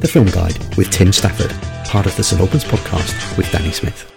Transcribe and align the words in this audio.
The 0.00 0.06
Film 0.06 0.26
Guide 0.26 0.76
with 0.76 0.90
Tim 0.90 1.12
Stafford, 1.12 1.50
part 1.88 2.06
of 2.06 2.16
the 2.16 2.22
St 2.22 2.40
Albans 2.40 2.62
podcast 2.62 3.36
with 3.36 3.50
Danny 3.50 3.72
Smith. 3.72 4.08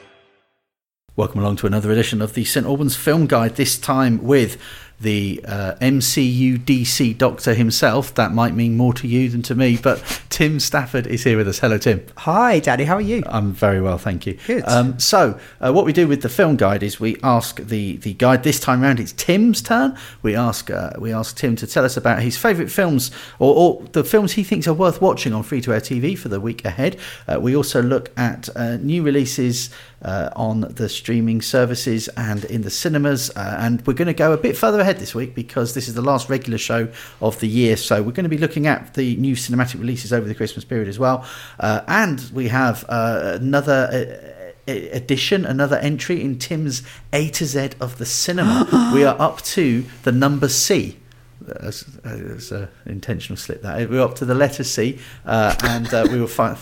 Welcome 1.15 1.39
along 1.41 1.55
to 1.55 1.65
another 1.65 1.91
edition 1.91 2.21
of 2.21 2.35
the 2.35 2.45
St 2.45 2.67
Albans 2.67 2.95
Film 2.95 3.25
Guide, 3.25 3.55
this 3.55 3.79
time 3.79 4.21
with 4.21 4.61
the 5.01 5.43
uh, 5.47 5.75
MCU 5.81 6.57
DC 6.59 7.17
doctor 7.17 7.53
himself. 7.53 8.13
That 8.15 8.31
might 8.31 8.53
mean 8.53 8.77
more 8.77 8.93
to 8.93 9.07
you 9.07 9.29
than 9.29 9.41
to 9.43 9.55
me, 9.55 9.77
but 9.81 10.21
Tim 10.29 10.59
Stafford 10.59 11.07
is 11.07 11.23
here 11.23 11.37
with 11.37 11.47
us. 11.47 11.59
Hello, 11.59 11.77
Tim. 11.77 12.05
Hi, 12.17 12.59
Danny. 12.59 12.83
How 12.83 12.95
are 12.95 13.01
you? 13.01 13.23
I'm 13.25 13.51
very 13.51 13.81
well, 13.81 13.97
thank 13.97 14.25
you. 14.25 14.37
Good. 14.45 14.63
Um, 14.67 14.99
so, 14.99 15.39
uh, 15.59 15.71
what 15.73 15.85
we 15.85 15.93
do 15.93 16.07
with 16.07 16.21
the 16.21 16.29
film 16.29 16.55
guide 16.55 16.83
is 16.83 16.99
we 16.99 17.17
ask 17.23 17.57
the, 17.57 17.97
the 17.97 18.13
guide 18.13 18.43
this 18.43 18.59
time 18.59 18.81
round. 18.81 18.99
It's 18.99 19.13
Tim's 19.13 19.61
turn. 19.61 19.97
We 20.21 20.35
ask 20.35 20.69
uh, 20.69 20.91
we 20.97 21.13
ask 21.13 21.35
Tim 21.37 21.55
to 21.57 21.67
tell 21.67 21.85
us 21.85 21.97
about 21.97 22.21
his 22.21 22.37
favourite 22.37 22.71
films 22.71 23.11
or, 23.39 23.55
or 23.55 23.87
the 23.91 24.03
films 24.03 24.33
he 24.33 24.43
thinks 24.43 24.67
are 24.67 24.73
worth 24.73 25.01
watching 25.01 25.33
on 25.33 25.43
free 25.43 25.61
to 25.61 25.73
air 25.73 25.81
TV 25.81 26.17
for 26.17 26.29
the 26.29 26.39
week 26.39 26.63
ahead. 26.65 26.97
Uh, 27.27 27.39
we 27.39 27.55
also 27.55 27.81
look 27.81 28.11
at 28.17 28.49
uh, 28.55 28.77
new 28.77 29.03
releases 29.03 29.69
uh, 30.03 30.29
on 30.35 30.61
the 30.61 30.89
streaming 30.89 31.41
services 31.41 32.07
and 32.17 32.45
in 32.45 32.61
the 32.61 32.69
cinemas. 32.69 33.29
Uh, 33.35 33.57
and 33.59 33.85
we're 33.85 33.93
going 33.93 34.07
to 34.07 34.13
go 34.13 34.33
a 34.33 34.37
bit 34.37 34.57
further 34.57 34.79
ahead 34.79 34.90
this 34.99 35.15
week 35.15 35.35
because 35.35 35.73
this 35.73 35.87
is 35.87 35.93
the 35.93 36.01
last 36.01 36.29
regular 36.29 36.57
show 36.57 36.87
of 37.21 37.39
the 37.39 37.47
year. 37.47 37.77
So 37.77 38.01
we're 38.01 38.11
going 38.11 38.23
to 38.23 38.29
be 38.29 38.37
looking 38.37 38.67
at 38.67 38.93
the 38.93 39.15
new 39.17 39.35
cinematic 39.35 39.79
releases 39.79 40.13
over 40.13 40.27
the 40.27 40.35
Christmas 40.35 40.65
period 40.65 40.87
as 40.87 40.99
well. 40.99 41.25
Uh, 41.59 41.81
and 41.87 42.29
we 42.33 42.47
have 42.49 42.85
uh, 42.89 43.37
another. 43.41 43.89
Uh, 44.27 44.37
edition, 44.67 45.43
another 45.43 45.75
entry 45.77 46.21
in 46.21 46.37
Tim's 46.37 46.83
A 47.11 47.29
to 47.31 47.45
Z 47.45 47.71
of 47.81 47.97
the 47.97 48.05
cinema. 48.05 48.91
we 48.93 49.03
are 49.03 49.19
up 49.19 49.41
to 49.41 49.83
the 50.03 50.11
number 50.11 50.47
C. 50.47 50.97
That's, 51.41 51.81
that's 51.81 52.51
an 52.51 52.69
intentional 52.85 53.37
slip. 53.37 53.63
That 53.63 53.89
we're 53.89 54.01
up 54.01 54.15
to 54.15 54.25
the 54.25 54.35
letter 54.35 54.63
C, 54.63 54.99
uh, 55.25 55.55
and 55.63 55.91
uh, 55.93 56.07
we 56.09 56.19
will 56.19 56.27
find 56.27 56.57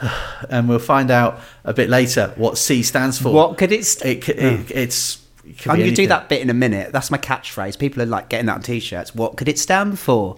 and 0.48 0.68
we'll 0.68 0.78
find 0.78 1.10
out 1.10 1.40
a 1.64 1.72
bit 1.72 1.88
later 1.88 2.32
what 2.36 2.58
C 2.58 2.82
stands 2.82 3.20
for. 3.20 3.32
What 3.32 3.58
could 3.58 3.72
it? 3.72 3.84
St- 3.84 4.28
It, 4.28 4.38
it 4.38 4.70
it's. 4.70 5.23
I'm 5.66 5.78
going 5.78 5.90
to 5.90 5.94
do 5.94 6.06
that 6.06 6.28
bit 6.28 6.42
in 6.42 6.50
a 6.50 6.54
minute. 6.54 6.92
That's 6.92 7.10
my 7.10 7.18
catchphrase. 7.18 7.78
People 7.78 8.02
are 8.02 8.06
like 8.06 8.28
getting 8.28 8.46
that 8.46 8.54
on 8.54 8.62
t-shirts. 8.62 9.14
What 9.14 9.36
could 9.36 9.48
it 9.48 9.58
stand 9.58 9.98
for? 9.98 10.36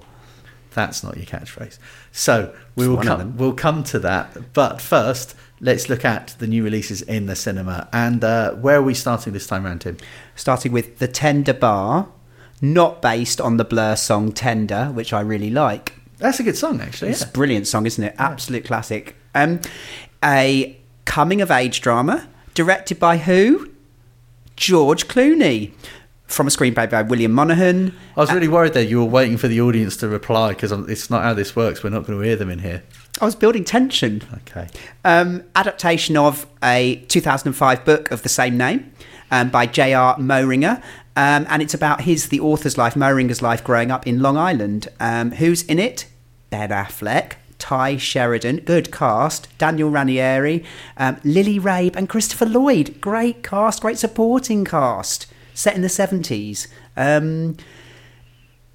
That's 0.75 1.03
not 1.03 1.17
your 1.17 1.27
catchphrase. 1.27 1.79
So 2.13 2.55
we 2.75 2.85
It's 2.85 2.89
will 2.91 3.03
come. 3.03 3.37
We'll 3.37 3.55
come 3.55 3.83
to 3.85 3.99
that. 4.01 4.53
But 4.53 4.81
first, 4.81 5.35
let's 5.61 5.89
look 5.89 6.05
at 6.05 6.35
the 6.39 6.47
new 6.47 6.63
releases 6.63 7.03
in 7.03 7.27
the 7.27 7.37
cinema. 7.37 7.89
And 7.93 8.23
uh, 8.23 8.53
where 8.55 8.77
are 8.77 8.83
we 8.83 8.95
starting 8.95 9.33
this 9.33 9.47
time 9.47 9.65
round, 9.65 9.81
Tim? 9.81 9.97
Starting 10.35 10.73
with 10.73 10.99
the 10.99 11.09
Tender 11.09 11.55
Bar, 11.55 12.09
not 12.61 13.01
based 13.01 13.41
on 13.41 13.57
the 13.57 13.65
Blur 13.65 13.97
song 13.97 14.33
Tender, 14.33 14.87
which 14.87 15.13
I 15.13 15.21
really 15.21 15.51
like. 15.51 15.95
That's 16.19 16.41
a 16.41 16.43
good 16.43 16.57
song, 16.57 16.81
actually. 16.81 17.11
It's 17.11 17.23
yeah. 17.23 17.29
a 17.29 17.33
brilliant 17.33 17.67
song, 17.67 17.87
isn't 17.87 18.03
it? 18.03 18.15
Absolute 18.19 18.65
classic. 18.65 19.17
Um, 19.35 19.61
a 20.25 20.79
coming 21.05 21.41
of 21.41 21.51
age 21.51 21.81
drama 21.81 22.29
directed 22.55 22.99
by 22.99 23.19
who? 23.19 23.71
George 24.57 25.09
Clooney. 25.09 25.73
From 26.27 26.49
a 26.49 26.51
screenplay 26.51 26.91
by 26.91 27.03
William 27.03 27.31
Monahan. 27.31 27.95
I 28.17 28.21
was 28.21 28.33
really 28.33 28.49
worried 28.49 28.73
there. 28.73 28.83
You 28.83 28.99
were 28.99 29.05
waiting 29.05 29.37
for 29.37 29.47
the 29.47 29.61
audience 29.61 29.97
to 29.99 30.09
reply 30.09 30.49
because 30.49 30.73
it's 30.73 31.09
not 31.09 31.23
how 31.23 31.35
this 31.35 31.55
works. 31.55 31.85
We're 31.85 31.91
not 31.91 32.05
going 32.05 32.19
to 32.19 32.25
hear 32.25 32.35
them 32.35 32.51
in 32.51 32.59
here. 32.59 32.83
I 33.21 33.25
was 33.25 33.37
building 33.37 33.63
tension. 33.63 34.23
Okay. 34.39 34.67
Um, 35.05 35.45
adaptation 35.55 36.17
of 36.17 36.47
a 36.65 36.97
2005 37.07 37.85
book 37.85 38.11
of 38.11 38.25
the 38.25 38.29
same 38.29 38.57
name 38.57 38.91
um, 39.31 39.51
by 39.51 39.67
J.R. 39.67 40.17
Moehringer. 40.17 40.83
Um, 41.15 41.47
and 41.49 41.63
it's 41.63 41.75
about 41.75 42.03
his, 42.03 42.29
the 42.29 42.41
author's 42.41 42.77
life, 42.77 42.95
Moehringer's 42.95 43.41
life 43.41 43.63
growing 43.63 43.93
up 43.93 44.07
in 44.07 44.21
Long 44.21 44.37
Island. 44.37 44.89
Um, 44.99 45.31
who's 45.31 45.63
in 45.63 45.79
it? 45.79 46.07
Ben 46.51 46.71
Affleck, 46.71 47.35
Tye 47.67 47.97
Sheridan, 47.97 48.59
good 48.59 48.93
cast, 48.93 49.49
Daniel 49.59 49.91
Ranieri, 49.91 50.63
um, 50.99 51.17
Lily 51.25 51.59
Rabe, 51.59 51.97
and 51.97 52.09
Christopher 52.09 52.47
Lloyd. 52.47 53.01
Great 53.01 53.43
cast, 53.43 53.83
great 53.83 53.99
supporting 53.99 54.65
cast. 54.65 55.27
Set 55.53 55.75
in 55.75 55.83
the 55.83 55.89
70s. 55.89 56.69
Um, 56.97 57.57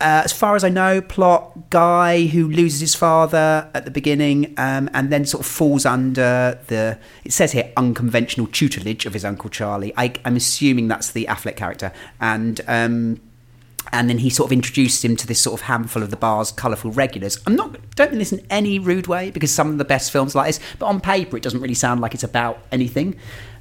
uh, 0.01 0.23
as 0.25 0.33
far 0.33 0.57
as 0.57 0.65
I 0.65 0.69
know, 0.69 0.99
plot 0.99 1.69
guy 1.69 2.25
who 2.25 2.49
loses 2.49 2.81
his 2.81 2.93
father 2.93 3.71
at 3.73 3.85
the 3.85 3.91
beginning 3.91 4.53
um, 4.57 4.89
and 4.93 5.09
then 5.09 5.23
sort 5.23 5.45
of 5.45 5.49
falls 5.49 5.85
under 5.85 6.59
the, 6.67 6.99
it 7.23 7.31
says 7.31 7.53
here, 7.53 7.71
unconventional 7.77 8.47
tutelage 8.47 9.05
of 9.05 9.13
his 9.13 9.23
Uncle 9.23 9.49
Charlie. 9.49 9.93
I, 9.95 10.15
I'm 10.25 10.35
assuming 10.35 10.89
that's 10.89 11.13
the 11.13 11.27
Affleck 11.29 11.55
character. 11.55 11.93
And. 12.19 12.59
Um, 12.67 13.21
and 13.91 14.09
then 14.09 14.19
he 14.19 14.29
sort 14.29 14.47
of 14.47 14.53
introduces 14.53 15.03
him 15.03 15.15
to 15.17 15.27
this 15.27 15.39
sort 15.39 15.59
of 15.59 15.67
handful 15.67 16.03
of 16.03 16.09
the 16.09 16.17
bar's 16.17 16.51
colourful 16.51 16.91
regulars. 16.91 17.39
I'm 17.45 17.55
not 17.55 17.75
don't 17.95 18.11
mean 18.11 18.19
this 18.19 18.31
in 18.31 18.45
any 18.49 18.79
rude 18.79 19.07
way 19.07 19.31
because 19.31 19.53
some 19.53 19.69
of 19.69 19.77
the 19.77 19.85
best 19.85 20.11
films 20.11 20.35
like 20.35 20.47
this, 20.47 20.59
but 20.79 20.85
on 20.85 21.01
paper 21.01 21.37
it 21.37 21.43
doesn't 21.43 21.61
really 21.61 21.73
sound 21.73 22.01
like 22.01 22.13
it's 22.13 22.23
about 22.23 22.59
anything. 22.71 23.15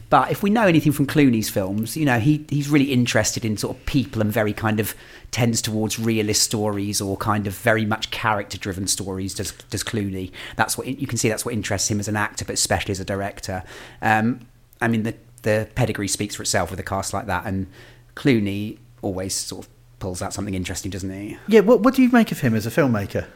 But 0.09 0.33
if 0.33 0.43
we 0.43 0.51
know 0.51 0.67
anything 0.67 0.91
from 0.91 1.07
Clooney's 1.07 1.49
films, 1.49 1.97
you 1.97 2.05
know 2.05 2.19
he 2.19 2.45
he's 2.49 2.69
really 2.69 2.93
interested 2.93 3.45
in 3.45 3.57
sort 3.57 3.77
of 3.77 3.87
people 3.87 4.21
and 4.21 4.33
very 4.33 4.53
kind 4.53 4.81
of 4.81 4.95
tends 5.31 5.63
towards 5.63 5.99
realist 5.99 6.43
stories 6.43 7.01
or 7.01 7.17
kind 7.17 7.47
of 7.47 7.55
very 7.55 7.85
much 7.85 8.11
character 8.11 8.59
driven 8.59 8.87
stories. 8.87 9.35
Does 9.35 9.53
does 9.71 9.85
Clooney? 9.85 10.33
That's 10.57 10.77
what 10.77 10.87
you 10.87 11.07
can 11.07 11.17
see. 11.17 11.29
That's 11.29 11.45
what 11.45 11.55
interests 11.55 11.91
him 11.91 12.01
as 12.01 12.09
an 12.09 12.17
actor, 12.17 12.45
but 12.45 12.55
especially 12.55 12.93
as 12.93 13.01
a 13.01 13.05
director. 13.05 13.63
Um, 14.03 14.41
I 14.81 14.89
mean 14.89 15.05
the 15.05 15.15
the 15.43 15.69
pedigree 15.75 16.09
speaks 16.09 16.35
for 16.35 16.43
itself 16.43 16.71
with 16.71 16.81
a 16.81 16.85
cast 16.85 17.15
like 17.15 17.27
that, 17.27 17.47
and 17.47 17.69
Clooney 18.17 18.79
always 19.03 19.35
sort 19.35 19.65
of 19.65 19.71
pulls 20.01 20.21
out 20.21 20.35
something 20.35 20.55
interesting, 20.55 20.91
doesn't 20.91 21.11
he? 21.11 21.39
Yeah. 21.47 21.61
What 21.61 21.81
What 21.81 21.95
do 21.95 22.03
you 22.03 22.11
make 22.11 22.33
of 22.33 22.41
him 22.41 22.55
as 22.55 22.67
a 22.67 22.71
filmmaker? 22.71 23.27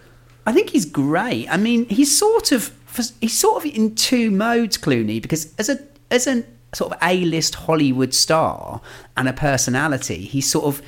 I 0.47 0.53
think 0.53 0.71
he's 0.71 0.85
great. 0.85 1.49
I 1.49 1.57
mean, 1.57 1.87
he's 1.89 2.17
sort 2.17 2.51
of 2.51 2.73
he's 3.21 3.39
sort 3.39 3.65
of 3.65 3.73
in 3.73 3.95
two 3.95 4.31
modes, 4.31 4.77
Clooney, 4.77 5.23
because 5.23 5.55
as 5.57 5.69
a 5.69 5.79
as 6.11 6.27
a 6.27 6.45
sort 6.75 6.93
of 6.93 6.99
A 7.03 7.25
list 7.25 7.55
Hollywood 7.55 8.13
star 8.13 8.81
and 9.17 9.29
a 9.29 9.33
personality, 9.33 10.25
he's 10.25 10.51
sort 10.51 10.65
of 10.65 10.83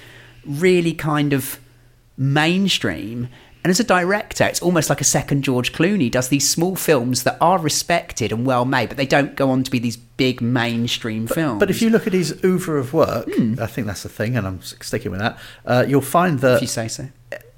really 0.44 0.92
kind 0.92 1.32
of 1.32 1.60
mainstream. 2.16 3.28
And 3.62 3.70
as 3.70 3.80
a 3.80 3.84
director, 3.84 4.44
it's 4.44 4.62
almost 4.62 4.90
like 4.90 5.00
a 5.00 5.04
second 5.04 5.42
George 5.42 5.72
Clooney. 5.72 6.10
Does 6.10 6.28
these 6.28 6.48
small 6.48 6.76
films 6.76 7.24
that 7.24 7.36
are 7.40 7.58
respected 7.58 8.30
and 8.30 8.46
well 8.46 8.64
made, 8.64 8.88
but 8.88 8.96
they 8.96 9.06
don't 9.06 9.34
go 9.34 9.50
on 9.50 9.64
to 9.64 9.70
be 9.70 9.80
these 9.80 9.98
big 10.16 10.40
mainstream 10.40 11.26
films. 11.26 11.60
But 11.60 11.70
if 11.70 11.82
you 11.82 11.90
look 11.90 12.06
at 12.06 12.12
his 12.12 12.42
oeuvre 12.44 12.78
of 12.78 12.92
work, 12.92 13.28
I 13.60 13.66
think 13.66 13.86
that's 13.86 14.02
the 14.02 14.08
thing, 14.08 14.36
and 14.36 14.46
I'm 14.46 14.62
sticking 14.62 15.10
with 15.10 15.20
that. 15.20 15.38
Uh, 15.64 15.84
you'll 15.86 16.00
find 16.00 16.40
that 16.40 16.56
if 16.56 16.62
you 16.62 16.68
say 16.68 16.88
so. 16.88 17.08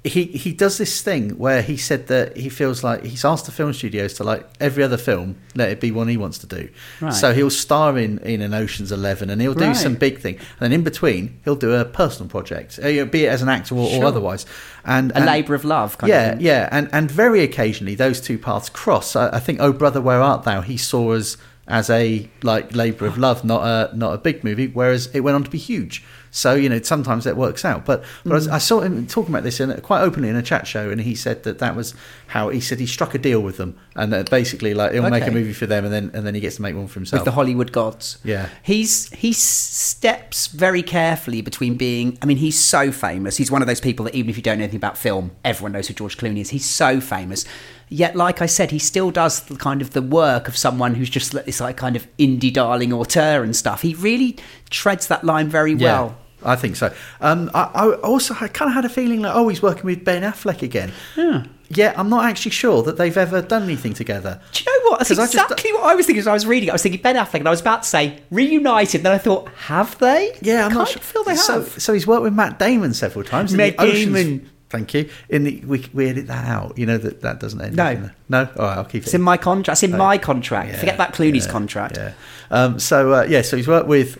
he 0.03 0.23
he 0.25 0.53
does 0.53 0.77
this 0.77 1.01
thing 1.01 1.31
where 1.37 1.61
he 1.61 1.75
said 1.75 2.07
that 2.07 2.35
he 2.37 2.47
feels 2.49 2.83
like 2.83 3.03
he's 3.03 3.25
asked 3.25 3.45
the 3.45 3.51
film 3.51 3.73
studios 3.73 4.13
to 4.13 4.23
like 4.23 4.47
every 4.61 4.81
other 4.81 4.95
film 4.95 5.35
let 5.55 5.69
it 5.69 5.81
be 5.81 5.91
one 5.91 6.07
he 6.07 6.15
wants 6.15 6.37
to 6.37 6.47
do 6.47 6.69
Right. 7.01 7.13
so 7.13 7.33
he'll 7.33 7.49
star 7.49 7.97
in 7.97 8.17
in 8.19 8.41
an 8.41 8.53
oceans 8.53 8.93
11 8.93 9.29
and 9.29 9.41
he'll 9.41 9.53
do 9.53 9.65
Right. 9.65 9.75
some 9.75 9.95
big 9.95 10.19
thing 10.19 10.35
and 10.35 10.59
then 10.61 10.71
in 10.71 10.83
between 10.85 11.37
he'll 11.43 11.57
do 11.57 11.73
a 11.75 11.83
personal 11.83 12.29
project 12.29 12.79
uh, 12.81 13.03
be 13.05 13.25
it 13.25 13.29
as 13.29 13.41
an 13.41 13.49
actor 13.49 13.75
or, 13.75 13.89
or 14.01 14.05
otherwise 14.05 14.45
and 14.85 15.11
A 15.11 15.17
and- 15.17 15.25
labour 15.25 15.53
of 15.53 15.65
love, 15.65 15.97
kind 15.97 16.09
yeah 16.09 16.25
of. 16.31 16.37
thing. 16.37 16.45
yeah 16.45 16.69
and 16.71 16.87
and 16.93 17.11
very 17.11 17.41
occasionally 17.43 17.95
those 17.95 18.21
two 18.21 18.37
paths 18.39 18.69
cross 18.69 19.17
I, 19.17 19.35
I 19.35 19.39
think 19.41 19.59
oh 19.59 19.73
brother 19.73 19.99
where 20.01 20.21
art 20.21 20.43
thou 20.43 20.61
he 20.61 20.77
saw 20.77 21.11
as 21.11 21.35
as 21.69 21.89
a 21.89 22.27
like 22.43 22.73
labor 22.75 23.05
of 23.05 23.17
love 23.17 23.45
not 23.45 23.63
a 23.63 23.95
not 23.95 24.13
a 24.13 24.17
big 24.17 24.43
movie 24.43 24.67
whereas 24.67 25.07
it 25.13 25.19
went 25.21 25.35
on 25.35 25.43
to 25.43 25.49
be 25.51 25.57
huge 25.57 26.03
so 26.31 26.53
you 26.53 26.67
know 26.69 26.79
sometimes 26.81 27.23
that 27.23 27.35
works 27.37 27.63
out 27.63 27.85
but 27.85 28.03
but 28.23 28.31
I, 28.31 28.35
was- 28.35 28.47
I 28.47 28.57
saw 28.57 28.81
him 28.81 29.05
talking 29.07 29.33
about 29.33 29.43
this 29.43 29.59
in 29.59 29.71
quite 29.81 30.01
openly 30.01 30.29
in 30.29 30.35
a 30.35 30.41
chat 30.41 30.67
show 30.67 30.89
and 30.89 30.99
he 31.01 31.15
said 31.15 31.43
that 31.43 31.59
that 31.59 31.75
was 31.75 31.93
how 32.27 32.49
he 32.49 32.59
said 32.59 32.79
he 32.79 32.85
struck 32.85 33.13
a 33.15 33.17
deal 33.17 33.39
with 33.41 33.57
them 33.57 33.77
and 33.95 34.11
that 34.13 34.29
basically 34.29 34.73
like 34.73 34.91
he'll 34.93 35.09
make 35.09 35.25
a 35.25 35.31
movie 35.31 35.53
for 35.53 35.65
them 35.67 35.85
and 35.85 35.93
then 35.93 36.11
and 36.13 36.25
then 36.25 36.33
he 36.35 36.41
gets 36.41 36.55
to 36.57 36.61
make 36.61 36.75
one 36.75 36.87
for 36.87 36.99
himself 36.99 37.21
with 37.21 37.25
the 37.25 37.31
Hollywood 37.31 37.71
gods. 37.71 38.17
Yeah. 38.23 38.49
he's 38.63 39.09
he 39.13 39.31
steps 39.33 40.47
very 40.47 40.81
carefully 40.83 41.41
between 41.41 41.75
being. 41.75 42.17
I 42.21 42.25
mean, 42.25 42.37
he's 42.37 42.57
so 42.59 42.91
famous. 42.91 43.37
He's 43.37 43.51
one 43.51 43.61
of 43.61 43.67
those 43.67 43.81
people 43.81 44.05
that 44.05 44.15
even 44.15 44.29
if 44.29 44.37
you 44.37 44.43
don't 44.43 44.57
know 44.57 44.63
anything 44.63 44.77
about 44.77 44.97
film, 44.97 45.31
everyone 45.43 45.71
knows 45.73 45.87
who 45.87 45.93
George 45.93 46.17
Clooney 46.17 46.39
is. 46.39 46.49
He's 46.49 46.65
so 46.65 47.01
famous. 47.01 47.45
Yet, 47.91 48.15
like 48.15 48.41
I 48.41 48.45
said, 48.45 48.69
he 48.71 48.79
still 48.79 49.09
does 49.11 49.41
the 49.41 49.55
kind 49.55 49.81
of 49.81 49.91
the 49.91 50.01
work 50.01 50.47
of 50.47 50.55
someone 50.55 50.93
who's 50.95 51.09
just 51.09 51.33
like 51.33 51.45
this 51.45 51.59
like 51.59 51.75
kind 51.77 51.95
of 51.95 52.07
indie 52.17 52.53
darling 52.53 52.93
auteur 52.93 53.43
and 53.43 53.55
stuff. 53.55 53.81
He 53.81 53.95
really 53.95 54.37
treads 54.69 55.07
that 55.07 55.23
line 55.23 55.49
very 55.49 55.73
well. 55.75 56.15
I 56.41 56.55
think 56.55 56.77
so. 56.77 56.93
Um, 57.19 57.51
I, 57.53 57.63
I 57.73 57.93
also 57.95 58.33
I 58.39 58.47
kind 58.47 58.69
of 58.69 58.75
had 58.75 58.85
a 58.85 58.89
feeling 58.89 59.21
like, 59.21 59.35
oh, 59.35 59.49
he's 59.49 59.61
working 59.61 59.83
with 59.85 60.05
Ben 60.05 60.21
Affleck 60.21 60.61
again. 60.61 60.91
Yeah. 61.17 61.43
Yeah, 61.71 61.93
I'm 61.97 62.09
not 62.09 62.25
actually 62.25 62.51
sure 62.51 62.81
that 62.83 62.97
they've 62.97 63.15
ever 63.17 63.41
done 63.43 63.63
anything 63.63 63.93
together. 63.93 64.41
Do 64.53 64.63
you 64.63 64.65
know 64.83 64.89
what? 64.89 64.99
That's 64.99 65.09
'Cause 65.09 65.19
I 65.19 65.23
just- 65.23 65.33
exactly 65.51 65.73
what 65.73 65.83
I 65.83 65.95
was 65.95 66.05
thinking 66.05 66.19
as 66.21 66.27
I 66.27 66.33
was 66.33 66.47
reading. 66.47 66.69
it. 66.69 66.71
I 66.71 66.73
was 66.75 66.81
thinking 66.81 67.01
Ben 67.01 67.15
Affleck, 67.15 67.35
and 67.39 67.47
I 67.47 67.51
was 67.51 67.61
about 67.61 67.83
to 67.83 67.89
say 67.89 68.19
reunited. 68.31 69.03
Then 69.03 69.11
I 69.11 69.17
thought, 69.19 69.49
have 69.67 69.97
they? 69.99 70.31
Yeah, 70.41 70.65
I'm 70.65 70.71
I 70.71 70.75
not 70.75 70.87
sure. 70.87 71.01
feel 71.01 71.23
they 71.25 71.35
so, 71.35 71.59
have. 71.61 71.81
so 71.81 71.93
he's 71.93 72.07
worked 72.07 72.23
with 72.23 72.33
Matt 72.33 72.57
Damon 72.57 72.93
several 72.93 73.23
times. 73.25 73.53
Matt 73.53 73.75
Oceans- 73.79 74.05
Damon. 74.15 74.49
Thank 74.69 74.93
you. 74.93 75.09
In 75.29 75.43
the 75.43 75.61
we, 75.65 75.85
we 75.93 76.07
edit 76.09 76.27
that 76.27 76.45
out. 76.47 76.77
You 76.77 76.85
know 76.85 76.97
that 76.97 77.21
that 77.21 77.39
doesn't 77.39 77.59
end. 77.59 77.75
No. 77.75 77.85
up 77.85 78.11
no. 78.29 78.39
All 78.57 78.65
right, 78.65 78.77
I'll 78.77 78.85
keep 78.85 79.03
It's 79.03 79.13
it. 79.13 79.17
in 79.17 79.23
my 79.23 79.37
contract. 79.37 79.75
It's 79.81 79.91
in 79.91 79.97
my 79.97 80.17
contract. 80.17 80.69
Yeah, 80.69 80.77
Forget 80.77 80.97
that 80.97 81.13
Clooney's 81.13 81.45
yeah, 81.47 81.51
contract. 81.51 81.97
Yeah. 81.97 82.13
Um, 82.51 82.79
so 82.79 83.13
uh, 83.13 83.23
yeah, 83.23 83.41
so 83.41 83.57
he's 83.57 83.67
worked 83.67 83.87
with 83.87 84.19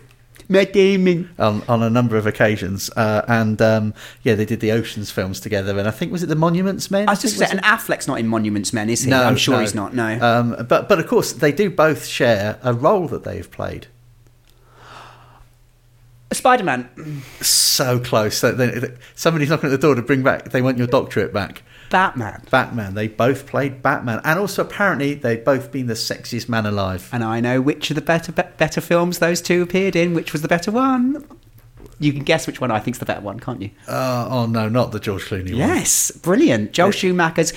Matt 0.52 0.74
Damon. 0.74 1.30
on, 1.38 1.62
on 1.70 1.84
a 1.84 1.90
number 1.92 2.18
of 2.18 2.26
occasions, 2.26 2.90
uh, 2.96 3.24
and 3.28 3.62
um, 3.62 3.94
yeah, 4.24 4.34
they 4.34 4.46
did 4.46 4.60
the 4.60 4.72
Ocean's 4.72 5.12
films 5.12 5.40
together, 5.40 5.78
and 5.78 5.88
I 5.88 5.92
think 5.92 6.12
was 6.12 6.24
it 6.24 6.26
the 6.26 6.36
Monuments 6.36 6.90
Men? 6.90 7.08
I 7.08 7.12
was 7.12 7.22
just 7.22 7.38
saying, 7.38 7.52
and 7.52 7.62
Affleck's 7.62 8.08
not 8.08 8.20
in 8.20 8.28
Monuments 8.28 8.74
Men, 8.74 8.90
is 8.90 9.04
he? 9.04 9.12
No, 9.12 9.22
I'm 9.24 9.38
sure 9.38 9.56
no. 9.56 9.62
he's 9.62 9.76
not. 9.76 9.94
No. 9.94 10.20
Um, 10.20 10.66
but 10.68 10.90
but 10.90 11.00
of 11.00 11.06
course 11.08 11.34
they 11.34 11.52
do 11.52 11.70
both 11.70 12.08
share 12.08 12.58
a 12.64 12.74
role 12.74 13.08
that 13.10 13.24
they've 13.24 13.50
played. 13.50 13.86
Spider 16.32 16.64
Man, 16.64 16.88
So 17.42 18.00
close 18.00 18.42
they, 18.42 18.92
somebody's 19.16 19.50
knocking 19.50 19.68
at 19.68 19.72
the 19.72 19.78
door 19.78 19.96
to 19.96 20.02
bring 20.02 20.22
back. 20.22 20.50
They 20.50 20.62
want 20.62 20.78
your 20.78 20.88
doctorate 20.88 21.34
back. 21.34 21.64
Batman. 21.90 22.44
Batman. 22.52 22.94
They 22.94 23.08
both 23.08 23.48
played 23.48 23.82
Batman, 23.82 24.22
and 24.24 24.38
also 24.38 24.62
apparently 24.62 25.16
they've 25.16 25.44
both 25.44 25.72
been 25.72 25.88
the 25.88 25.96
sexiest 25.96 26.48
man 26.48 26.68
alive. 26.68 27.10
And 27.12 27.24
I 27.24 27.40
know 27.40 27.62
which 27.62 27.90
of 27.90 27.96
the 27.96 28.02
better 28.02 28.32
be- 28.32 28.44
better 28.58 28.80
films 28.80 29.18
those 29.20 29.42
two 29.42 29.64
appeared 29.64 29.96
in. 29.96 30.14
Which 30.14 30.32
was 30.32 30.44
the 30.44 30.48
better 30.48 30.72
one? 30.72 31.26
You 32.02 32.14
can 32.14 32.24
guess 32.24 32.48
which 32.48 32.62
one 32.62 32.72
I 32.72 32.80
think's 32.80 33.00
the 33.00 33.06
better 33.06 33.20
one, 33.22 33.40
can't 33.42 33.62
you? 33.62 33.72
Uh, 33.88 34.28
oh 34.32 34.46
no, 34.46 34.70
not 34.70 34.92
the 34.94 35.00
George 35.02 35.26
Clooney 35.26 35.50
one. 35.50 35.58
Yes, 35.58 36.12
brilliant. 36.12 36.72
Joel 36.72 36.92
Schumacher's 36.92 37.52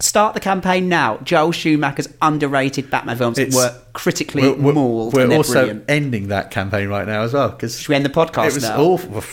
start 0.00 0.34
the 0.34 0.40
campaign 0.40 0.88
now. 0.88 1.16
Joel 1.24 1.50
Schumacher's 1.52 2.08
underrated 2.22 2.90
Batman 2.90 3.16
films 3.18 3.38
It's- 3.38 3.54
were 3.56 3.74
critically 3.94 4.42
We're, 4.42 4.54
we're- 4.54 4.72
mauled. 4.74 5.14
we're 5.14 5.22
and 5.22 5.30
they're 5.32 5.38
also 5.38 5.52
brilliant. 5.54 5.84
ending 5.88 6.28
that 6.28 6.50
campaign 6.52 6.88
right 6.88 7.06
now 7.08 7.22
as 7.22 7.32
well 7.32 7.48
because 7.48 7.80
Should 7.80 7.88
we 7.88 7.94
end 7.96 8.04
the 8.04 8.10
podcast 8.10 8.46
it 8.50 8.54
was 8.54 8.62
now? 8.62 8.80
awful. 8.80 9.24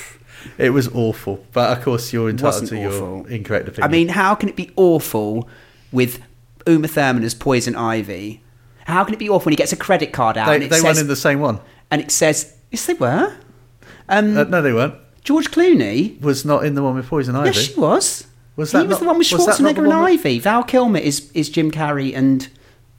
It 0.58 0.70
was 0.72 0.88
awful, 0.90 1.46
but 1.54 1.78
of 1.78 1.84
course 1.84 2.12
you're 2.14 2.30
entitled 2.30 2.62
wasn't 2.64 2.70
to 2.70 2.86
awful. 2.88 3.00
your 3.00 3.30
incorrect 3.30 3.68
opinion. 3.68 3.84
I 3.84 3.92
mean, 3.92 4.08
how 4.10 4.34
can 4.36 4.48
it 4.50 4.56
be 4.56 4.72
awful 4.76 5.48
with 5.92 6.20
Uma 6.68 6.88
Thurman 6.88 7.24
as 7.24 7.34
Poison 7.36 7.76
Ivy? 7.76 8.42
How 8.86 9.04
can 9.04 9.14
it 9.14 9.20
be 9.20 9.28
awful 9.30 9.46
when 9.46 9.54
he 9.54 9.58
gets 9.58 9.74
a 9.74 9.76
credit 9.76 10.12
card 10.14 10.38
out 10.38 10.48
they, 10.48 10.56
and 10.56 10.64
it 10.64 10.70
they 10.70 10.76
says 10.78 10.84
weren't 10.84 11.00
in 11.00 11.08
the 11.08 11.16
same 11.16 11.40
one. 11.40 11.60
and 11.92 12.00
it 12.02 12.12
says 12.12 12.54
yes 12.72 12.86
they 12.86 12.94
were. 12.94 13.36
Um, 14.10 14.38
Uh, 14.38 14.44
no, 14.44 14.62
they 14.62 14.74
weren't. 14.74 14.96
George 15.24 15.50
Clooney. 15.52 16.20
Was 16.22 16.46
not 16.46 16.66
in 16.66 16.76
the 16.76 16.84
one 16.84 16.96
with 16.96 17.08
Poison 17.08 17.36
Ivy. 17.36 17.48
Yes, 17.48 17.58
she 17.58 17.80
was. 17.80 18.28
Was 18.56 18.72
he 18.72 18.78
that 18.78 18.88
was 18.88 19.00
the 19.00 19.06
one 19.06 19.18
with 19.18 19.32
was 19.32 19.46
that 19.46 19.60
not 19.62 19.74
Schwarzenegger 19.76 19.76
the 19.76 19.92
and 19.92 20.02
with- 20.04 20.26
Ivy. 20.26 20.40
Val 20.40 20.64
Kilmer 20.64 21.00
is 21.00 21.30
is 21.34 21.50
Jim 21.50 21.72
Carrey 21.72 22.16
and 22.16 22.48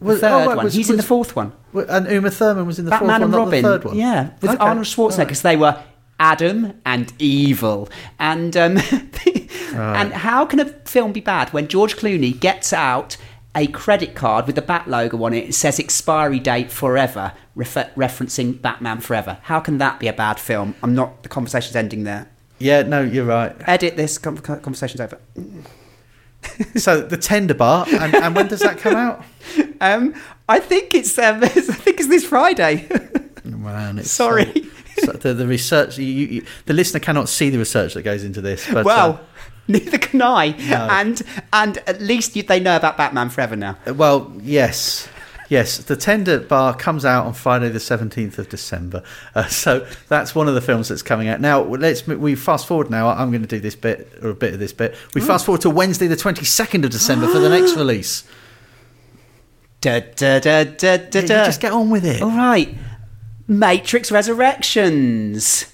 the 0.00 0.19
third 0.19 0.32
oh, 0.32 0.47
right, 0.49 0.56
one. 0.56 0.64
was- 0.64 0.75
He's 0.75 0.91
in 0.91 0.97
the 0.97 1.03
fourth 1.03 1.35
one. 1.37 1.53
And 1.73 2.06
Uma 2.11 2.31
Thurman 2.31 2.67
was 2.67 2.79
in 2.79 2.85
the 2.87 2.91
Batman 2.91 3.20
fourth 3.20 3.23
and 3.23 3.32
one, 3.32 3.41
Robin. 3.44 3.62
the 3.62 3.69
third 3.69 3.85
one. 3.85 3.97
Yeah, 3.97 4.31
with 4.43 4.50
Okay, 4.50 4.58
Arnold 4.58 4.87
Schwarzenegger. 4.87 5.19
Because 5.19 5.43
they 5.43 5.56
were 5.56 5.79
Adam 6.19 6.73
and 6.85 7.12
evil. 7.19 7.88
And 8.19 8.56
um, 8.56 8.79
and 9.75 10.12
how 10.12 10.47
can 10.47 10.61
a 10.61 10.67
film 10.85 11.12
be 11.12 11.20
bad 11.20 11.52
when 11.52 11.69
George 11.69 11.97
Clooney 11.97 12.38
gets 12.38 12.73
out 12.73 13.17
a 13.56 13.67
credit 13.69 14.14
card 14.14 14.47
with 14.47 14.55
the 14.55 14.62
Bat 14.62 14.87
logo 14.88 15.25
on 15.25 15.32
it? 15.32 15.49
It 15.49 15.55
says 15.55 15.79
expiry 15.81 16.38
date 16.38 16.70
forever, 16.70 17.32
refer- 17.55 17.91
referencing 17.97 18.61
Batman 18.61 19.00
Forever. 19.00 19.38
How 19.44 19.61
can 19.61 19.79
that 19.79 19.99
be 19.99 20.06
a 20.08 20.12
bad 20.12 20.38
film? 20.38 20.75
I'm 20.82 20.94
not. 20.94 21.23
The 21.23 21.29
conversation's 21.29 21.75
ending 21.75 22.05
there. 22.05 22.29
Yeah, 22.58 22.82
no, 22.82 23.00
you're 23.03 23.25
right. 23.25 23.55
Edit 23.67 23.97
this. 23.97 24.19
Con- 24.19 24.38
con- 24.38 24.61
conversation's 24.61 25.00
over. 25.00 25.19
So 26.76 27.00
the 27.00 27.17
Tender 27.17 27.55
Bar, 27.55 27.87
and, 27.91 28.14
and 28.14 28.37
when 28.37 28.47
does 28.47 28.61
that 28.61 28.79
come 28.79 28.94
out? 28.94 29.25
Um, 29.81 30.14
I 30.49 30.59
think 30.61 30.94
it's. 30.94 31.19
Um, 31.19 31.43
I 31.44 31.49
think 31.49 31.99
it's 32.00 32.09
this 32.09 32.25
Friday. 32.25 32.88
Man, 33.44 33.99
it's 33.99 34.11
Sorry. 34.11 34.52
so- 34.52 34.70
so 34.99 35.12
the, 35.12 35.35
the 35.35 35.47
research, 35.47 35.99
you, 35.99 36.05
you, 36.06 36.44
the 36.64 36.73
listener 36.73 37.00
cannot 37.00 37.29
see 37.29 37.50
the 37.50 37.59
research 37.59 37.93
that 37.94 38.02
goes 38.02 38.25
into 38.25 38.41
this. 38.41 38.67
But, 38.73 38.87
well, 38.87 39.20
neither 39.68 39.98
can 39.98 40.22
I. 40.22 40.48
No. 40.50 40.88
And 40.90 41.22
and 41.52 41.78
at 41.86 42.00
least 42.00 42.34
they 42.48 42.60
know 42.60 42.76
about 42.76 42.96
Batman 42.96 43.30
Forever 43.30 43.56
now. 43.56 43.76
uh, 43.86 43.94
well, 43.94 44.32
yes, 44.42 45.08
yes. 45.48 45.78
The 45.78 45.96
Tender 45.96 46.38
Bar 46.40 46.74
comes 46.76 47.04
out 47.04 47.26
on 47.26 47.32
Friday, 47.34 47.68
the 47.68 47.80
seventeenth 47.80 48.38
of 48.38 48.48
December. 48.48 49.02
Uh, 49.34 49.46
so 49.46 49.86
that's 50.08 50.34
one 50.34 50.48
of 50.48 50.54
the 50.54 50.60
films 50.60 50.88
that's 50.88 51.02
coming 51.02 51.28
out 51.28 51.40
now. 51.40 51.62
Let's 51.62 52.06
we 52.06 52.34
fast 52.34 52.66
forward 52.66 52.90
now. 52.90 53.08
I'm 53.08 53.30
going 53.30 53.42
to 53.42 53.48
do 53.48 53.60
this 53.60 53.74
bit 53.76 54.08
or 54.22 54.30
a 54.30 54.34
bit 54.34 54.54
of 54.54 54.60
this 54.60 54.72
bit. 54.72 54.94
We 55.14 55.20
fast 55.20 55.44
forward 55.46 55.62
to 55.62 55.70
Wednesday, 55.70 56.06
the 56.06 56.16
twenty 56.16 56.44
second 56.44 56.84
of 56.84 56.90
December 56.90 57.26
for 57.28 57.38
the 57.38 57.48
next 57.48 57.76
release. 57.76 58.24
Da, 59.82 60.00
da, 60.00 60.40
da, 60.40 60.64
da, 60.64 60.96
da, 60.96 61.20
Yeah, 61.20 61.26
da. 61.26 61.44
just 61.44 61.60
get 61.60 61.70
on 61.72 61.90
with 61.90 62.04
it. 62.06 62.22
All 62.22 62.30
right. 62.30 62.74
Matrix 63.46 64.10
Resurrections. 64.10 65.72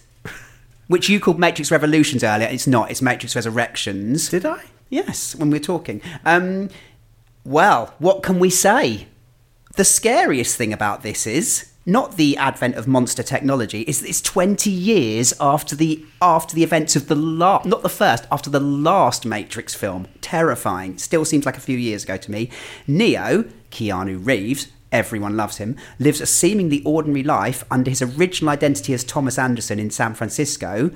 Which 0.92 1.08
you 1.08 1.20
called 1.20 1.38
Matrix 1.38 1.70
Revolutions 1.70 2.22
earlier. 2.22 2.48
It's 2.48 2.66
not. 2.66 2.90
It's 2.90 3.00
Matrix 3.00 3.34
Resurrections. 3.34 4.28
Did 4.28 4.44
I? 4.44 4.62
Yes, 4.90 5.34
when 5.34 5.48
we 5.48 5.56
were 5.56 5.64
talking. 5.64 6.02
Um, 6.26 6.68
well, 7.46 7.94
what 7.98 8.22
can 8.22 8.38
we 8.38 8.50
say? 8.50 9.06
The 9.76 9.86
scariest 9.86 10.54
thing 10.58 10.70
about 10.70 11.02
this 11.02 11.26
is 11.26 11.72
not 11.86 12.18
the 12.18 12.36
advent 12.36 12.74
of 12.74 12.86
monster 12.86 13.22
technology. 13.22 13.80
Is 13.88 14.02
it's 14.02 14.20
twenty 14.20 14.68
years 14.68 15.32
after 15.40 15.74
the 15.74 16.04
after 16.20 16.54
the 16.54 16.62
events 16.62 16.94
of 16.94 17.08
the 17.08 17.16
last, 17.16 17.64
not 17.64 17.82
the 17.82 17.88
first, 17.88 18.26
after 18.30 18.50
the 18.50 18.60
last 18.60 19.24
Matrix 19.24 19.74
film. 19.74 20.08
Terrifying. 20.20 20.98
Still 20.98 21.24
seems 21.24 21.46
like 21.46 21.56
a 21.56 21.60
few 21.60 21.78
years 21.78 22.04
ago 22.04 22.18
to 22.18 22.30
me. 22.30 22.50
Neo, 22.86 23.44
Keanu 23.70 24.20
Reeves. 24.22 24.68
Everyone 24.92 25.36
loves 25.36 25.56
him. 25.56 25.76
Lives 25.98 26.20
a 26.20 26.26
seemingly 26.26 26.82
ordinary 26.84 27.22
life 27.22 27.64
under 27.70 27.90
his 27.90 28.02
original 28.02 28.50
identity 28.50 28.94
as 28.94 29.02
Thomas 29.02 29.38
Anderson 29.38 29.78
in 29.78 29.90
San 29.90 30.14
Francisco. 30.14 30.90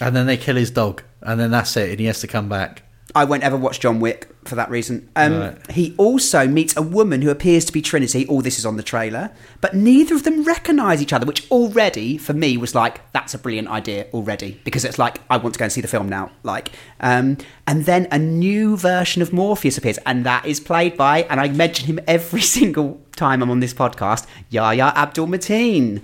And 0.00 0.14
then 0.14 0.26
they 0.26 0.36
kill 0.36 0.56
his 0.56 0.70
dog, 0.70 1.02
and 1.22 1.40
then 1.40 1.50
that's 1.50 1.76
it, 1.76 1.90
and 1.90 1.98
he 1.98 2.06
has 2.06 2.20
to 2.20 2.28
come 2.28 2.48
back. 2.48 2.82
I 3.14 3.24
won't 3.24 3.42
ever 3.42 3.56
watch 3.56 3.80
John 3.80 4.00
Wick 4.00 4.28
for 4.44 4.54
that 4.54 4.70
reason. 4.70 5.08
Um, 5.16 5.38
Right. 5.40 5.70
He 5.70 5.94
also 5.96 6.46
meets 6.46 6.76
a 6.76 6.82
woman 6.82 7.22
who 7.22 7.30
appears 7.30 7.64
to 7.64 7.72
be 7.72 7.80
Trinity. 7.80 8.26
All 8.26 8.42
this 8.42 8.58
is 8.58 8.66
on 8.66 8.76
the 8.76 8.82
trailer, 8.82 9.30
but 9.62 9.74
neither 9.74 10.14
of 10.14 10.24
them 10.24 10.44
recognise 10.44 11.00
each 11.00 11.12
other, 11.14 11.24
which 11.24 11.50
already 11.50 12.18
for 12.18 12.34
me 12.34 12.58
was 12.58 12.74
like 12.74 13.10
that's 13.12 13.32
a 13.32 13.38
brilliant 13.38 13.68
idea 13.68 14.06
already 14.12 14.60
because 14.62 14.84
it's 14.84 14.98
like 14.98 15.20
I 15.30 15.38
want 15.38 15.54
to 15.54 15.58
go 15.58 15.64
and 15.64 15.72
see 15.72 15.80
the 15.80 15.88
film 15.88 16.08
now. 16.08 16.30
Like, 16.42 16.70
um, 17.00 17.38
and 17.66 17.86
then 17.86 18.08
a 18.12 18.18
new 18.18 18.76
version 18.76 19.22
of 19.22 19.32
Morpheus 19.32 19.78
appears, 19.78 19.98
and 20.04 20.24
that 20.26 20.44
is 20.44 20.60
played 20.60 20.96
by, 20.96 21.22
and 21.24 21.40
I 21.40 21.48
mention 21.48 21.86
him 21.86 22.00
every 22.06 22.40
single 22.58 23.00
time 23.16 23.42
I'm 23.42 23.50
on 23.50 23.60
this 23.60 23.72
podcast, 23.74 24.26
Yahya 24.50 24.92
Abdul 24.94 25.28
Mateen, 25.28 26.02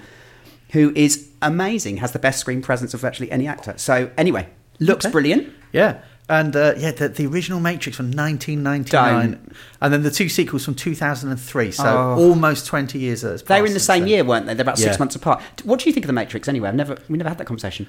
who 0.70 0.90
is 0.96 1.28
amazing, 1.42 1.98
has 1.98 2.12
the 2.12 2.18
best 2.18 2.40
screen 2.40 2.62
presence 2.62 2.94
of 2.94 3.00
virtually 3.00 3.30
any 3.30 3.46
actor. 3.46 3.74
So 3.76 4.10
anyway, 4.16 4.48
looks 4.80 5.04
Okay. 5.04 5.12
brilliant. 5.12 5.52
Yeah. 5.72 6.00
And 6.26 6.56
uh, 6.56 6.72
yeah, 6.78 6.90
the, 6.92 7.08
the 7.10 7.26
original 7.26 7.60
Matrix 7.60 7.98
from 7.98 8.06
1999, 8.06 9.30
Don't. 9.32 9.52
and 9.82 9.92
then 9.92 10.02
the 10.04 10.10
two 10.10 10.30
sequels 10.30 10.64
from 10.64 10.74
2003. 10.74 11.70
So 11.70 11.84
Oh. 11.84 12.16
almost 12.18 12.64
20 12.66 12.98
years. 12.98 13.20
They 13.20 13.60
were 13.60 13.66
in 13.66 13.74
the 13.74 13.78
same 13.80 14.00
then. 14.04 14.08
year, 14.08 14.24
weren't 14.24 14.46
they? 14.46 14.54
They're 14.54 14.62
about 14.62 14.78
six 14.78 14.98
months 14.98 15.14
apart. 15.16 15.42
What 15.66 15.80
do 15.80 15.88
you 15.88 15.92
think 15.92 16.04
of 16.04 16.06
the 16.06 16.14
Matrix 16.14 16.48
anyway? 16.48 16.70
I've 16.70 16.74
never, 16.76 16.96
we 17.10 17.18
never 17.18 17.28
had 17.28 17.36
that 17.38 17.44
conversation. 17.46 17.86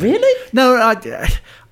Really? 0.00 0.48
No, 0.52 0.74
I, 0.74 0.96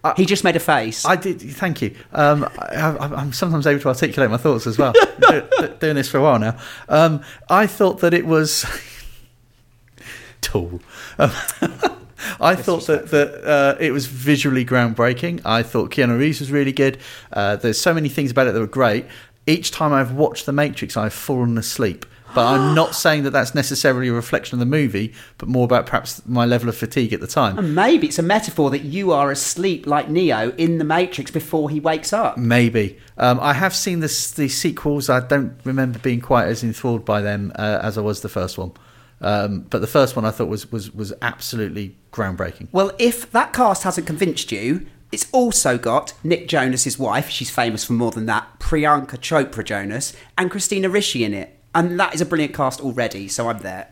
I, 0.04 0.14
He 0.16 0.24
just 0.24 0.44
made 0.44 0.54
a 0.54 0.60
face. 0.60 1.04
I 1.04 1.16
did. 1.16 1.40
Thank 1.42 1.82
you. 1.82 1.96
Um, 2.12 2.44
I, 2.60 2.76
I, 2.76 3.06
I'm 3.16 3.32
sometimes 3.32 3.66
able 3.66 3.80
to 3.80 3.88
articulate 3.88 4.30
my 4.30 4.36
thoughts 4.36 4.68
as 4.68 4.78
well. 4.78 4.92
Do- 5.28 5.48
do- 5.58 5.74
doing 5.80 5.96
this 5.96 6.08
for 6.08 6.18
a 6.18 6.22
while 6.22 6.38
now. 6.38 6.56
Um, 6.88 7.22
I 7.50 7.66
thought 7.66 7.98
that 8.00 8.14
it 8.14 8.24
was 8.26 8.64
tall. 10.40 10.80
Um, 11.18 11.32
I 12.40 12.54
thought 12.54 12.86
that 12.86 13.10
that 13.10 13.44
uh, 13.44 13.76
it 13.80 13.92
was 13.92 14.06
visually 14.06 14.64
groundbreaking. 14.64 15.40
I 15.44 15.62
thought 15.62 15.90
Keanu 15.90 16.18
Reeves 16.18 16.40
was 16.40 16.50
really 16.50 16.72
good. 16.72 16.98
Uh, 17.32 17.56
there's 17.56 17.80
so 17.80 17.94
many 17.94 18.08
things 18.08 18.30
about 18.30 18.46
it 18.46 18.52
that 18.52 18.60
were 18.60 18.66
great. 18.66 19.06
Each 19.46 19.70
time 19.70 19.92
I've 19.92 20.12
watched 20.12 20.46
The 20.46 20.52
Matrix, 20.52 20.96
I've 20.96 21.12
fallen 21.12 21.58
asleep. 21.58 22.06
But 22.34 22.46
I'm 22.46 22.74
not 22.82 22.94
saying 22.94 23.22
that 23.24 23.30
that's 23.30 23.54
necessarily 23.54 24.08
a 24.08 24.12
reflection 24.12 24.56
of 24.56 24.60
the 24.60 24.66
movie, 24.66 25.12
but 25.38 25.48
more 25.48 25.64
about 25.64 25.86
perhaps 25.86 26.20
my 26.26 26.44
level 26.44 26.68
of 26.68 26.76
fatigue 26.76 27.12
at 27.12 27.20
the 27.20 27.26
time. 27.26 27.58
and 27.58 27.74
maybe 27.74 28.08
it's 28.08 28.18
a 28.18 28.22
metaphor 28.22 28.70
that 28.70 28.82
you 28.82 29.12
are 29.12 29.30
asleep 29.30 29.86
like 29.86 30.08
Neo 30.08 30.50
in 30.56 30.78
the 30.78 30.84
Matrix 30.84 31.30
before 31.30 31.70
he 31.70 31.78
wakes 31.78 32.12
up. 32.12 32.36
Maybe. 32.36 32.98
Um, 33.18 33.38
I 33.40 33.52
have 33.52 33.74
seen 33.74 34.00
this, 34.00 34.30
the 34.32 34.48
sequels. 34.48 35.08
I 35.08 35.20
don't 35.20 35.54
remember 35.64 35.98
being 36.00 36.20
quite 36.20 36.46
as 36.48 36.64
enthralled 36.64 37.04
by 37.04 37.20
them 37.20 37.52
uh, 37.56 37.80
as 37.82 37.96
I 37.96 38.00
was 38.00 38.22
the 38.22 38.28
first 38.28 38.58
one. 38.58 38.72
Um, 39.20 39.60
but 39.70 39.80
the 39.80 39.86
first 39.86 40.16
one 40.16 40.24
I 40.24 40.30
thought 40.30 40.48
was, 40.48 40.70
was, 40.70 40.92
was 40.92 41.12
absolutely 41.22 41.96
groundbreaking. 42.12 42.68
Well, 42.72 42.92
if 42.98 43.30
that 43.32 43.52
cast 43.52 43.84
hasn't 43.84 44.06
convinced 44.06 44.52
you, 44.52 44.86
it's 45.12 45.30
also 45.32 45.78
got 45.78 46.12
Nick 46.24 46.48
Jonas's 46.48 46.98
wife. 46.98 47.30
She's 47.30 47.50
famous 47.50 47.84
for 47.84 47.92
more 47.92 48.10
than 48.10 48.26
that. 48.26 48.58
Priyanka 48.58 49.18
Chopra 49.18 49.64
Jonas 49.64 50.12
and 50.36 50.50
Christina 50.50 50.88
Ricci 50.88 51.24
in 51.24 51.32
it, 51.32 51.58
and 51.74 51.98
that 52.00 52.14
is 52.14 52.20
a 52.20 52.26
brilliant 52.26 52.54
cast 52.54 52.80
already. 52.80 53.28
So 53.28 53.48
I'm 53.48 53.58
there. 53.58 53.88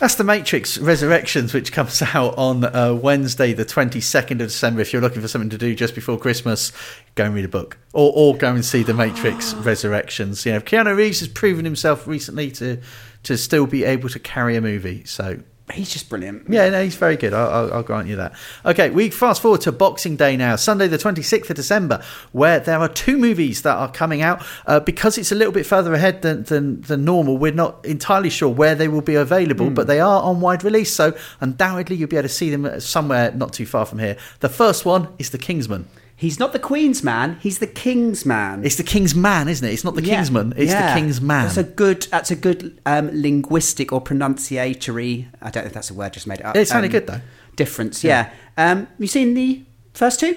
That's 0.00 0.16
The 0.16 0.24
Matrix 0.24 0.76
Resurrections, 0.76 1.54
which 1.54 1.72
comes 1.72 2.02
out 2.14 2.36
on 2.36 2.64
uh, 2.64 2.94
Wednesday, 2.94 3.52
the 3.52 3.64
22nd 3.64 4.32
of 4.32 4.38
December. 4.38 4.80
If 4.80 4.92
you're 4.92 5.00
looking 5.00 5.22
for 5.22 5.28
something 5.28 5.50
to 5.50 5.58
do 5.58 5.74
just 5.74 5.94
before 5.94 6.18
Christmas, 6.18 6.72
go 7.14 7.24
and 7.24 7.34
read 7.34 7.44
a 7.44 7.48
book. 7.48 7.78
Or, 7.92 8.12
or 8.14 8.36
go 8.36 8.52
and 8.52 8.64
see 8.64 8.82
The 8.82 8.92
Matrix 8.92 9.54
Resurrections. 9.54 10.44
You 10.44 10.52
know, 10.52 10.60
Keanu 10.60 10.96
Reeves 10.96 11.20
has 11.20 11.28
proven 11.28 11.64
himself 11.64 12.06
recently 12.08 12.50
to, 12.50 12.80
to 13.24 13.36
still 13.36 13.66
be 13.66 13.84
able 13.84 14.08
to 14.08 14.18
carry 14.18 14.56
a 14.56 14.60
movie. 14.60 15.04
So 15.04 15.40
He's 15.72 15.90
just 15.90 16.10
brilliant. 16.10 16.50
Yeah, 16.50 16.68
no, 16.68 16.84
he's 16.84 16.94
very 16.94 17.16
good. 17.16 17.32
I'll, 17.32 17.48
I'll, 17.48 17.74
I'll 17.74 17.82
grant 17.82 18.06
you 18.06 18.16
that. 18.16 18.34
Okay, 18.66 18.90
we 18.90 19.08
fast 19.08 19.40
forward 19.40 19.62
to 19.62 19.72
Boxing 19.72 20.14
Day 20.14 20.36
now, 20.36 20.56
Sunday 20.56 20.88
the 20.88 20.98
26th 20.98 21.48
of 21.48 21.56
December, 21.56 22.02
where 22.32 22.60
there 22.60 22.78
are 22.78 22.88
two 22.88 23.16
movies 23.16 23.62
that 23.62 23.74
are 23.74 23.90
coming 23.90 24.20
out. 24.20 24.44
Uh, 24.66 24.78
because 24.78 25.16
it's 25.16 25.32
a 25.32 25.34
little 25.34 25.54
bit 25.54 25.64
further 25.64 25.94
ahead 25.94 26.20
than, 26.20 26.42
than, 26.44 26.82
than 26.82 27.06
normal, 27.06 27.38
we're 27.38 27.50
not 27.50 27.82
entirely 27.86 28.28
sure 28.28 28.50
where 28.50 28.74
they 28.74 28.88
will 28.88 29.00
be 29.00 29.14
available, 29.14 29.70
but 29.70 29.86
they 29.86 30.00
are 30.00 30.22
on 30.22 30.42
wide 30.42 30.62
release, 30.62 30.92
so 30.92 31.16
undoubtedly 31.40 31.96
you'll 31.96 32.10
be 32.10 32.16
able 32.16 32.28
to 32.28 32.34
see 32.34 32.50
them 32.50 32.78
somewhere 32.78 33.32
not 33.32 33.54
too 33.54 33.64
far 33.64 33.86
from 33.86 34.00
here. 34.00 34.18
The 34.40 34.50
first 34.50 34.84
one 34.84 35.08
is 35.18 35.30
The 35.30 35.38
Kingsman. 35.38 35.88
He's 36.16 36.38
not 36.38 36.52
the 36.52 36.58
Queen's 36.60 37.02
man. 37.02 37.38
He's 37.40 37.58
the 37.58 37.66
King's 37.66 38.24
man. 38.24 38.64
It's 38.64 38.76
the 38.76 38.84
King's 38.84 39.14
Man, 39.16 39.48
isn't 39.48 39.66
it? 39.68 39.72
It's 39.72 39.82
not 39.84 39.96
the 39.96 40.02
Yeah, 40.02 40.16
Kingsman, 40.16 40.54
it's 40.56 40.70
yeah. 40.72 40.94
the 40.94 41.00
King's 41.00 41.20
Man. 41.20 41.44
That's 41.44 41.56
a 41.56 41.64
good. 41.64 42.02
That's 42.10 42.30
a 42.30 42.36
good 42.36 42.80
um, 42.86 43.10
linguistic 43.12 43.92
or 43.92 44.00
pronunciatory. 44.00 45.26
I 45.42 45.50
don't 45.50 45.64
know 45.64 45.68
if 45.68 45.72
that's 45.74 45.90
a 45.90 45.94
word. 45.94 46.12
Just 46.12 46.26
made 46.26 46.38
it 46.40 46.46
up. 46.46 46.54
It 46.56 46.68
sounded 46.68 46.88
um, 46.88 46.92
good, 46.92 47.06
though. 47.08 47.20
Difference. 47.56 48.04
Yeah. 48.04 48.30
Um, 48.56 48.86
you 48.98 49.06
seen 49.08 49.34
the 49.34 49.64
first 49.92 50.20
two? 50.20 50.36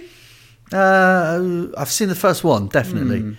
Uh, 0.73 1.67
I've 1.77 1.89
seen 1.91 2.09
the 2.09 2.15
first 2.15 2.43
one, 2.43 2.67
definitely. 2.67 3.37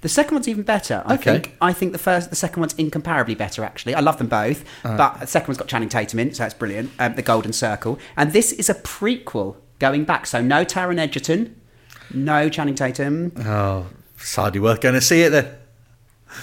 The 0.00 0.08
second 0.08 0.34
one's 0.34 0.48
even 0.48 0.64
better. 0.64 1.02
I 1.06 1.14
Okay. 1.14 1.32
think. 1.40 1.56
I 1.60 1.72
think 1.72 1.92
the 1.92 1.98
first, 1.98 2.30
the 2.30 2.36
second 2.36 2.60
one's 2.60 2.74
incomparably 2.74 3.34
better. 3.34 3.64
Actually, 3.64 3.94
I 3.94 4.00
love 4.00 4.18
them 4.18 4.28
both. 4.28 4.64
Uh. 4.84 4.96
But 4.96 5.20
the 5.20 5.26
second 5.26 5.48
one's 5.48 5.58
got 5.58 5.68
Channing 5.68 5.88
Tatum 5.88 6.18
in, 6.18 6.32
so 6.34 6.42
that's 6.42 6.54
brilliant. 6.54 6.90
Um, 6.98 7.14
the 7.14 7.22
Golden 7.22 7.52
Circle, 7.52 7.98
and 8.16 8.32
this 8.32 8.52
is 8.52 8.68
a 8.68 8.74
prequel 8.74 9.56
going 9.78 10.04
back. 10.04 10.26
So 10.26 10.40
no 10.42 10.64
Taron 10.64 10.98
Egerton, 10.98 11.58
no 12.12 12.48
Channing 12.48 12.74
Tatum. 12.74 13.32
Oh, 13.44 13.86
it's 14.16 14.34
hardly 14.36 14.60
worth 14.60 14.80
going 14.80 14.94
to 14.94 15.00
see 15.00 15.22
it 15.22 15.30
then. 15.30 15.54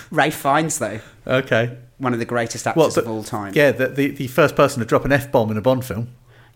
Ralph 0.09 0.35
Fiennes, 0.35 0.79
though, 0.79 0.99
Okay. 1.27 1.77
one 1.97 2.13
of 2.13 2.19
the 2.19 2.25
greatest 2.25 2.65
actors 2.65 2.97
of 2.97 3.07
all 3.07 3.23
time. 3.23 3.51
Yeah, 3.55 3.71
the, 3.71 3.87
the, 3.89 4.07
the 4.11 4.27
first 4.27 4.55
person 4.55 4.79
to 4.79 4.85
drop 4.85 5.03
an 5.05 5.11
F 5.11 5.31
bomb 5.31 5.51
in 5.51 5.57
a 5.57 5.61
Bond 5.61 5.83
film. 5.85 6.07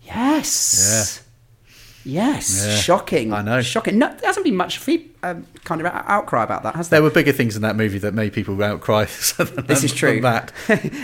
Yes. 0.03 1.17
Yeah. 1.17 1.21
Yes. 2.07 2.63
Yeah. 2.65 2.75
Shocking. 2.75 3.33
I 3.33 3.41
know. 3.41 3.62
Shocking. 3.63 3.97
No, 3.97 4.07
there 4.09 4.27
hasn't 4.27 4.43
been 4.45 4.55
much 4.55 4.79
um, 5.24 5.47
kind 5.63 5.81
of 5.81 5.88
outcry 5.88 6.43
about 6.43 6.62
that, 6.63 6.75
has 6.75 6.89
There 6.89 7.00
there? 7.00 7.03
were 7.03 7.09
bigger 7.09 7.31
things 7.31 7.55
in 7.55 7.63
that 7.63 7.75
movie 7.75 7.97
that 7.97 8.13
made 8.13 8.31
people 8.31 8.62
outcry. 8.63 9.05
than- 9.38 9.65
This 9.65 9.83
is 9.83 9.91
true. 9.91 10.21
That. 10.21 10.51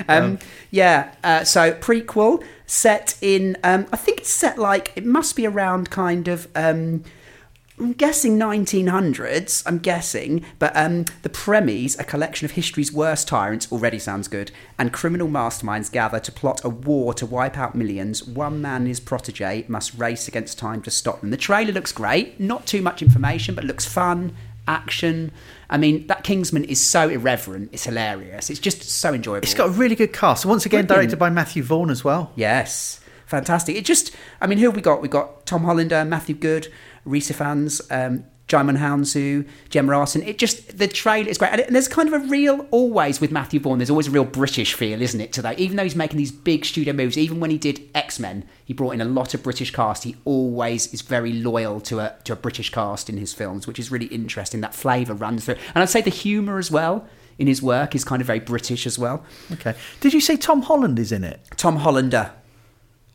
um, 0.07 0.37
yeah. 0.69 1.13
Uh, 1.23 1.43
so 1.43 1.73
prequel 1.73 2.43
set 2.67 3.17
in. 3.19 3.57
Um, 3.63 3.87
I 3.91 3.97
think 3.97 4.19
it's 4.19 4.29
set 4.29 4.59
like 4.59 4.91
it 4.95 5.03
must 5.05 5.35
be 5.35 5.47
around 5.47 5.89
kind 5.89 6.27
of. 6.27 6.47
I'm 7.81 7.93
guessing 7.93 8.37
1900s. 8.37 9.63
I'm 9.65 9.79
guessing, 9.79 10.45
but 10.59 10.71
um, 10.75 11.05
the 11.23 11.29
premise, 11.29 11.97
a 11.97 12.03
collection 12.03 12.45
of 12.45 12.51
history's 12.51 12.93
worst 12.93 13.27
tyrants, 13.27 13.71
already 13.71 13.97
sounds 13.97 14.27
good. 14.27 14.51
And 14.77 14.93
criminal 14.93 15.27
masterminds 15.27 15.91
gather 15.91 16.19
to 16.19 16.31
plot 16.31 16.63
a 16.63 16.69
war 16.69 17.13
to 17.15 17.25
wipe 17.25 17.57
out 17.57 17.73
millions. 17.73 18.23
One 18.23 18.61
man 18.61 18.81
and 18.81 18.87
his 18.87 18.99
protege 18.99 19.65
must 19.67 19.95
race 19.97 20.27
against 20.27 20.59
time 20.59 20.83
to 20.83 20.91
stop 20.91 21.21
them. 21.21 21.31
The 21.31 21.37
trailer 21.37 21.71
looks 21.71 21.91
great. 21.91 22.39
Not 22.39 22.67
too 22.67 22.83
much 22.83 23.01
information, 23.01 23.55
but 23.55 23.63
looks 23.63 23.85
fun. 23.85 24.35
Action. 24.67 25.31
I 25.69 25.77
mean, 25.77 26.05
that 26.05 26.23
Kingsman 26.23 26.65
is 26.65 26.79
so 26.79 27.09
irreverent. 27.09 27.69
It's 27.73 27.85
hilarious. 27.85 28.51
It's 28.51 28.59
just 28.59 28.83
so 28.83 29.11
enjoyable. 29.13 29.43
It's 29.43 29.55
got 29.55 29.69
a 29.69 29.71
really 29.71 29.95
good 29.95 30.13
cast. 30.13 30.45
Once 30.45 30.67
again, 30.67 30.85
Brilliant. 30.85 31.09
directed 31.09 31.19
by 31.19 31.31
Matthew 31.31 31.63
Vaughn 31.63 31.89
as 31.89 32.03
well. 32.03 32.31
Yes, 32.35 32.99
fantastic. 33.25 33.75
It 33.75 33.85
just, 33.85 34.11
I 34.39 34.45
mean, 34.45 34.59
who 34.59 34.65
have 34.65 34.75
we 34.75 34.83
got? 34.83 35.01
We've 35.01 35.09
got 35.09 35.47
Tom 35.47 35.63
Hollander, 35.63 36.05
Matthew 36.05 36.35
Goode, 36.35 36.67
Rhys 37.05 37.29
Ifans, 37.29 37.81
um, 37.91 38.25
Djimon 38.47 38.77
Hounsou, 38.77 39.47
Gemma 39.69 39.93
Arterton. 39.93 40.27
It 40.27 40.37
just, 40.37 40.77
the 40.77 40.87
trailer 40.87 41.29
is 41.29 41.37
great. 41.37 41.51
And, 41.53 41.73
there's 41.73 41.87
kind 41.87 42.13
of 42.13 42.21
a 42.21 42.27
real, 42.27 42.67
always 42.71 43.21
with 43.21 43.31
Matthew 43.31 43.61
Vaughn, 43.61 43.79
there's 43.79 43.89
always 43.89 44.07
a 44.07 44.11
real 44.11 44.25
British 44.25 44.73
feel, 44.73 45.01
isn't 45.01 45.21
it, 45.21 45.31
to 45.33 45.41
that? 45.41 45.57
Even 45.57 45.77
though 45.77 45.83
he's 45.83 45.95
making 45.95 46.17
these 46.17 46.33
big 46.33 46.65
studio 46.65 46.93
moves, 46.93 47.17
even 47.17 47.39
when 47.39 47.49
he 47.49 47.57
did 47.57 47.89
X 47.95 48.19
Men, 48.19 48.43
he 48.65 48.73
brought 48.73 48.91
in 48.91 49.01
a 49.01 49.05
lot 49.05 49.33
of 49.33 49.41
British 49.41 49.71
cast. 49.71 50.03
He 50.03 50.17
always 50.25 50.93
is 50.93 51.01
very 51.01 51.31
loyal 51.31 51.79
to 51.81 51.99
a, 51.99 52.15
to 52.25 52.33
a 52.33 52.35
British 52.35 52.71
cast 52.71 53.09
in 53.09 53.17
his 53.17 53.33
films, 53.33 53.67
which 53.67 53.79
is 53.79 53.89
really 53.89 54.07
interesting. 54.07 54.59
That 54.61 54.75
flavour 54.75 55.13
runs 55.13 55.45
through. 55.45 55.55
And 55.73 55.81
I'd 55.81 55.89
say 55.89 56.01
the 56.01 56.09
humour 56.09 56.57
as 56.57 56.69
well 56.69 57.07
in 57.39 57.47
his 57.47 57.61
work 57.61 57.95
is 57.95 58.03
kind 58.03 58.21
of 58.21 58.27
very 58.27 58.39
British 58.39 58.85
as 58.85 58.99
well. 58.99 59.23
Okay. 59.53 59.75
Did 60.01 60.13
you 60.13 60.19
say 60.21 60.35
Tom 60.35 60.61
Holland 60.61 60.99
is 60.99 61.11
in 61.11 61.23
it? 61.23 61.39
Tom 61.55 61.77
Hollander. 61.77 62.33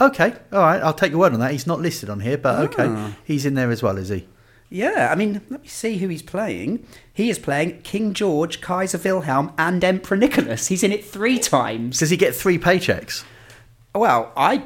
Okay. 0.01 0.35
All 0.53 0.61
right. 0.61 0.83
I'll 0.83 0.93
take 0.95 1.11
your 1.11 1.21
word 1.21 1.33
on 1.33 1.41
that. 1.41 1.53
He's 1.53 1.67
not 1.67 1.81
listed 1.81 2.11
on 2.11 2.21
here, 2.21 2.39
but 2.39 2.59
okay. 2.71 2.87
Ah. 2.89 3.17
He's 3.25 3.47
in 3.47 3.55
there 3.55 3.71
as 3.71 3.83
well, 3.83 3.97
is 3.97 4.09
he? 4.11 4.27
Yeah, 4.69 5.11
I 5.13 5.15
mean, 5.15 5.43
let 5.49 5.63
me 5.63 5.69
see 5.69 5.99
who 5.99 6.09
he's 6.09 6.23
playing. 6.23 6.85
He 7.13 7.31
is 7.31 7.39
playing 7.39 7.83
King 7.83 8.13
George, 8.15 8.61
Kaiser 8.61 8.99
Wilhelm, 8.99 9.53
and 9.57 9.83
Emperor 9.85 10.17
Nicholas. 10.17 10.67
He's 10.67 10.83
in 10.83 10.91
it 10.91 11.05
three 11.05 11.39
times. 11.39 12.01
Does 12.01 12.11
he 12.11 12.17
get 12.17 12.35
three 12.35 12.59
paychecks? 12.59 13.25
Well, 13.95 14.33
I, 14.37 14.65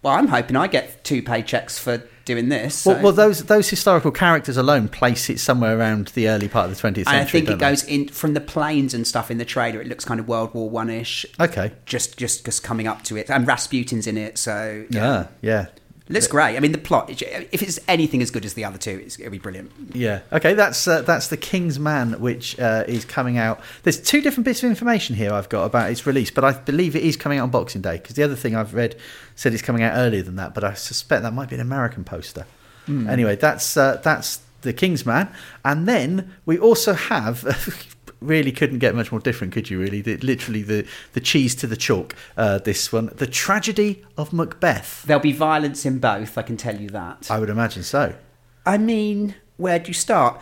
well, 0.00 0.14
I'm 0.14 0.28
hoping 0.28 0.56
I 0.56 0.68
get 0.68 1.04
two 1.04 1.22
paychecks 1.22 1.78
for 1.78 2.02
doing 2.24 2.48
this. 2.48 2.84
Well, 2.86 2.96
so- 2.96 3.02
well, 3.02 3.12
those 3.12 3.44
those 3.44 3.68
historical 3.70 4.10
characters 4.10 4.56
alone 4.56 4.88
place 4.88 5.28
it 5.30 5.40
somewhere 5.40 5.78
around 5.78 6.08
the 6.08 6.28
early 6.28 6.48
part 6.48 6.70
of 6.70 6.76
the 6.76 6.80
20th 6.80 7.04
century. 7.04 7.12
and 7.18 7.20
I 7.20 7.24
think 7.30 7.48
it 7.48 7.52
they? 7.52 7.56
goes 7.56 7.84
in 7.84 8.08
from 8.08 8.34
the 8.34 8.40
planes 8.40 8.94
and 8.94 9.06
stuff 9.06 9.30
in 9.30 9.38
the 9.38 9.44
trailer. 9.44 9.80
It 9.80 9.88
looks 9.88 10.04
kind 10.04 10.20
of 10.20 10.28
World 10.28 10.54
War 10.54 10.68
One 10.70 10.90
ish. 10.90 11.26
Okay. 11.40 11.72
Just, 11.86 12.16
just, 12.16 12.44
just 12.44 12.62
coming 12.62 12.86
up 12.86 13.02
to 13.04 13.16
it, 13.16 13.30
and 13.30 13.46
Rasputin's 13.46 14.06
in 14.06 14.16
it, 14.16 14.38
so 14.38 14.84
Yeah. 14.90 15.24
Ah, 15.26 15.28
yeah. 15.40 15.66
Looks 16.12 16.26
great. 16.26 16.56
I 16.56 16.60
mean, 16.60 16.72
the 16.72 16.78
plot. 16.78 17.10
If 17.10 17.62
it's 17.62 17.78
anything 17.88 18.22
as 18.22 18.30
good 18.30 18.44
as 18.44 18.54
the 18.54 18.64
other 18.64 18.78
two, 18.78 19.02
it's, 19.04 19.18
it'll 19.18 19.30
be 19.30 19.38
brilliant. 19.38 19.72
Yeah. 19.94 20.20
Okay. 20.32 20.54
That's 20.54 20.86
uh, 20.86 21.02
that's 21.02 21.28
the 21.28 21.36
King's 21.36 21.78
Man, 21.78 22.20
which 22.20 22.58
uh, 22.58 22.84
is 22.86 23.04
coming 23.04 23.38
out. 23.38 23.60
There's 23.82 24.00
two 24.00 24.20
different 24.20 24.44
bits 24.44 24.62
of 24.62 24.70
information 24.70 25.16
here 25.16 25.32
I've 25.32 25.48
got 25.48 25.64
about 25.64 25.90
its 25.90 26.06
release, 26.06 26.30
but 26.30 26.44
I 26.44 26.52
believe 26.52 26.94
it 26.96 27.02
is 27.02 27.16
coming 27.16 27.38
out 27.38 27.44
on 27.44 27.50
Boxing 27.50 27.82
Day 27.82 27.96
because 27.98 28.16
the 28.16 28.22
other 28.22 28.36
thing 28.36 28.54
I've 28.54 28.74
read 28.74 28.96
said 29.34 29.52
it's 29.52 29.62
coming 29.62 29.82
out 29.82 29.96
earlier 29.96 30.22
than 30.22 30.36
that, 30.36 30.54
but 30.54 30.64
I 30.64 30.74
suspect 30.74 31.22
that 31.22 31.32
might 31.32 31.48
be 31.48 31.54
an 31.54 31.60
American 31.60 32.04
poster. 32.04 32.46
Anyway, 32.88 33.36
that's 33.36 33.76
uh, 33.76 34.00
that's 34.02 34.40
the 34.62 34.72
King's 34.72 35.06
Man, 35.06 35.32
and 35.64 35.86
then 35.86 36.34
we 36.44 36.58
also 36.58 36.94
have. 36.94 37.86
Really 38.26 38.52
couldn't 38.52 38.78
get 38.78 38.94
much 38.94 39.10
more 39.12 39.20
different, 39.20 39.52
could 39.52 39.70
you? 39.70 39.78
Really, 39.80 40.00
the, 40.00 40.16
literally 40.18 40.62
the 40.62 40.86
the 41.12 41.20
cheese 41.20 41.54
to 41.56 41.66
the 41.66 41.76
chalk. 41.76 42.14
Uh, 42.36 42.58
this 42.58 42.92
one, 42.92 43.10
the 43.16 43.26
tragedy 43.26 44.04
of 44.16 44.32
Macbeth. 44.32 45.02
There'll 45.04 45.22
be 45.22 45.32
violence 45.32 45.84
in 45.84 45.98
both. 45.98 46.38
I 46.38 46.42
can 46.42 46.56
tell 46.56 46.80
you 46.80 46.88
that. 46.90 47.30
I 47.30 47.38
would 47.38 47.50
imagine 47.50 47.82
so. 47.82 48.14
I 48.64 48.78
mean, 48.78 49.34
where 49.56 49.78
do 49.78 49.88
you 49.88 49.94
start? 49.94 50.40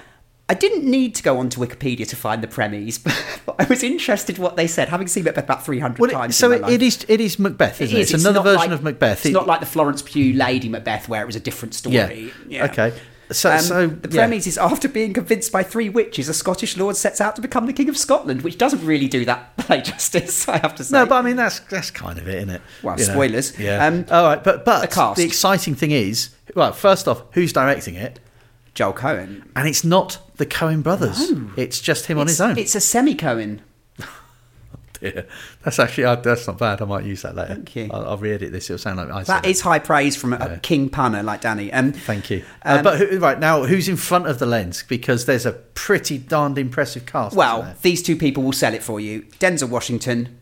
I 0.48 0.54
didn't 0.54 0.82
need 0.84 1.14
to 1.14 1.22
go 1.22 1.38
onto 1.38 1.60
Wikipedia 1.60 2.08
to 2.08 2.16
find 2.16 2.42
the 2.42 2.48
premise, 2.48 2.98
but 3.46 3.54
I 3.60 3.64
was 3.64 3.84
interested 3.84 4.36
what 4.36 4.56
they 4.56 4.66
said, 4.66 4.88
having 4.88 5.06
seen 5.06 5.24
it 5.28 5.38
about 5.38 5.64
300 5.64 6.00
Well, 6.00 6.10
times. 6.10 6.34
so 6.36 6.50
it, 6.50 6.68
it 6.68 6.82
is 6.82 7.06
it 7.08 7.20
is 7.20 7.38
Macbeth, 7.38 7.80
isn't 7.80 7.96
it? 7.96 8.00
is. 8.00 8.12
It's, 8.12 8.24
another 8.24 8.42
version 8.42 8.70
like- 8.70 8.70
of 8.72 8.82
Macbeth. 8.82 9.18
It's 9.18 9.26
It- 9.26 9.32
not 9.32 9.46
like 9.46 9.60
the 9.60 9.66
Florence 9.66 10.02
Pugh 10.02 10.32
Lady 10.34 10.68
Macbeth, 10.68 11.08
where 11.08 11.22
it 11.22 11.26
was 11.26 11.36
a 11.36 11.40
different 11.40 11.74
story. 11.74 12.32
Yeah. 12.48 12.64
Okay. 12.64 12.92
So, 13.32 13.50
Um, 13.52 13.60
so 13.60 13.86
the 13.86 14.08
yeah. 14.10 14.22
premise 14.26 14.46
is 14.46 14.58
after 14.58 14.88
being 14.88 15.12
convinced 15.12 15.52
by 15.52 15.62
three 15.62 15.88
witches, 15.88 16.28
a 16.28 16.34
Scottish 16.34 16.76
lord 16.76 16.96
sets 16.96 17.20
out 17.20 17.36
to 17.36 17.42
become 17.42 17.66
the 17.66 17.72
king 17.72 17.88
of 17.88 17.96
Scotland, 17.96 18.42
which 18.42 18.58
doesn't 18.58 18.84
really 18.84 19.06
do 19.08 19.24
that 19.24 19.56
play 19.58 19.80
justice, 19.82 20.48
I 20.48 20.58
have 20.58 20.74
to 20.76 20.84
say. 20.84 20.96
No, 20.98 21.06
but 21.06 21.16
I 21.16 21.22
mean 21.22 21.36
that's 21.36 21.60
that's 21.60 21.90
kind 21.90 22.18
of 22.18 22.26
it, 22.28 22.36
isn't 22.36 22.50
it? 22.50 22.62
Well, 22.82 22.98
You 22.98 23.06
know? 23.06 23.12
spoilers. 23.12 23.58
Yeah. 23.58 23.86
Um, 23.86 24.04
All 24.10 24.24
right, 24.24 24.42
but 24.42 24.64
but 24.64 24.80
the 24.80 24.88
cast. 24.88 25.20
exciting 25.20 25.74
thing 25.74 25.90
is, 25.92 26.30
well, 26.54 26.72
first 26.72 27.06
off, 27.06 27.22
who's 27.32 27.52
directing 27.52 27.94
it? 27.94 28.18
Joel 28.74 28.92
Coen. 28.92 29.42
And 29.56 29.68
it's 29.68 29.84
not 29.84 30.18
the 30.36 30.46
Coen 30.46 30.82
brothers. 30.82 31.32
It's 31.56 31.80
just 31.80 32.06
him 32.06 32.18
on 32.18 32.28
his 32.28 32.40
own. 32.40 32.56
It's 32.56 32.74
a 32.74 32.80
semi-Cohen. 32.80 33.62
Yeah. 35.14 35.22
That's 35.62 35.78
actually 35.78 36.04
uh, 36.04 36.16
that's 36.16 36.46
not 36.46 36.58
bad. 36.58 36.82
I 36.82 36.84
might 36.84 37.04
use 37.04 37.22
that 37.22 37.34
later. 37.34 37.54
Thank 37.54 37.74
you. 37.74 37.88
I'll, 37.90 38.08
I'll 38.10 38.16
re-edit 38.18 38.52
this. 38.52 38.68
It'll 38.68 38.78
sound 38.78 38.98
like 38.98 39.08
I 39.10 39.22
said 39.22 39.26
That 39.34 39.46
it. 39.46 39.50
is 39.50 39.60
high 39.62 39.78
praise 39.78 40.14
from 40.14 40.34
a, 40.34 40.38
Yeah. 40.38 40.56
king 40.58 40.90
punner 40.90 41.22
like 41.22 41.40
Danny. 41.40 41.72
Um, 41.72 41.92
Thank 41.92 42.28
you. 42.30 42.44
uh, 42.64 42.76
Um, 42.78 42.84
but 42.84 42.98
who, 42.98 43.18
right 43.18 43.38
now, 43.40 43.64
who's 43.64 43.88
in 43.88 43.96
front 43.96 44.26
of 44.26 44.38
the 44.38 44.44
lens? 44.46 44.84
Because 44.86 45.24
there's 45.24 45.46
a 45.46 45.52
pretty 45.52 46.18
darned 46.18 46.58
impressive 46.58 47.06
cast. 47.06 47.34
Well, 47.34 47.74
these 47.80 48.02
two 48.02 48.14
people 48.16 48.42
will 48.42 48.52
sell 48.52 48.74
it 48.74 48.82
for 48.82 49.00
you. 49.00 49.22
Denzel 49.38 49.70
Washington, 49.70 50.38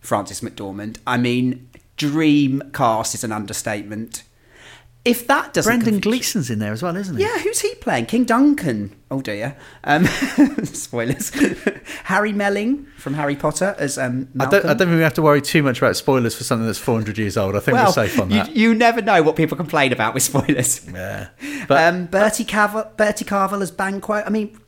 Frances 0.00 0.40
McDormand. 0.40 0.98
I 1.06 1.16
mean, 1.16 1.68
dream 1.96 2.62
cast 2.72 3.14
is 3.14 3.22
an 3.22 3.30
understatement. 3.32 4.24
If 5.04 5.26
that 5.26 5.52
doesn't 5.52 5.80
Brendan 5.80 6.00
Gleeson's 6.00 6.48
in 6.48 6.60
there 6.60 6.72
as 6.72 6.82
well, 6.82 6.96
isn't 6.96 7.16
he? 7.16 7.22
Yeah, 7.22 7.38
who's 7.40 7.60
he 7.60 7.74
playing? 7.74 8.06
King 8.06 8.24
Duncan. 8.24 8.96
Oh 9.10 9.20
dear. 9.20 9.54
Um, 9.84 10.06
spoilers. 10.64 11.30
Harry 12.04 12.32
Melling 12.32 12.86
from 12.96 13.12
Harry 13.12 13.36
Potter 13.36 13.76
as 13.78 13.98
um, 13.98 14.28
I 14.40 14.46
don't, 14.46 14.64
I 14.64 14.68
don't 14.68 14.88
think 14.88 14.92
we 14.92 15.02
have 15.02 15.12
to 15.14 15.22
worry 15.22 15.42
too 15.42 15.62
much 15.62 15.76
about 15.76 15.96
spoilers 15.96 16.34
for 16.34 16.44
something 16.44 16.64
that's 16.64 16.78
400 16.78 17.18
years 17.18 17.36
old. 17.36 17.54
I 17.54 17.60
think 17.60 17.74
well, 17.74 17.86
we're 17.86 17.92
safe 17.92 18.18
on 18.18 18.30
you, 18.30 18.38
that. 18.38 18.56
you 18.56 18.74
never 18.74 19.02
know 19.02 19.22
what 19.22 19.36
people 19.36 19.58
complain 19.58 19.92
about 19.92 20.14
with 20.14 20.22
spoilers. 20.22 20.88
yeah. 20.90 21.28
But 21.68 21.84
um, 21.84 22.06
Bertie 22.06 22.46
Carvel, 22.46 22.90
Bertie 22.96 23.26
Carvel 23.26 23.62
as 23.62 23.70
Banquo. 23.70 24.22
I 24.24 24.30
mean, 24.30 24.58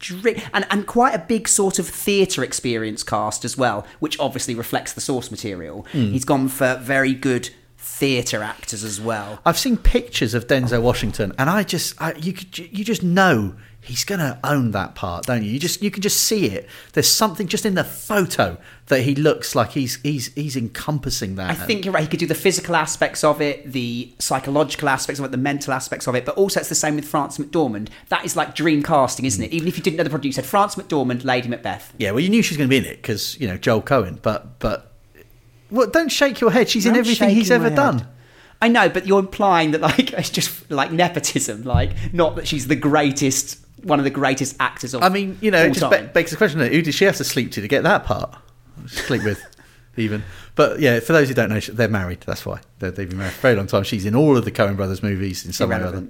and 0.52 0.66
and 0.70 0.86
quite 0.86 1.14
a 1.14 1.18
big 1.18 1.48
sort 1.48 1.78
of 1.78 1.88
theatre 1.88 2.44
experience 2.44 3.02
cast 3.02 3.42
as 3.46 3.56
well, 3.56 3.86
which 4.00 4.20
obviously 4.20 4.54
reflects 4.54 4.92
the 4.92 5.00
source 5.00 5.30
material. 5.30 5.86
Hmm. 5.92 6.10
He's 6.10 6.26
gone 6.26 6.48
for 6.48 6.76
very 6.76 7.14
good 7.14 7.50
theatre 7.86 8.42
actors 8.42 8.84
as 8.84 9.00
well. 9.00 9.40
I've 9.46 9.58
seen 9.58 9.76
pictures 9.76 10.34
of 10.34 10.46
Denzel 10.46 10.82
Washington, 10.82 11.32
and 11.38 11.48
I 11.48 11.62
just, 11.62 12.00
I, 12.00 12.14
you 12.14 12.32
could, 12.32 12.58
you 12.58 12.84
just 12.84 13.02
know 13.02 13.54
he's 13.86 14.04
going 14.04 14.18
to 14.18 14.38
own 14.42 14.72
that 14.72 14.94
part, 14.94 15.26
don't 15.26 15.42
you? 15.44 15.50
You 15.50 15.58
just 15.58 15.82
you 15.82 15.90
can 15.90 16.02
just 16.02 16.24
see 16.24 16.46
it. 16.46 16.68
There's 16.92 17.08
something 17.08 17.46
just 17.46 17.64
in 17.64 17.74
the 17.74 17.84
photo 17.84 18.58
that 18.86 19.02
he 19.02 19.14
looks 19.14 19.54
like 19.54 19.72
he's 19.72 19.96
he's 20.02 20.34
he's 20.34 20.56
encompassing 20.56 21.36
that. 21.36 21.50
I 21.50 21.54
think 21.54 21.84
you're 21.84 21.94
right. 21.94 22.02
He 22.02 22.08
could 22.08 22.20
do 22.20 22.26
the 22.26 22.34
physical 22.34 22.76
aspects 22.76 23.24
of 23.24 23.40
it, 23.40 23.70
the 23.72 24.12
psychological 24.18 24.88
aspects 24.88 25.18
of 25.18 25.24
it, 25.24 25.30
the 25.30 25.38
mental 25.38 25.72
aspects 25.72 26.06
of 26.06 26.14
it, 26.14 26.24
but 26.26 26.34
also 26.34 26.60
it's 26.60 26.68
the 26.68 26.74
same 26.74 26.96
with 26.96 27.06
Frances 27.06 27.44
McDormand. 27.44 27.88
That 28.08 28.24
is 28.24 28.36
like 28.36 28.54
dream 28.54 28.82
casting, 28.82 29.24
isn't 29.24 29.42
it? 29.42 29.50
Mm. 29.52 29.54
Even 29.54 29.68
if 29.68 29.76
you 29.76 29.82
didn't 29.82 29.96
know 29.96 30.04
the 30.04 30.10
producer, 30.10 30.40
you 30.40 30.42
said 30.42 30.46
Frances 30.46 30.82
McDormand, 30.82 31.24
Lady 31.24 31.48
Macbeth. 31.48 31.94
yeah, 31.98 32.10
well, 32.10 32.20
you 32.20 32.28
knew 32.28 32.42
she 32.42 32.52
was 32.52 32.58
going 32.58 32.68
to 32.68 32.70
be 32.70 32.78
in 32.78 32.84
it 32.84 33.00
because 33.00 33.40
you 33.40 33.48
know 33.48 33.56
Joel 33.56 33.82
Coen, 33.82 34.20
but 34.20 34.58
but 34.58 34.85
well, 35.70 35.88
don't 35.88 36.08
shake 36.08 36.40
your 36.40 36.50
head. 36.50 36.68
She's 36.68 36.86
in 36.86 36.96
everything 36.96 37.30
he's 37.30 37.50
ever 37.50 37.70
done. 37.70 37.98
head. 38.00 38.08
I 38.62 38.68
know, 38.68 38.88
but 38.88 39.06
you're 39.06 39.18
implying 39.18 39.72
that 39.72 39.80
like 39.80 40.12
it's 40.14 40.30
just 40.30 40.70
like 40.70 40.90
nepotism, 40.90 41.64
like 41.64 41.90
not 42.12 42.36
that 42.36 42.48
she's 42.48 42.68
the 42.68 42.76
greatest, 42.76 43.60
one 43.82 43.98
of 43.98 44.04
the 44.04 44.10
greatest 44.10 44.56
actors 44.60 44.94
of. 44.94 45.02
I 45.02 45.08
mean, 45.08 45.38
you 45.40 45.50
know, 45.50 45.64
it 45.64 45.72
just 45.72 45.90
be- 45.90 46.06
begs 46.06 46.30
the 46.30 46.36
question: 46.36 46.60
Who 46.60 46.82
did 46.82 46.94
she 46.94 47.04
have 47.04 47.16
to 47.16 47.24
sleep 47.24 47.52
to 47.52 47.60
to 47.60 47.68
get 47.68 47.82
that 47.82 48.04
part? 48.04 48.34
Sleep 48.86 49.24
with, 49.24 49.42
even. 49.96 50.22
But 50.54 50.80
yeah, 50.80 51.00
for 51.00 51.12
those 51.12 51.28
who 51.28 51.34
don't 51.34 51.50
know, 51.50 51.60
they're 51.60 51.88
married. 51.88 52.20
That's 52.22 52.46
why 52.46 52.60
they're, 52.78 52.90
they've 52.90 53.08
been 53.08 53.18
married 53.18 53.34
for 53.34 53.38
a 53.38 53.42
very 53.42 53.56
long 53.56 53.66
time. 53.66 53.82
She's 53.84 54.06
in 54.06 54.14
all 54.14 54.36
of 54.36 54.44
the 54.44 54.52
Coen 54.52 54.76
Brothers 54.76 55.02
movies 55.02 55.44
in 55.44 55.52
some 55.52 55.68
way 55.70 55.76
or 55.76 55.84
other. 55.84 56.06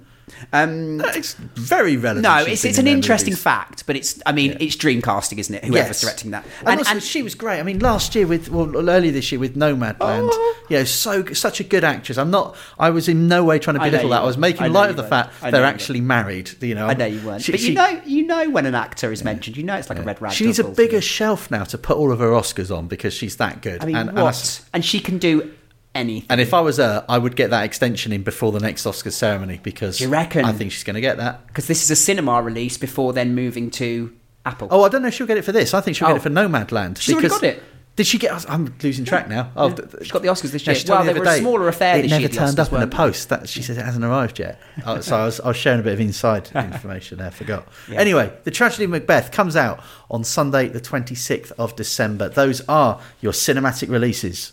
Um, 0.53 1.01
It's 1.15 1.35
very 1.55 1.97
relevant. 1.97 2.23
no, 2.25 2.45
she's 2.47 2.65
it's 2.65 2.79
an 2.79 2.87
interesting 2.87 3.33
movies. 3.33 3.43
fact, 3.43 3.85
but 3.87 3.95
it's 3.97 4.21
I 4.27 4.33
mean 4.33 4.57
it's 4.61 4.75
dream 4.77 5.01
casting, 5.01 5.39
isn't 5.39 5.55
it? 5.55 5.65
Whoever's 5.65 5.89
Yes. 5.89 6.01
directing 6.01 6.33
that, 6.33 6.45
And, 6.65 6.81
also, 6.81 6.99
she 6.99 7.23
was 7.23 7.35
great. 7.35 7.61
I 7.61 7.63
mean, 7.63 7.79
last 7.79 8.15
year 8.15 8.27
with 8.27 8.51
well, 8.51 8.89
earlier 8.91 9.13
this 9.13 9.31
year 9.31 9.39
with 9.39 9.55
Nomadland, 9.57 10.29
Oh. 10.33 10.55
you 10.69 10.79
know, 10.79 10.85
so 10.85 11.25
such 11.33 11.61
a 11.61 11.65
good 11.65 11.85
actress. 11.85 12.19
I'm 12.19 12.31
not. 12.31 12.57
I 12.79 12.91
was 12.91 13.09
in 13.09 13.29
no 13.29 13.45
way 13.45 13.59
trying 13.59 13.79
to 13.79 13.85
belittle 13.85 14.11
that. 14.11 14.23
I 14.23 14.27
was 14.27 14.37
making 14.39 14.63
I 14.65 14.67
light 14.69 14.91
of 14.91 14.97
the 14.97 15.03
weren't. 15.03 15.31
fact 15.33 15.53
they're 15.53 15.65
actually 15.65 16.01
married. 16.01 16.51
You 16.61 16.75
know, 16.75 16.87
I 16.89 16.95
know 16.95 17.07
you 17.07 17.21
weren't, 17.27 17.43
She- 17.43 17.53
but 17.53 17.61
you 17.61 17.69
she- 17.69 17.75
know 17.75 18.01
you 18.05 18.27
know 18.27 18.51
when 18.51 18.67
an 18.67 18.75
actor 18.75 19.13
is 19.13 19.23
mentioned, 19.23 19.57
you 19.57 19.63
know 19.63 19.77
it's 19.77 19.89
like 19.89 19.99
a 19.99 20.03
red 20.03 20.21
rag. 20.21 20.33
She 20.33 20.47
needs 20.47 20.59
a 20.59 20.65
bigger 20.65 21.01
shelf 21.01 21.51
now 21.51 21.65
to 21.65 21.79
put 21.79 21.97
all 21.97 22.11
of 22.13 22.19
her 22.19 22.31
Oscars 22.31 22.77
on 22.77 22.89
because 22.89 23.15
she's 23.15 23.37
that 23.37 23.63
good. 23.63 23.83
I 23.83 23.87
mean, 23.87 23.97
and, 23.97 24.13
what? 24.13 24.35
and 24.35 24.61
And, 24.75 24.85
she 24.85 24.99
can 25.01 25.19
do 25.19 25.51
anything. 25.97 26.27
And 26.31 26.41
if 26.41 26.55
I 26.55 26.61
was 26.61 26.77
her, 26.77 27.05
I 27.09 27.19
would 27.19 27.37
get 27.37 27.51
that 27.51 27.65
extension 27.65 28.13
in 28.13 28.23
before 28.23 28.53
the 28.53 28.61
next 28.61 28.85
Oscars 28.85 29.13
ceremony 29.13 29.61
because 29.63 30.01
You 30.01 30.09
reckon? 30.09 30.45
I 30.45 30.53
think 30.53 30.73
she's 30.73 30.85
going 30.85 30.95
to 30.95 31.01
get 31.01 31.17
that. 31.19 31.47
because 31.49 31.67
this 31.67 31.83
is 31.83 31.91
a 31.91 31.97
cinema 31.97 32.41
release 32.43 32.77
before 32.79 33.13
then 33.13 33.35
moving 33.35 33.71
to 33.73 34.15
Apple. 34.45 34.69
Oh, 34.71 34.83
I 34.85 34.89
don't 34.89 35.03
know 35.03 35.09
if 35.09 35.15
she'll 35.15 35.27
get 35.27 35.39
it 35.39 35.45
for 35.45 35.53
this. 35.53 35.75
I 35.75 35.81
think 35.81 35.97
she'll 35.97 36.07
Oh. 36.09 36.11
get 36.11 36.17
it 36.19 36.21
oh. 36.21 36.23
for 36.23 36.31
Nomadland. 36.31 36.99
She's 36.99 37.15
already 37.15 37.29
because- 37.29 37.41
got 37.41 37.49
it. 37.49 37.63
Did 37.97 38.07
she 38.07 38.19
get? 38.19 38.51
I'm 38.51 38.75
losing 38.83 39.07
track 39.07 39.27
now. 39.27 39.51
Oh, 39.57 39.71
th- 39.71 40.05
She 40.05 40.11
got 40.11 40.21
the 40.21 40.29
Oscars 40.29 40.51
this 40.53 40.67
no, 40.67 40.73
year. 40.73 40.79
she 40.79 40.87
told 40.87 40.99
Well, 40.99 41.07
me 41.07 41.07
they 41.07 41.13
the 41.15 41.21
were 41.21 41.25
a 41.25 41.35
day, 41.37 41.41
smaller 41.41 41.67
affair 41.69 41.97
It 41.97 42.03
this 42.03 42.11
never 42.11 42.21
year, 42.21 42.29
the 42.29 42.35
turned 42.37 42.59
Oscars, 42.59 42.61
up 42.61 42.67
in 42.69 42.73
the 42.75 42.79
weren't 42.81 42.91
they? 42.91 42.97
post. 42.99 43.29
That 43.31 43.49
she 43.49 43.63
says 43.63 43.79
it 43.79 43.87
hasn't 43.87 44.05
arrived 44.05 44.39
yet. 44.39 44.61
Oh, 44.85 45.01
so 45.01 45.17
I 45.17 45.25
was, 45.25 45.41
I 45.41 45.49
was 45.49 45.57
sharing 45.57 45.81
a 45.81 45.83
bit 45.83 45.95
of 45.95 46.01
inside 46.01 46.51
information 46.55 47.17
there. 47.17 47.29
I 47.29 47.31
forgot. 47.31 47.67
Anyway, 47.91 48.31
the 48.45 48.51
tragedy 48.51 48.85
of 48.85 48.91
Macbeth 48.91 49.33
comes 49.33 49.57
out 49.57 49.81
on 50.11 50.25
Sunday, 50.25 50.69
the 50.69 50.79
26th 50.79 51.53
of 51.53 51.75
December. 51.75 52.29
Those 52.29 52.61
are 52.69 53.01
your 53.23 53.33
cinematic 53.33 53.89
releases. 53.89 54.53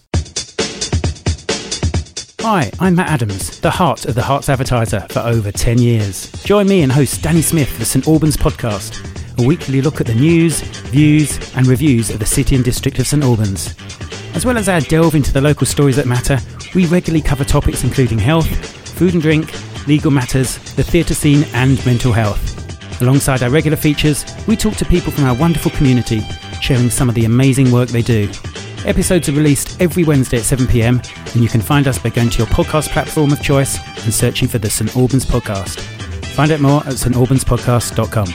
Hi, 2.45 2.69
I'm 2.77 2.95
Matt 2.95 3.09
Adams, 3.09 3.61
the 3.61 3.71
heart 3.71 4.03
of 4.03 4.15
the 4.15 4.21
Herts 4.21 4.49
Advertiser 4.49 5.07
for 5.11 5.21
over 5.21 5.49
10 5.49 5.77
years. 5.77 6.29
Join 6.43 6.67
me 6.67 6.81
and 6.81 6.91
host 6.91 7.21
Danny 7.21 7.41
Smith 7.41 7.69
for 7.69 7.85
St 7.85 8.05
Albans 8.05 8.35
Podcast, 8.35 8.99
a 9.41 9.47
weekly 9.47 9.81
look 9.81 10.01
at 10.01 10.07
the 10.07 10.13
news, 10.13 10.59
views, 10.59 11.39
and 11.55 11.65
reviews 11.65 12.09
of 12.09 12.19
the 12.19 12.25
city 12.25 12.57
and 12.57 12.65
district 12.65 12.99
of 12.99 13.07
St 13.07 13.23
Albans. 13.23 13.73
As 14.35 14.45
well 14.45 14.57
as 14.57 14.67
our 14.67 14.81
delve 14.81 15.15
into 15.15 15.31
the 15.31 15.39
local 15.39 15.65
stories 15.65 15.95
that 15.95 16.05
matter, 16.05 16.37
we 16.75 16.85
regularly 16.87 17.21
cover 17.21 17.45
topics 17.45 17.85
including 17.85 18.19
health, 18.19 18.49
food 18.89 19.13
and 19.13 19.21
drink, 19.21 19.49
legal 19.87 20.11
matters, 20.11 20.57
the 20.75 20.83
theatre 20.83 21.13
scene, 21.13 21.45
and 21.53 21.83
mental 21.85 22.11
health. 22.11 23.01
Alongside 23.01 23.41
our 23.41 23.51
regular 23.51 23.77
features, 23.77 24.25
we 24.47 24.57
talk 24.57 24.75
to 24.75 24.85
people 24.85 25.13
from 25.13 25.23
our 25.23 25.35
wonderful 25.35 25.71
community, 25.71 26.19
sharing 26.59 26.89
some 26.89 27.07
of 27.07 27.15
the 27.15 27.23
amazing 27.23 27.71
work 27.71 27.87
they 27.87 28.01
do. 28.01 28.29
Episodes 28.85 29.29
are 29.29 29.33
released 29.33 29.79
every 29.81 30.03
Wednesday 30.03 30.37
at 30.37 30.43
7pm, 30.43 31.33
and 31.33 31.41
you 31.41 31.47
can 31.47 31.61
find 31.61 31.87
us 31.87 31.97
by 31.97 32.09
going 32.09 32.29
to 32.29 32.39
your 32.39 32.47
podcast 32.47 32.89
platform 32.89 33.31
of 33.31 33.41
choice 33.41 33.79
and 34.03 34.13
searching 34.13 34.45
for 34.45 34.57
the 34.57 34.69
St 34.69 34.93
Albans 34.97 35.25
Podcast. 35.25 35.79
Find 36.35 36.51
out 36.51 36.59
more 36.59 36.81
at 36.81 36.95
stalbanspodcast.com. 36.95 38.27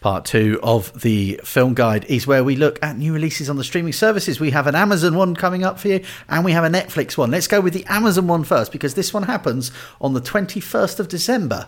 Part 0.00 0.24
two 0.24 0.60
of 0.62 1.00
the 1.00 1.40
film 1.42 1.74
guide 1.74 2.04
is 2.04 2.28
where 2.28 2.44
we 2.44 2.54
look 2.54 2.78
at 2.80 2.96
new 2.96 3.12
releases 3.12 3.50
on 3.50 3.56
the 3.56 3.64
streaming 3.64 3.92
services. 3.92 4.38
We 4.38 4.50
have 4.50 4.68
an 4.68 4.76
Amazon 4.76 5.16
one 5.16 5.34
coming 5.34 5.64
up 5.64 5.80
for 5.80 5.88
you, 5.88 6.04
and 6.28 6.44
we 6.44 6.52
have 6.52 6.62
a 6.62 6.68
Netflix 6.68 7.18
one. 7.18 7.32
Let's 7.32 7.48
go 7.48 7.60
with 7.60 7.72
the 7.72 7.84
Amazon 7.86 8.28
one 8.28 8.44
first 8.44 8.70
because 8.70 8.94
this 8.94 9.12
one 9.12 9.24
happens 9.24 9.72
on 10.00 10.12
the 10.12 10.20
21st 10.20 11.00
of 11.00 11.08
December. 11.08 11.66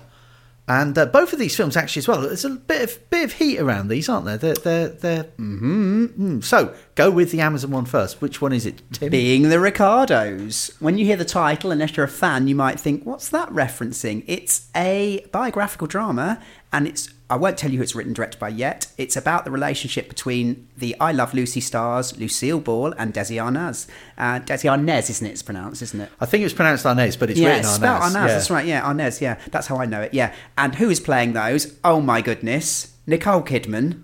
And 0.67 0.97
uh, 0.97 1.05
both 1.07 1.35
of 1.35 1.39
these 1.39 1.55
films, 1.55 1.77
actually, 1.77 2.01
as 2.01 2.09
well. 2.09 2.23
There's 2.23 2.45
a 2.45 2.51
bit 2.51 2.83
of 2.83 3.11
bit 3.11 3.25
of 3.25 3.33
heat 3.35 3.59
around 3.59 3.89
these, 3.89 4.09
aren't 4.09 4.25
there? 4.25 4.39
They're 4.39 4.55
they're, 4.55 4.89
they're 4.89 5.25
mm, 5.39 6.09
mm. 6.09 6.45
so 6.45 6.75
go 6.95 7.11
with 7.11 7.33
the 7.33 7.43
Amazon 7.43 7.71
one 7.71 7.85
first. 7.85 8.23
Which 8.23 8.41
one 8.41 8.55
is 8.55 8.65
it, 8.65 8.81
Tim? 8.93 9.11
Being 9.11 9.51
the 9.51 9.61
Ricardos. 9.61 10.73
When 10.81 10.97
you 10.97 11.05
hear 11.05 11.17
the 11.17 11.25
title, 11.27 11.71
unless 11.71 11.97
you're 11.97 12.07
a 12.07 12.09
fan, 12.09 12.49
you 12.49 12.55
might 12.55 12.81
think, 12.81 13.05
what's 13.05 13.29
that 13.29 13.51
referencing? 13.51 14.25
It's 14.27 14.71
a 14.75 15.27
biographical 15.33 15.87
drama, 15.87 16.43
and 16.75 16.87
it's 16.87 17.09
I 17.31 17.37
won't 17.37 17.57
tell 17.57 17.71
you 17.71 17.79
who 17.79 17.83
it's 17.83 17.95
written 17.95 18.13
directed 18.13 18.39
by 18.39 18.51
yet. 18.51 18.87
It's 18.99 19.17
about 19.17 19.47
the 19.47 19.51
relationship 19.51 20.11
between 20.11 20.69
the 20.77 20.95
I 21.01 21.11
Love 21.13 21.33
Lucy 21.33 21.61
stars 21.63 22.17
Lucille 22.19 22.61
Ball 22.61 22.93
and 22.99 23.15
Desi 23.15 23.37
Arnaz. 23.43 23.87
Uh, 24.19 24.41
Desi 24.41 24.69
Arnaz, 24.71 25.09
isn't 25.09 25.27
it? 25.27 25.31
It's 25.31 25.43
pronounced, 25.43 25.81
isn't 25.81 26.01
it? 26.03 26.11
I 26.21 26.27
think 26.27 26.43
it 26.43 26.45
was 26.45 26.53
pronounced 26.53 26.85
Arnaz, 26.85 27.19
but 27.19 27.31
it's 27.31 27.41
yeah, 27.41 27.47
written 27.49 27.61
it's 27.61 27.69
Arnaz. 27.71 27.77
spelled 27.77 28.03
Arnaz. 28.03 28.15
yeah. 28.15 28.27
That's 28.27 28.51
right. 28.51 28.67
Yeah, 28.67 28.83
Arnaz. 28.83 29.21
Yeah, 29.23 29.41
that's 29.51 29.67
how 29.69 29.77
I 29.79 29.87
know 29.87 30.03
it. 30.03 30.13
Yeah, 30.13 30.35
and 30.59 30.75
who 30.75 30.91
is 30.91 31.01
playing 31.01 31.33
those? 31.33 31.75
Oh 31.83 32.03
my 32.03 32.21
goodness, 32.21 32.93
Nicole 33.07 33.43
Kidman 33.43 34.03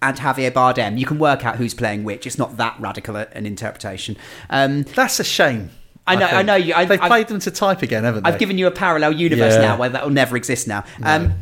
and 0.00 0.16
Javier 0.18 0.52
Bardem. 0.52 0.96
You 0.96 1.06
can 1.06 1.18
work 1.18 1.44
out 1.44 1.56
who's 1.56 1.74
playing 1.74 2.04
which. 2.04 2.24
It's 2.26 2.38
not 2.38 2.56
that 2.58 2.76
radical 2.78 3.16
an 3.16 3.46
interpretation. 3.46 4.16
Um, 4.48 4.82
That's 4.82 5.18
a 5.18 5.24
shame. 5.24 5.70
I 6.06 6.14
know- 6.14 6.26
think. 6.26 6.32
I 6.38 6.42
know 6.42 6.54
you- 6.54 6.74
I- 6.74 6.84
They've 6.84 7.00
I've- 7.00 7.08
played 7.08 7.28
them 7.28 7.40
to 7.40 7.50
type 7.50 7.82
again, 7.82 8.04
haven't 8.04 8.22
they? 8.24 8.30
I've 8.30 8.38
given 8.38 8.58
you 8.58 8.66
a 8.68 8.70
parallel 8.70 9.12
universe 9.12 9.54
Yeah. 9.54 9.62
now 9.62 9.76
where 9.78 9.88
that 9.88 10.04
will 10.04 10.12
never 10.12 10.36
exist 10.36 10.68
now. 10.68 10.84
Um, 11.02 11.32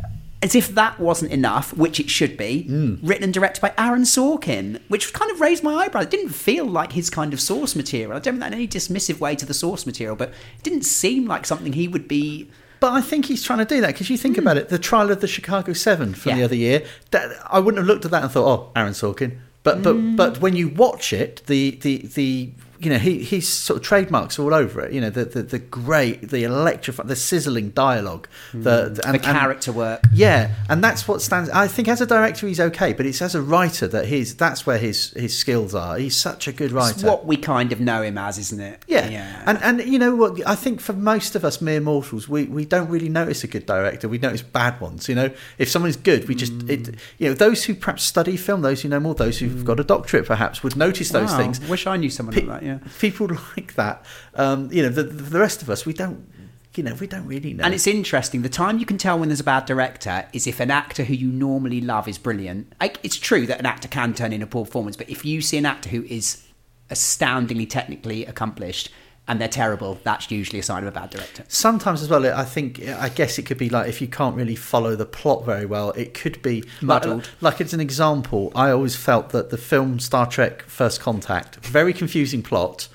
as 0.43 0.55
if 0.55 0.75
that 0.75 0.99
wasn't 0.99 1.31
enough, 1.31 1.73
which 1.77 2.01
it 2.01 2.11
should 2.11 2.37
be, 2.37 2.63
Hmm. 2.65 2.95
written 3.03 3.25
and 3.25 3.33
directed 3.35 3.61
by 3.61 3.73
Aaron 3.79 4.03
Sorkin, 4.03 4.81
which 4.89 5.13
kind 5.13 5.31
of 5.31 5.41
raised 5.41 5.63
my 5.63 5.75
eyebrow. 5.75 6.01
It 6.03 6.11
didn't 6.11 6.31
feel 6.31 6.65
like 6.67 6.93
his 6.93 7.09
kind 7.11 7.33
of 7.33 7.41
source 7.41 7.77
material. 7.77 8.17
I 8.17 8.19
don't 8.19 8.35
mean 8.35 8.41
that 8.41 8.49
in 8.49 8.55
any 8.55 8.69
dismissive 8.69 9.21
way 9.21 9.37
to 9.37 9.47
the 9.47 9.55
source 9.55 9.87
material, 9.87 10.17
but 10.17 10.31
it 10.31 10.63
didn't 10.63 10.83
seem 10.85 11.27
like 11.27 11.47
something 11.47 11.73
he 11.75 11.87
would 11.89 12.09
be. 12.09 12.49
But 12.81 12.93
I 12.95 13.01
think 13.01 13.27
he's 13.27 13.45
trying 13.45 13.61
to 13.61 13.65
do 13.65 13.81
that 13.81 13.89
because 13.89 14.11
you 14.11 14.19
think 14.19 14.37
about 14.37 14.57
it, 14.57 14.69
the 14.69 14.79
trial 14.79 15.13
of 15.13 15.21
the 15.21 15.29
Chicago 15.29 15.73
Seven 15.73 16.15
from. 16.15 16.31
Yeah. 16.31 16.37
the 16.39 16.43
other 16.45 16.57
year. 16.57 16.83
That 17.13 17.31
I 17.49 17.61
wouldn't 17.61 17.79
have 17.79 17.87
looked 17.87 18.05
at 18.05 18.11
that 18.11 18.25
and 18.25 18.33
thought, 18.33 18.49
oh, 18.49 18.73
Aaron 18.75 18.93
Sorkin. 18.95 19.39
But 19.63 19.83
but 19.85 19.93
Hmm. 19.95 20.17
but 20.17 20.41
when 20.41 20.57
you 20.57 20.67
watch 20.69 21.13
it, 21.13 21.43
the 21.47 21.79
the 21.83 21.99
the 22.15 22.51
you 22.85 22.91
know 22.91 22.99
he 22.99 23.23
his 23.23 23.49
sort 23.49 23.79
of 23.79 23.83
trademarks 23.85 24.39
all 24.39 24.53
over 24.53 24.81
it. 24.81 24.93
You 24.93 25.01
know 25.01 25.11
the 25.11 25.25
the, 25.25 25.43
the 25.43 25.59
great, 25.59 26.29
the 26.31 26.45
electrifying, 26.45 27.09
the 27.09 27.17
sizzling 27.17 27.71
dialogue, 27.71 28.29
the, 28.53 28.89
the 28.89 29.03
Hmm. 29.05 29.13
the 29.13 29.19
character 29.19 29.73
work. 29.73 30.01
yeah, 30.13 30.55
and 30.69 30.83
that's 30.83 31.07
what 31.07 31.23
stands. 31.23 31.49
I 31.51 31.69
think 31.69 31.89
as 31.89 32.01
a 32.01 32.07
director 32.07 32.47
he's 32.47 32.61
okay, 32.61 32.93
but 32.93 33.07
it's 33.07 33.23
as 33.23 33.35
a 33.35 33.43
writer 33.43 33.87
that 33.89 34.07
he's 34.07 34.35
that's 34.37 34.67
where 34.67 34.79
his 34.79 35.11
his 35.13 35.37
skills 35.39 35.75
are. 35.75 35.97
He's 35.99 36.17
such 36.17 36.49
a 36.49 36.53
good 36.53 36.73
writer. 36.73 36.95
It's 36.95 37.03
what 37.05 37.27
we 37.27 37.37
kind 37.37 37.73
of 37.73 37.81
know 37.81 38.03
him 38.03 38.19
as, 38.19 38.39
isn't 38.39 38.61
it? 38.61 38.85
Yeah. 38.87 39.43
And 39.47 39.59
and 39.63 39.83
you 39.91 39.99
know 39.99 40.15
what? 40.17 40.45
I 40.47 40.55
think 40.55 40.81
for 40.81 40.93
most 40.93 41.35
of 41.35 41.45
us 41.45 41.61
mere 41.61 41.81
mortals, 41.81 42.29
we, 42.29 42.45
we 42.45 42.65
don't 42.65 42.89
really 42.89 43.09
notice 43.09 43.45
a 43.45 43.47
good 43.49 43.67
director. 43.67 44.09
We 44.09 44.19
notice 44.19 44.43
bad 44.43 44.81
ones. 44.81 45.09
You 45.09 45.15
know, 45.15 45.31
if 45.59 45.69
someone's 45.69 45.97
good, 45.97 46.29
we 46.29 46.35
just 46.35 46.53
it. 46.69 46.95
You 47.19 47.29
know, 47.29 47.35
those 47.35 47.65
who 47.65 47.75
perhaps 47.75 48.03
study 48.03 48.37
film, 48.37 48.63
those 48.63 48.83
who 48.83 48.89
know 48.89 49.01
more, 49.01 49.15
those 49.15 49.39
who've 49.39 49.65
got 49.65 49.79
a 49.81 49.85
doctorate, 49.85 50.27
perhaps 50.27 50.63
would 50.63 50.77
notice 50.77 51.11
those 51.11 51.31
Wow, 51.31 51.37
things. 51.39 51.61
Wish 51.69 51.87
I 51.87 51.97
knew 51.97 52.11
someone 52.11 52.35
Pe- 52.35 52.43
like 52.43 52.61
that. 52.61 52.67
Yeah. 52.67 52.72
People 52.99 53.29
like 53.57 53.75
that. 53.75 54.05
Um, 54.35 54.71
you 54.73 54.83
know, 54.83 54.89
the 54.89 55.03
the 55.03 55.39
rest 55.39 55.63
of 55.63 55.71
us, 55.71 55.87
we 55.87 55.93
don't. 55.93 56.31
You 56.75 56.83
know, 56.83 56.95
we 56.95 57.07
don't 57.07 57.27
really 57.27 57.53
know. 57.53 57.65
And 57.65 57.75
it's 57.75 57.87
interesting. 57.87 58.41
The 58.41 58.49
time 58.49 58.79
you 58.79 58.87
can 58.87 58.97
tell 58.97 59.19
when 59.19 59.29
there's 59.29 59.41
a 59.41 59.45
bad 59.45 59.67
director 59.67 60.27
is 60.33 60.47
if 60.47 60.59
an 60.59 60.71
actor 60.71 61.05
who 61.05 61.13
you 61.13 61.29
normally 61.29 61.83
love 61.83 62.09
is 62.09 62.17
brilliant. 62.17 62.73
Like, 62.81 62.99
it's 63.03 63.19
true 63.19 63.47
that 63.47 63.59
an 63.59 63.67
actor 63.67 63.89
can 63.89 64.15
turn 64.15 64.33
in 64.33 64.41
a 64.41 64.47
poor 64.47 64.65
performance, 64.65 64.97
but 64.97 65.11
if 65.11 65.23
you 65.23 65.43
see 65.43 65.59
an 65.59 65.67
actor 65.67 65.91
who 65.91 66.03
is 66.05 66.43
astoundingly 66.89 67.67
technically 67.67 68.25
accomplished 68.25 68.91
and 69.29 69.41
they're 69.41 69.49
terrible, 69.49 69.99
that's 70.03 70.31
usually 70.31 70.59
a 70.59 70.63
sign 70.63 70.83
of 70.83 70.89
a 70.89 70.93
bad 70.93 71.11
director. 71.11 71.45
Sometimes 71.49 72.03
as 72.03 72.09
well, 72.09 72.27
I 72.27 72.45
think 72.45 72.83
I 72.87 73.09
guess 73.09 73.39
it 73.39 73.45
could 73.45 73.59
be 73.59 73.71
like 73.71 73.89
if 73.89 74.01
you 74.01 74.09
can't 74.09 74.37
really 74.37 74.57
follow 74.57 74.97
the 74.97 75.07
plot 75.07 75.45
very 75.45 75.67
well, 75.67 75.91
it 75.93 76.13
could 76.15 76.43
be 76.43 76.65
Muddled. 76.81 77.29
Like, 77.41 77.55
like 77.55 77.61
as 77.61 77.73
an 77.73 77.81
example, 77.81 78.51
I 78.55 78.71
always 78.71 78.97
felt 78.97 79.31
that 79.31 79.51
the 79.51 79.59
film 79.59 80.01
Star 80.01 80.27
Trek: 80.27 80.63
First 80.63 81.01
Contact, 81.01 81.57
very 81.65 81.93
confusing 81.93 82.43
plot, 82.43 82.89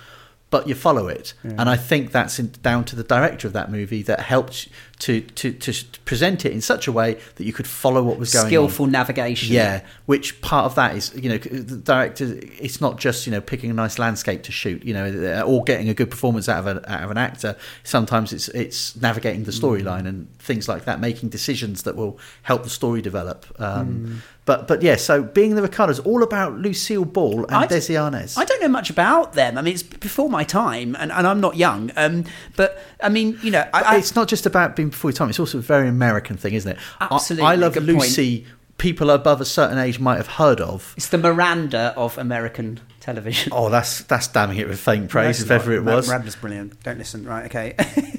but 0.50 0.68
you 0.68 0.76
follow 0.76 1.10
it. 1.10 1.34
And 1.44 1.70
I 1.70 1.76
think 1.76 2.12
that's 2.12 2.40
in, 2.40 2.52
down 2.62 2.86
to 2.86 2.96
the 2.96 3.04
director 3.04 3.48
of 3.48 3.54
that 3.54 3.70
movie 3.70 4.02
that 4.04 4.22
helped 4.22 4.70
to, 5.00 5.22
to, 5.22 5.52
to 5.52 6.00
present 6.06 6.46
it 6.46 6.54
in 6.54 6.62
such 6.62 6.88
a 6.88 6.92
way 6.92 7.20
that 7.36 7.44
you 7.44 7.52
could 7.52 7.68
follow 7.68 8.02
what 8.02 8.18
was 8.18 8.32
going 8.32 8.46
on. 8.46 8.50
Skillful 8.50 8.86
navigation. 8.88 9.54
Yeah, 9.54 9.82
which 10.06 10.42
part 10.42 10.66
of 10.66 10.76
that 10.76 10.96
is 10.96 11.14
you 11.16 11.30
know 11.30 11.38
the 11.38 11.76
director. 11.76 12.40
It's 12.42 12.80
not 12.80 12.98
just 12.98 13.28
you 13.28 13.32
know 13.32 13.42
picking 13.42 13.70
a 13.70 13.74
nice 13.74 14.00
landscape 14.00 14.44
to 14.44 14.52
shoot, 14.54 14.84
you 14.84 14.94
know, 14.94 15.06
uh, 15.06 15.42
or 15.42 15.64
getting 15.66 15.90
a 15.90 15.94
good 15.94 16.10
performance 16.10 16.48
out 16.48 16.66
of 16.66 16.78
a, 16.78 16.92
out 16.92 17.04
of 17.04 17.12
an 17.12 17.18
actor. 17.18 17.58
Sometimes 17.84 18.32
it's 18.32 18.48
it's 18.50 18.96
navigating 18.96 19.44
the 19.44 19.52
mm. 19.52 19.60
storyline 19.60 20.08
and 20.08 20.34
things 20.40 20.70
like 20.70 20.86
that, 20.86 21.02
making 21.02 21.30
decisions 21.30 21.84
that 21.84 21.96
will 21.96 22.18
help 22.44 22.64
the 22.64 22.70
story 22.70 23.02
develop. 23.02 23.46
Um, 23.60 24.22
mm. 24.22 24.22
But 24.48 24.66
but 24.66 24.82
yeah, 24.82 24.96
so 24.96 25.24
being 25.24 25.56
the 25.56 25.62
Ricardos, 25.62 26.00
all 26.00 26.24
about 26.24 26.54
Lucille 26.58 27.04
Ball 27.04 27.44
and 27.48 27.54
I 27.54 27.68
Desi 27.68 27.96
Arnaz. 27.96 28.38
I 28.38 28.46
don't 28.46 28.62
know 28.62 28.70
much 28.70 28.90
about 28.90 29.34
them. 29.34 29.58
I 29.58 29.62
mean, 29.62 29.74
it's 29.74 29.84
before 29.84 30.30
my 30.30 30.46
time, 30.46 30.96
and, 30.98 31.12
and 31.12 31.28
I'm 31.28 31.42
not 31.42 31.58
young. 31.58 31.92
Um, 31.98 32.24
but 32.56 32.82
I 33.04 33.10
mean, 33.10 33.38
you 33.44 33.52
know, 33.52 33.68
I, 33.74 33.82
I, 33.82 33.98
it's 33.98 34.16
not 34.16 34.30
just 34.30 34.46
about 34.46 34.78
being 34.78 34.88
before 34.90 35.12
your 35.12 35.18
time. 35.18 35.30
It's 35.30 35.40
also 35.40 35.58
a 35.58 35.62
very 35.62 35.90
American 35.90 36.38
thing, 36.38 36.54
isn't 36.54 36.72
it? 36.72 36.78
Absolutely, 37.02 37.46
I, 37.46 37.56
love 37.56 37.74
good 37.74 37.86
point. 37.86 38.00
Lucy. 38.00 38.46
People 38.78 39.10
above 39.10 39.42
a 39.42 39.46
certain 39.46 39.80
age 39.80 40.00
might 40.00 40.18
have 40.18 40.28
heard 40.28 40.62
of. 40.62 40.94
it's 40.96 41.10
the 41.10 41.18
Miranda 41.18 41.96
of 41.98 42.16
American 42.20 42.80
television. 43.02 43.52
Oh, 43.54 43.70
that's 43.70 44.04
that's 44.04 44.28
damning 44.28 44.60
it 44.60 44.70
with 44.70 44.80
faint 44.80 45.10
praise, 45.10 45.42
if 45.42 45.52
ever 45.52 45.74
it 45.74 45.84
was. 45.84 46.08
Miranda's 46.08 46.36
brilliant. 46.36 46.82
Don't 46.84 47.00
listen. 47.00 47.26
Right? 47.26 47.46
Okay. 47.48 47.76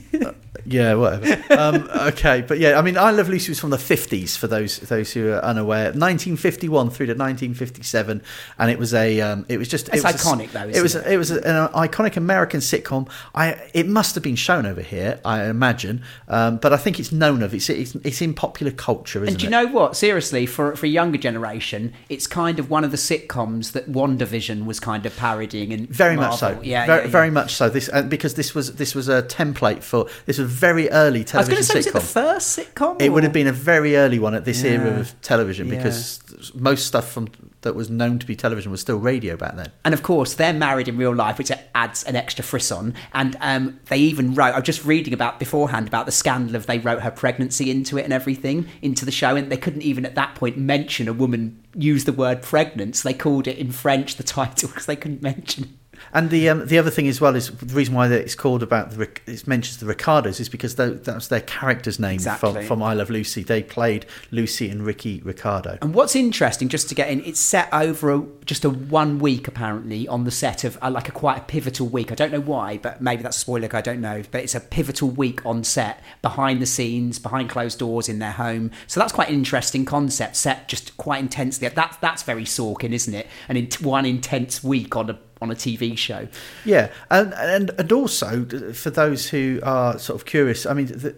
Yeah, 0.70 0.94
whatever. 0.94 1.42
um, 1.58 1.88
okay, 2.08 2.42
but 2.42 2.58
yeah, 2.58 2.78
I 2.78 2.82
mean, 2.82 2.98
I 2.98 3.10
Love 3.10 3.28
Lucy 3.28 3.50
was 3.50 3.58
from 3.58 3.70
the 3.70 3.78
fifties 3.78 4.36
for 4.36 4.46
those 4.46 4.78
those 4.80 5.12
who 5.12 5.32
are 5.32 5.40
unaware. 5.44 5.92
Nineteen 5.94 6.36
fifty 6.36 6.68
one 6.68 6.90
through 6.90 7.06
to 7.06 7.14
nineteen 7.14 7.54
fifty 7.54 7.82
seven, 7.82 8.22
and 8.58 8.70
it 8.70 8.78
was 8.78 8.92
a 8.92 9.20
um, 9.20 9.46
it 9.48 9.56
was 9.58 9.68
just 9.68 9.88
It's 9.88 9.98
it 9.98 10.04
was 10.04 10.14
a- 10.14 10.18
iconic, 10.18 10.50
though, 10.52 10.68
it 10.68 10.82
was 10.82 10.94
it? 10.94 11.06
it 11.06 11.16
was 11.16 11.30
an 11.30 11.68
iconic 11.68 12.16
American 12.16 12.60
sitcom. 12.60 13.08
I 13.34 13.56
it 13.72 13.86
must 13.86 14.14
have 14.14 14.22
been 14.22 14.36
shown 14.36 14.66
over 14.66 14.82
here, 14.82 15.20
I 15.24 15.44
imagine, 15.46 16.02
um, 16.28 16.58
but 16.58 16.72
I 16.72 16.76
think 16.76 17.00
it's 17.00 17.12
known 17.12 17.42
of. 17.42 17.54
It's 17.54 17.70
it's, 17.70 17.94
it's 17.96 18.20
in 18.20 18.34
popular 18.34 18.72
culture, 18.72 19.20
isn't 19.22 19.28
And 19.28 19.38
do 19.38 19.44
you 19.44 19.48
it? 19.48 19.50
know 19.52 19.66
what? 19.72 19.96
Seriously, 19.96 20.44
for 20.44 20.76
for 20.76 20.84
a 20.86 20.88
younger 20.90 21.18
generation, 21.18 21.94
it's 22.08 22.26
kind 22.26 22.58
of 22.58 22.68
one 22.68 22.84
of 22.84 22.90
the 22.90 22.96
sitcoms 22.98 23.72
that 23.72 23.90
WandaVision 23.90 24.66
was 24.66 24.80
kind 24.80 25.06
of 25.06 25.16
parodying. 25.16 25.72
And 25.72 25.88
Very 25.88 26.16
much 26.16 26.38
so. 26.38 26.60
Yeah, 26.62 26.84
very, 26.86 26.98
yeah, 27.00 27.04
yeah. 27.06 27.10
very 27.10 27.30
much 27.30 27.54
so. 27.54 27.68
This 27.70 27.88
because 28.08 28.34
this 28.34 28.54
was 28.54 28.74
this 28.76 28.94
was 28.94 29.08
a 29.08 29.22
template 29.22 29.82
for 29.82 30.06
this 30.26 30.38
was 30.38 30.57
very 30.58 30.90
early 30.90 31.20
I 31.32 31.38
was 31.38 31.48
going 31.48 31.62
television 31.62 31.62
to 31.62 31.64
say, 31.64 31.74
was 31.78 31.86
it 31.86 31.90
sitcom. 31.90 31.92
the 31.94 32.00
first 32.00 32.58
sitcom? 32.58 33.02
It 33.02 33.08
would 33.10 33.22
have 33.22 33.32
been 33.32 33.46
a 33.46 33.52
very 33.52 33.96
early 33.96 34.18
one 34.18 34.34
at 34.34 34.44
this 34.44 34.62
era 34.64 34.98
of 35.00 35.20
television 35.22 35.68
Yeah. 35.68 35.76
because 35.76 36.20
most 36.54 36.86
stuff 36.86 37.10
from 37.10 37.28
that 37.62 37.74
was 37.74 37.90
known 37.90 38.18
to 38.20 38.26
be 38.26 38.36
television 38.36 38.70
was 38.70 38.80
still 38.80 38.98
radio 38.98 39.36
back 39.36 39.56
then. 39.56 39.72
And 39.84 39.92
of 39.92 40.02
course, 40.02 40.34
they're 40.34 40.52
married 40.52 40.86
in 40.86 40.96
real 40.96 41.14
life, 41.14 41.38
which 41.38 41.50
adds 41.74 42.04
an 42.04 42.14
extra 42.14 42.44
frisson. 42.44 42.94
And 43.12 43.36
um, 43.40 43.80
they 43.86 43.98
even 43.98 44.34
wrote, 44.34 44.54
I 44.54 44.58
was 44.58 44.66
just 44.66 44.84
reading 44.84 45.12
about 45.12 45.38
beforehand 45.40 45.88
about 45.88 46.06
the 46.06 46.12
scandal 46.12 46.54
of 46.54 46.66
they 46.66 46.78
wrote 46.78 47.00
her 47.02 47.10
pregnancy 47.10 47.70
into 47.70 47.98
it 47.98 48.04
and 48.04 48.12
everything, 48.12 48.68
into 48.80 49.04
the 49.04 49.10
show. 49.10 49.34
And 49.34 49.50
they 49.50 49.56
couldn't 49.56 49.82
even 49.82 50.06
at 50.06 50.14
that 50.14 50.36
point 50.36 50.56
mention 50.56 51.08
a 51.08 51.12
woman 51.12 51.60
use 51.74 52.04
the 52.04 52.12
word 52.12 52.42
pregnant. 52.42 52.94
So 52.96 53.08
they 53.08 53.14
called 53.14 53.48
it 53.48 53.58
in 53.58 53.72
French 53.72 54.16
the 54.16 54.22
title 54.22 54.68
because 54.70 54.86
they 54.86 54.96
couldn't 54.96 55.22
mention 55.22 55.64
it. 55.64 55.70
And 56.12 56.30
the 56.30 56.48
um, 56.48 56.66
the 56.66 56.78
other 56.78 56.90
thing 56.90 57.08
as 57.08 57.20
well 57.20 57.36
is 57.36 57.50
the 57.50 57.74
reason 57.74 57.94
why 57.94 58.08
it's 58.08 58.34
called 58.34 58.62
about 58.62 58.92
the 58.92 59.08
it 59.26 59.46
mentions 59.46 59.78
the 59.78 59.86
Ricardos 59.86 60.40
is 60.40 60.48
because 60.48 60.74
that's 60.74 61.28
their 61.28 61.40
character's 61.40 61.98
name 61.98 62.14
Exactly. 62.14 62.52
from, 62.52 62.64
from 62.64 62.82
I 62.82 62.94
Love 62.94 63.10
Lucy. 63.10 63.42
They 63.42 63.62
played 63.62 64.06
Lucy 64.30 64.68
and 64.68 64.84
Ricky 64.84 65.20
Ricardo. 65.22 65.78
And 65.82 65.94
what's 65.94 66.16
interesting, 66.16 66.68
just 66.68 66.88
to 66.88 66.94
get 66.94 67.10
in, 67.10 67.24
it's 67.24 67.40
set 67.40 67.68
over 67.72 68.12
a, 68.12 68.24
just 68.44 68.64
a 68.64 68.70
one 68.70 69.18
week 69.18 69.48
apparently 69.48 70.08
on 70.08 70.24
the 70.24 70.30
set 70.30 70.64
of 70.64 70.78
uh, 70.82 70.90
like 70.90 71.08
a 71.08 71.12
quite 71.12 71.38
a 71.38 71.42
pivotal 71.42 71.86
week. 71.86 72.12
I 72.12 72.14
don't 72.14 72.32
know 72.32 72.40
why, 72.40 72.78
but 72.78 73.00
maybe 73.00 73.22
that's 73.22 73.36
a 73.36 73.40
spoiler. 73.40 73.68
I 73.72 73.80
don't 73.80 74.00
know, 74.00 74.22
but 74.30 74.42
it's 74.42 74.54
a 74.54 74.60
pivotal 74.60 75.10
week 75.10 75.44
on 75.44 75.64
set, 75.64 76.02
behind 76.22 76.62
the 76.62 76.66
scenes, 76.66 77.18
behind 77.18 77.50
closed 77.50 77.78
doors 77.78 78.08
in 78.08 78.18
their 78.18 78.32
home. 78.32 78.70
So 78.86 79.00
that's 79.00 79.12
quite 79.12 79.28
an 79.28 79.34
interesting 79.34 79.84
concept, 79.84 80.36
set 80.36 80.68
just 80.68 80.96
quite 80.96 81.20
intensely. 81.20 81.68
That's 81.68 81.96
that's 81.98 82.22
very 82.22 82.44
Sorkin, 82.44 82.92
isn't 82.92 83.14
it? 83.14 83.26
And 83.48 83.58
in 83.58 83.68
one 83.80 84.06
intense 84.06 84.62
week 84.64 84.96
on 84.96 85.10
a 85.10 85.14
on 85.40 85.50
a 85.50 85.54
TV 85.54 85.96
show. 85.96 86.28
Yeah, 86.64 86.90
and 87.10 87.34
and 87.34 87.70
and 87.78 87.92
also 87.92 88.44
for 88.72 88.90
those 88.90 89.28
who 89.28 89.60
are 89.62 89.98
sort 89.98 90.20
of 90.20 90.26
curious, 90.26 90.66
I 90.66 90.74
mean, 90.74 90.86
the, 90.86 91.14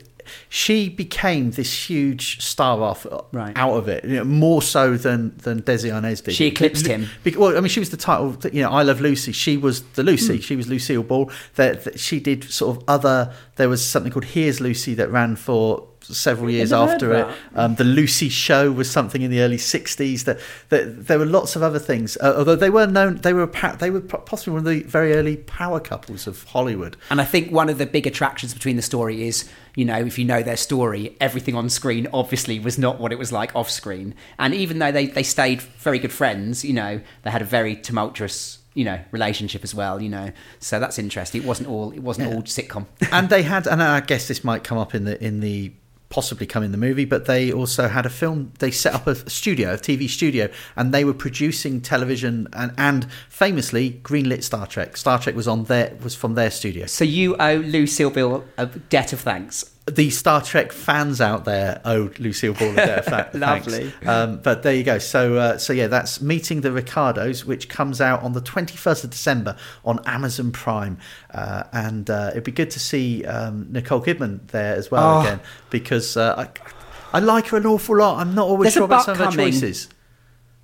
she 0.48 0.88
became 0.88 1.52
this 1.52 1.88
huge 1.88 2.40
star 2.40 2.82
off 2.82 3.06
Right. 3.32 3.56
out 3.56 3.72
of 3.74 3.88
it, 3.88 4.04
you 4.04 4.16
know, 4.16 4.24
more 4.24 4.62
so 4.62 4.96
than 4.96 5.36
than 5.38 5.62
Desi 5.62 5.90
Arnaz 5.90 6.22
did. 6.22 6.34
She 6.34 6.46
eclipsed 6.46 6.86
him. 6.86 7.08
Well, 7.36 7.56
I 7.56 7.60
mean, 7.60 7.68
she 7.68 7.80
was 7.80 7.90
the 7.90 7.96
title. 7.96 8.36
You 8.52 8.62
know, 8.62 8.70
I 8.70 8.82
love 8.82 9.00
Lucy. 9.00 9.32
She 9.32 9.56
was 9.56 9.82
the 9.94 10.02
Lucy. 10.02 10.36
Hmm. 10.36 10.42
She 10.42 10.56
was 10.56 10.68
Lucille 10.68 11.02
Ball. 11.02 11.30
That 11.56 11.84
that 11.84 11.98
she 11.98 12.20
did 12.20 12.44
sort 12.44 12.76
of 12.76 12.84
other. 12.88 13.32
There 13.56 13.68
was 13.68 13.84
something 13.84 14.12
called 14.12 14.26
Here's 14.26 14.60
Lucy 14.60 14.94
that 14.94 15.10
ran 15.10 15.36
for 15.36 15.86
several 16.14 16.50
years 16.50 16.72
after 16.72 17.12
it. 17.12 17.26
Um, 17.54 17.74
the 17.76 17.84
Lucy 17.84 18.28
Show 18.28 18.72
was 18.72 18.90
something 18.90 19.22
in 19.22 19.30
the 19.30 19.40
early 19.40 19.56
'60s. 19.56 20.24
That, 20.24 20.38
that 20.68 21.06
there 21.06 21.18
were 21.18 21.26
lots 21.26 21.56
of 21.56 21.62
other 21.62 21.78
things. 21.78 22.16
Uh, 22.20 22.34
although 22.36 22.56
they 22.56 22.70
were 22.70 22.86
known, 22.86 23.16
they 23.16 23.32
were 23.32 23.50
they 23.78 23.90
were 23.90 24.00
possibly 24.00 24.52
one 24.52 24.60
of 24.60 24.64
the 24.64 24.82
very 24.82 25.14
early 25.14 25.36
power 25.36 25.80
couples 25.80 26.26
of 26.26 26.44
Hollywood. 26.44 26.96
And 27.10 27.20
I 27.20 27.24
think 27.24 27.50
one 27.52 27.68
of 27.68 27.78
the 27.78 27.86
big 27.86 28.06
attractions 28.06 28.54
between 28.54 28.76
the 28.76 28.82
story 28.82 29.26
is, 29.26 29.48
you 29.74 29.84
know, 29.84 29.98
if 29.98 30.18
you 30.18 30.24
know 30.24 30.42
their 30.42 30.56
story, 30.56 31.16
everything 31.20 31.54
on 31.54 31.68
screen 31.68 32.06
obviously 32.12 32.58
was 32.58 32.78
not 32.78 33.00
what 33.00 33.12
it 33.12 33.18
was 33.18 33.32
like 33.32 33.54
off 33.54 33.70
screen. 33.70 34.14
And 34.38 34.54
even 34.54 34.78
though 34.78 34.92
they, 34.92 35.06
they 35.06 35.22
stayed 35.22 35.62
very 35.62 35.98
good 35.98 36.12
friends, 36.12 36.64
you 36.64 36.72
know, 36.72 37.00
they 37.22 37.30
had 37.30 37.42
a 37.42 37.46
very 37.46 37.76
tumultuous, 37.76 38.58
you 38.74 38.84
know, 38.84 39.00
relationship 39.10 39.62
as 39.64 39.74
well, 39.74 40.00
you 40.00 40.08
know. 40.08 40.32
So 40.58 40.80
that's 40.80 40.98
interesting. 40.98 41.42
It 41.42 41.46
wasn't 41.46 41.68
all 41.68 41.92
it 41.92 42.00
wasn't 42.00 42.32
all 42.32 42.42
sitcom. 42.42 42.86
and 43.12 43.28
they 43.28 43.42
had, 43.42 43.66
and 43.66 43.82
I 43.82 44.00
guess 44.00 44.28
this 44.28 44.44
might 44.44 44.64
come 44.64 44.78
up 44.78 44.94
in 44.94 45.04
the 45.04 45.22
in 45.24 45.40
the 45.40 45.72
possibly 46.10 46.44
come 46.46 46.62
in 46.62 46.72
the 46.72 46.78
movie, 46.78 47.06
but 47.06 47.24
they 47.24 47.50
also 47.50 47.88
had 47.88 48.04
a 48.04 48.10
film. 48.10 48.52
They 48.58 48.70
set 48.70 48.94
up 48.94 49.06
a 49.06 49.14
studio, 49.30 49.72
a 49.74 49.78
TV 49.78 50.08
studio, 50.08 50.50
and 50.76 50.92
they 50.92 51.04
were 51.04 51.14
producing 51.14 51.80
television 51.80 52.48
and 52.52 52.72
and 52.76 53.10
famously 53.28 54.00
greenlit 54.02 54.42
Star 54.42 54.66
Trek. 54.66 54.96
Star 54.96 55.18
Trek 55.18 55.34
was 55.34 55.48
on 55.48 55.64
their 55.64 55.96
was 56.02 56.14
from 56.14 56.34
their 56.34 56.50
studio. 56.50 56.86
so 56.86 57.04
you 57.04 57.36
owe 57.36 57.56
Lucille 57.56 58.10
Bill 58.10 58.44
a 58.58 58.66
debt 58.66 59.12
of 59.12 59.20
thanks. 59.20 59.64
The 59.94 60.10
Star 60.10 60.40
Trek 60.42 60.72
fans 60.72 61.20
out 61.20 61.44
there 61.44 61.80
owe 61.84 62.10
Lucille 62.18 62.54
Ball 62.54 62.70
a 62.70 62.74
debt 62.76 62.98
of 63.00 63.04
thanks. 63.06 63.34
Lovely. 63.34 63.92
Um, 64.06 64.38
but 64.38 64.62
there 64.62 64.74
you 64.74 64.84
go. 64.84 64.98
So 64.98 65.36
uh, 65.36 65.58
so 65.58 65.72
yeah, 65.72 65.86
that's 65.88 66.20
meeting 66.20 66.60
the 66.60 66.70
Ricardos, 66.72 67.44
which 67.44 67.68
comes 67.68 68.00
out 68.00 68.22
on 68.22 68.32
the 68.32 68.40
twenty 68.40 68.76
first 68.76 69.04
of 69.04 69.10
December 69.10 69.56
on 69.84 70.00
Amazon 70.06 70.52
Prime, 70.52 70.98
uh, 71.32 71.64
and 71.72 72.08
uh, 72.10 72.28
it'd 72.32 72.44
be 72.44 72.52
good 72.52 72.70
to 72.70 72.80
see 72.80 73.24
um, 73.24 73.66
Nicole 73.70 74.00
Kidman 74.02 74.46
there 74.48 74.74
as 74.76 74.90
well 74.90 75.18
Oh. 75.18 75.20
again 75.22 75.40
because 75.70 76.16
uh, 76.16 76.34
I 76.38 77.16
I 77.16 77.20
like 77.20 77.48
her 77.48 77.56
an 77.56 77.66
awful 77.66 77.96
lot. 77.98 78.18
I'm 78.18 78.34
not 78.34 78.46
always 78.46 78.66
There's 78.66 78.74
sure 78.74 78.84
about 78.84 79.04
some 79.04 79.20
of 79.20 79.26
her 79.26 79.30
choices. 79.32 79.88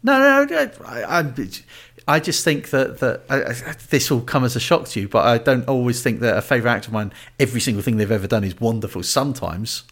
No, 0.02 0.18
no, 0.20 0.44
no. 0.44 0.70
I, 0.84 1.18
I, 1.18 1.22
I 2.08 2.20
just 2.20 2.44
think 2.44 2.70
that 2.70 3.00
that 3.00 3.22
I, 3.28 3.36
I, 3.42 3.74
this 3.90 4.10
will 4.10 4.20
come 4.20 4.44
as 4.44 4.54
a 4.56 4.60
shock 4.60 4.86
to 4.90 5.00
you, 5.00 5.08
but 5.08 5.26
I 5.26 5.38
don't 5.38 5.66
always 5.68 6.02
think 6.02 6.20
that 6.20 6.36
a 6.38 6.42
favourite 6.42 6.74
actor 6.76 6.88
of 6.88 6.92
mine, 6.92 7.12
every 7.40 7.60
single 7.60 7.82
thing 7.82 7.96
they've 7.96 8.10
ever 8.12 8.26
done 8.28 8.44
is 8.44 8.60
wonderful. 8.60 9.02
Sometimes, 9.02 9.82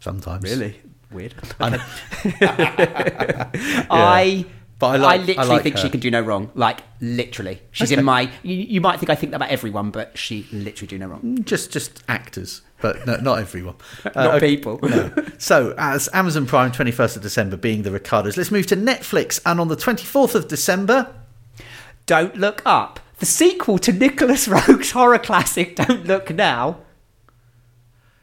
sometimes, 0.00 0.44
really 0.44 0.80
Weird. 1.10 1.34
I 1.58 1.70
know. 1.70 1.78
I 3.90 4.44
But 4.78 4.86
I 4.86 4.96
like- 4.96 5.20
I 5.20 5.24
literally 5.24 5.48
like 5.48 5.62
think 5.62 5.76
her. 5.76 5.80
she 5.82 5.88
can 5.90 6.00
do 6.00 6.10
no 6.10 6.20
wrong. 6.20 6.50
Like 6.54 6.80
literally. 7.00 7.60
She's 7.72 7.90
Okay. 7.90 7.98
in 7.98 8.04
my 8.04 8.30
you, 8.42 8.54
you 8.56 8.80
might 8.80 8.98
think 9.00 9.10
I 9.10 9.14
think 9.14 9.30
that 9.32 9.36
about 9.36 9.50
everyone, 9.50 9.90
but 9.90 10.16
she 10.18 10.46
literally 10.52 10.86
do 10.86 10.98
no 10.98 11.06
wrong. 11.08 11.38
just 11.44 11.72
just 11.72 12.02
actors, 12.08 12.60
but 12.80 13.06
no, 13.06 13.16
not 13.16 13.38
everyone. 13.38 13.74
Uh, 14.04 14.10
Not 14.24 14.34
okay. 14.36 14.56
people. 14.56 14.78
No. 14.82 15.10
So, 15.38 15.74
as 15.78 16.08
Amazon 16.12 16.46
Prime, 16.46 16.72
21st 16.72 17.16
of 17.16 17.22
December 17.22 17.56
being 17.56 17.82
the 17.82 17.90
Ricardos, 17.90 18.36
let's 18.36 18.50
move 18.50 18.66
to 18.66 18.76
Netflix. 18.76 19.40
And 19.46 19.60
on 19.60 19.68
the 19.68 19.76
24th 19.76 20.34
of 20.34 20.46
December, 20.48 21.12
Don't 22.08 22.36
Look 22.36 22.62
Up. 22.64 23.00
The 23.18 23.26
sequel 23.26 23.78
to 23.80 23.92
Nicholas 23.92 24.48
Rogue's 24.56 24.92
horror 24.92 25.18
classic 25.18 25.76
Don't 25.76 26.06
Look 26.06 26.30
Now. 26.34 26.78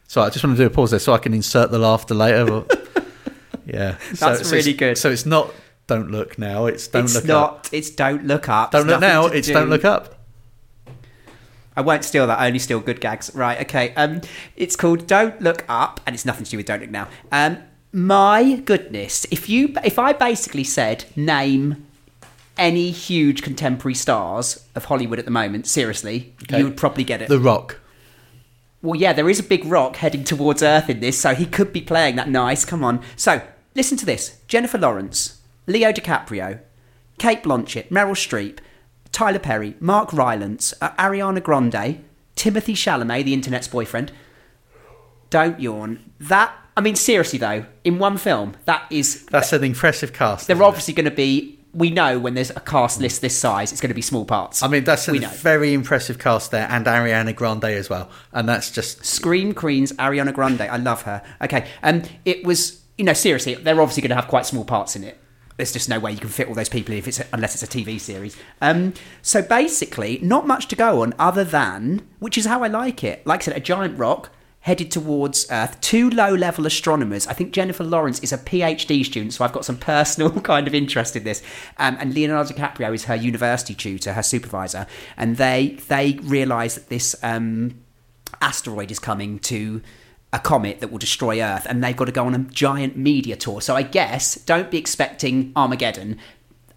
So 0.08 0.22
I 0.22 0.30
just 0.32 0.44
want 0.44 0.58
to 0.58 0.64
do 0.64 0.68
a 0.68 0.70
pause 0.72 0.90
there 0.90 1.00
so 1.00 1.14
I 1.14 1.20
can 1.20 1.34
insert 1.34 1.70
the 1.72 1.80
laughter 1.80 2.14
later. 2.14 2.66
Yeah, 3.68 3.98
so, 4.14 4.28
That's 4.28 4.48
so 4.48 4.56
really 4.56 4.74
good. 4.74 4.96
So 4.96 5.10
it's 5.10 5.26
not 5.26 5.52
"Don't 5.88 6.12
Look 6.12 6.38
Now." 6.38 6.68
It's 6.68 6.88
"Don't 6.88 7.06
it's 7.06 7.16
Look 7.16 7.26
not 7.26 7.54
Up." 7.54 7.68
it's 7.72 7.90
Don't 7.90 8.24
Look 8.26 8.48
Up. 8.48 8.70
Don't 8.72 8.82
It's 8.82 8.90
look 8.92 9.02
now. 9.02 9.26
It's 9.26 9.48
do- 9.48 9.54
"Don't 9.54 9.70
Look 9.72 9.84
Up." 9.84 10.16
I 11.76 11.82
won't 11.82 12.06
steal 12.06 12.28
that. 12.28 12.38
I 12.38 12.46
only 12.46 12.60
steal 12.60 12.80
good 12.80 13.02
gags. 13.02 13.34
Right, 13.34 13.60
okay. 13.62 13.92
Um 13.96 14.22
it's 14.56 14.76
called 14.76 15.08
Don't 15.08 15.42
Look 15.42 15.66
Up 15.68 16.00
and 16.06 16.14
it's 16.14 16.26
nothing 16.26 16.46
to 16.46 16.52
do 16.52 16.58
with 16.58 16.68
Don't 16.68 16.82
Look 16.82 16.92
Now. 16.92 17.08
Um 17.32 17.58
my 17.92 18.54
goodness, 18.64 19.26
if 19.32 19.50
you 19.50 19.74
if 19.84 19.98
I 19.98 20.14
basically 20.14 20.64
said 20.64 21.06
name 21.16 21.88
any 22.58 22.92
huge 22.92 23.42
contemporary 23.42 23.96
stars 23.96 24.66
of 24.76 24.86
Hollywood 24.86 25.20
at 25.20 25.26
the 25.26 25.32
moment, 25.32 25.68
seriously, 25.68 26.34
Okay. 26.44 26.60
you 26.60 26.64
would 26.66 26.78
probably 26.78 27.04
get 27.04 27.22
it. 27.22 27.30
The 27.30 27.40
Rock. 27.40 27.80
Well, 28.82 29.00
yeah, 29.00 29.14
there 29.14 29.30
is 29.30 29.40
a 29.40 29.44
big 29.44 29.66
rock 29.66 29.96
heading 29.98 30.24
towards 30.24 30.62
Earth 30.62 30.90
in 30.90 31.00
this, 31.00 31.20
so 31.20 31.34
he 31.34 31.46
could 31.46 31.74
be 31.74 31.82
playing 31.82 32.16
that 32.18 32.30
nice. 32.30 32.66
Come 32.66 32.84
on. 32.84 33.02
So, 33.16 33.42
listen 33.76 33.98
to 33.98 34.06
this 34.06 34.40
Jennifer 34.48 34.78
Lawrence, 34.78 35.42
Leo 35.66 35.92
DiCaprio, 35.92 36.60
Cate 37.18 37.42
Blanchett, 37.44 37.90
Meryl 37.90 38.12
Streep, 38.14 38.60
Tyler 39.12 39.40
Perry, 39.40 39.76
Mark 39.80 40.14
Rylance, 40.14 40.74
uh, 40.82 40.92
Ariana 41.00 41.42
Grande, 41.42 42.04
Timothée 42.36 42.76
Chalamet, 42.76 43.24
the 43.26 43.34
internet's 43.34 43.68
boyfriend. 43.68 44.12
Don't 45.30 45.60
yawn. 45.60 46.12
That 46.20 46.54
I 46.78 46.82
mean, 46.82 46.96
seriously 46.96 47.40
though, 47.40 47.66
in 47.84 47.98
one 48.00 48.18
film, 48.18 48.56
that 48.66 48.86
is 48.92 49.26
That's 49.28 49.54
an 49.54 49.64
impressive 49.64 50.12
cast. 50.14 50.48
they're 50.48 50.58
it? 50.58 50.62
obviously 50.62 50.94
going 50.94 51.06
to 51.06 51.12
be. 51.12 51.55
We 51.76 51.90
know 51.90 52.18
when 52.18 52.34
there's 52.34 52.52
a 52.52 52.60
cast 52.62 53.02
list 53.02 53.22
this 53.22 53.38
size, 53.38 53.72
it's 53.72 53.82
going 53.82 53.90
to 53.90 53.96
be 53.96 54.02
small 54.02 54.26
parts. 54.26 54.64
I 54.64 54.68
mean, 54.68 54.86
that's 54.86 55.08
a 55.08 55.20
very 55.20 55.74
impressive 55.74 56.18
cast 56.18 56.52
there, 56.52 56.68
and 56.70 56.86
Ariana 56.86 57.36
Grande 57.36 57.66
as 57.66 57.90
well. 57.90 58.10
And 58.32 58.48
that's 58.48 58.72
just 58.72 59.06
Scream 59.06 59.54
Queens, 59.54 59.92
Ariana 59.94 60.34
Grande. 60.34 60.62
I 60.62 60.78
love 60.78 61.02
her. 61.04 61.22
Okay, 61.42 61.68
um, 61.84 62.04
it 62.24 62.46
was 62.46 62.82
you 62.98 63.04
know 63.04 63.14
seriously, 63.14 63.56
they're 63.56 63.82
obviously 63.82 64.02
going 64.02 64.10
to 64.10 64.16
have 64.16 64.28
quite 64.28 64.46
small 64.46 64.66
parts 64.66 64.96
in 64.96 65.04
it. 65.04 65.20
There's 65.58 65.72
just 65.72 65.88
no 65.88 66.00
way 66.00 66.12
you 66.12 66.18
can 66.18 66.30
fit 66.30 66.50
all 66.50 66.54
those 66.54 66.68
people 66.68 66.94
if 66.96 67.08
it's 67.08 67.22
unless 67.32 67.62
it's 67.62 67.64
a 67.64 67.78
TV 67.78 68.00
series. 68.00 68.36
Um, 68.62 68.94
so 69.22 69.42
basically, 69.42 70.20
not 70.22 70.46
much 70.46 70.68
to 70.70 70.76
go 70.76 71.02
on 71.02 71.14
other 71.18 71.44
than 71.44 72.08
which 72.20 72.38
is 72.38 72.46
how 72.46 72.64
I 72.64 72.68
like 72.68 73.04
it. 73.04 73.26
Like 73.26 73.42
I 73.42 73.44
said, 73.44 73.58
a 73.58 73.62
giant 73.62 73.98
rock 73.98 74.32
headed 74.66 74.92
towards 74.92 75.48
Earth. 75.50 75.80
Two 75.82 76.10
low-level 76.10 76.66
astronomers. 76.66 77.26
I 77.28 77.34
think 77.34 77.54
Jennifer 77.54 77.84
Lawrence 77.84 78.20
is 78.20 78.32
a 78.32 78.38
PhD 78.38 79.04
student, 79.06 79.34
so 79.34 79.44
I've 79.44 79.54
got 79.54 79.66
some 79.66 79.78
personal 79.78 80.30
kind 80.42 80.68
of 80.68 80.76
interest 80.76 81.16
in 81.16 81.24
this. 81.24 81.42
Um, 81.78 81.98
and 82.00 82.14
Leonardo 82.14 82.54
DiCaprio 82.54 82.94
is 82.94 83.06
her 83.06 83.16
university 83.16 83.74
tutor, 83.74 84.14
her 84.14 84.24
supervisor, 84.24 84.86
and 85.18 85.38
they 85.38 85.78
they 85.88 86.20
realise 86.24 86.76
that 86.76 86.90
this. 86.90 87.16
Um, 87.24 87.82
asteroid 88.42 88.92
is 88.92 89.00
coming 89.00 89.40
to 89.40 89.82
a 90.34 90.40
comet 90.40 90.82
that 90.82 90.92
will 90.92 90.98
destroy 90.98 91.42
Earth, 91.42 91.66
and 91.70 91.84
they've 91.84 91.96
got 91.96 92.06
to 92.06 92.12
go 92.12 92.26
on 92.26 92.36
a 92.36 92.40
giant 92.40 92.98
media 92.98 93.36
tour. 93.36 93.62
So 93.62 93.76
I 93.76 93.84
guess 93.84 94.36
don't 94.36 94.70
be 94.70 94.78
expecting 94.78 95.54
Armageddon. 95.56 96.20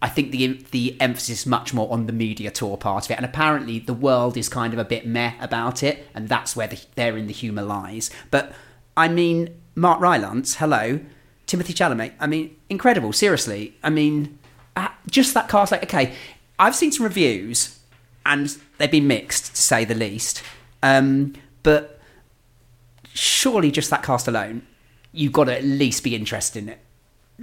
I 0.01 0.09
think 0.09 0.31
the 0.31 0.65
the 0.71 0.97
emphasis 1.01 1.41
is 1.41 1.47
much 1.47 1.75
more 1.75 1.93
on 1.93 2.07
the 2.07 2.13
media 2.13 2.51
tour 2.51 2.77
part 2.77 3.07
of 3.07 3.11
it, 3.11 3.15
and 3.15 3.25
apparently 3.25 3.79
the 3.81 3.95
world 3.95 4.37
is 4.37 4.49
kind 4.49 4.73
of 4.73 4.79
a 4.79 4.85
bit 4.85 5.07
meh 5.07 5.33
about 5.41 5.83
it, 5.83 6.07
and 6.15 6.29
that's 6.29 6.55
where 6.55 6.69
the, 6.69 6.81
therein 6.95 7.27
the 7.27 7.33
humour 7.33 7.63
lies. 7.63 8.11
But 8.31 8.53
I 8.97 9.09
mean, 9.09 9.55
Mark 9.75 10.01
Rylance, 10.01 10.57
hello, 10.57 11.01
Timothée 11.47 11.75
Chalamet. 11.75 12.13
I 12.21 12.27
mean, 12.27 12.57
incredible. 12.69 13.13
Seriously, 13.13 13.77
I 13.83 13.91
mean, 13.91 14.39
uh, 14.77 14.89
just 15.11 15.35
that 15.35 15.49
cast. 15.49 15.73
Like, 15.73 15.83
okay, 15.85 16.15
I've 16.59 16.77
seen 16.77 16.93
some 16.93 17.05
reviews, 17.05 17.79
and 18.25 18.57
they've 18.79 18.91
been 18.91 19.09
mixed 19.09 19.57
to 19.57 19.63
say 19.63 19.85
the 19.85 19.95
least. 19.97 20.43
Um, 20.81 21.35
but 21.65 22.01
surely, 23.15 23.73
just 23.73 23.91
that 23.91 24.05
cast 24.05 24.29
alone, 24.29 24.63
you've 25.11 25.33
got 25.33 25.45
to 25.45 25.57
at 25.57 25.65
least 25.65 26.05
be 26.05 26.15
interested 26.15 26.63
in 26.63 26.69
it. 26.69 26.79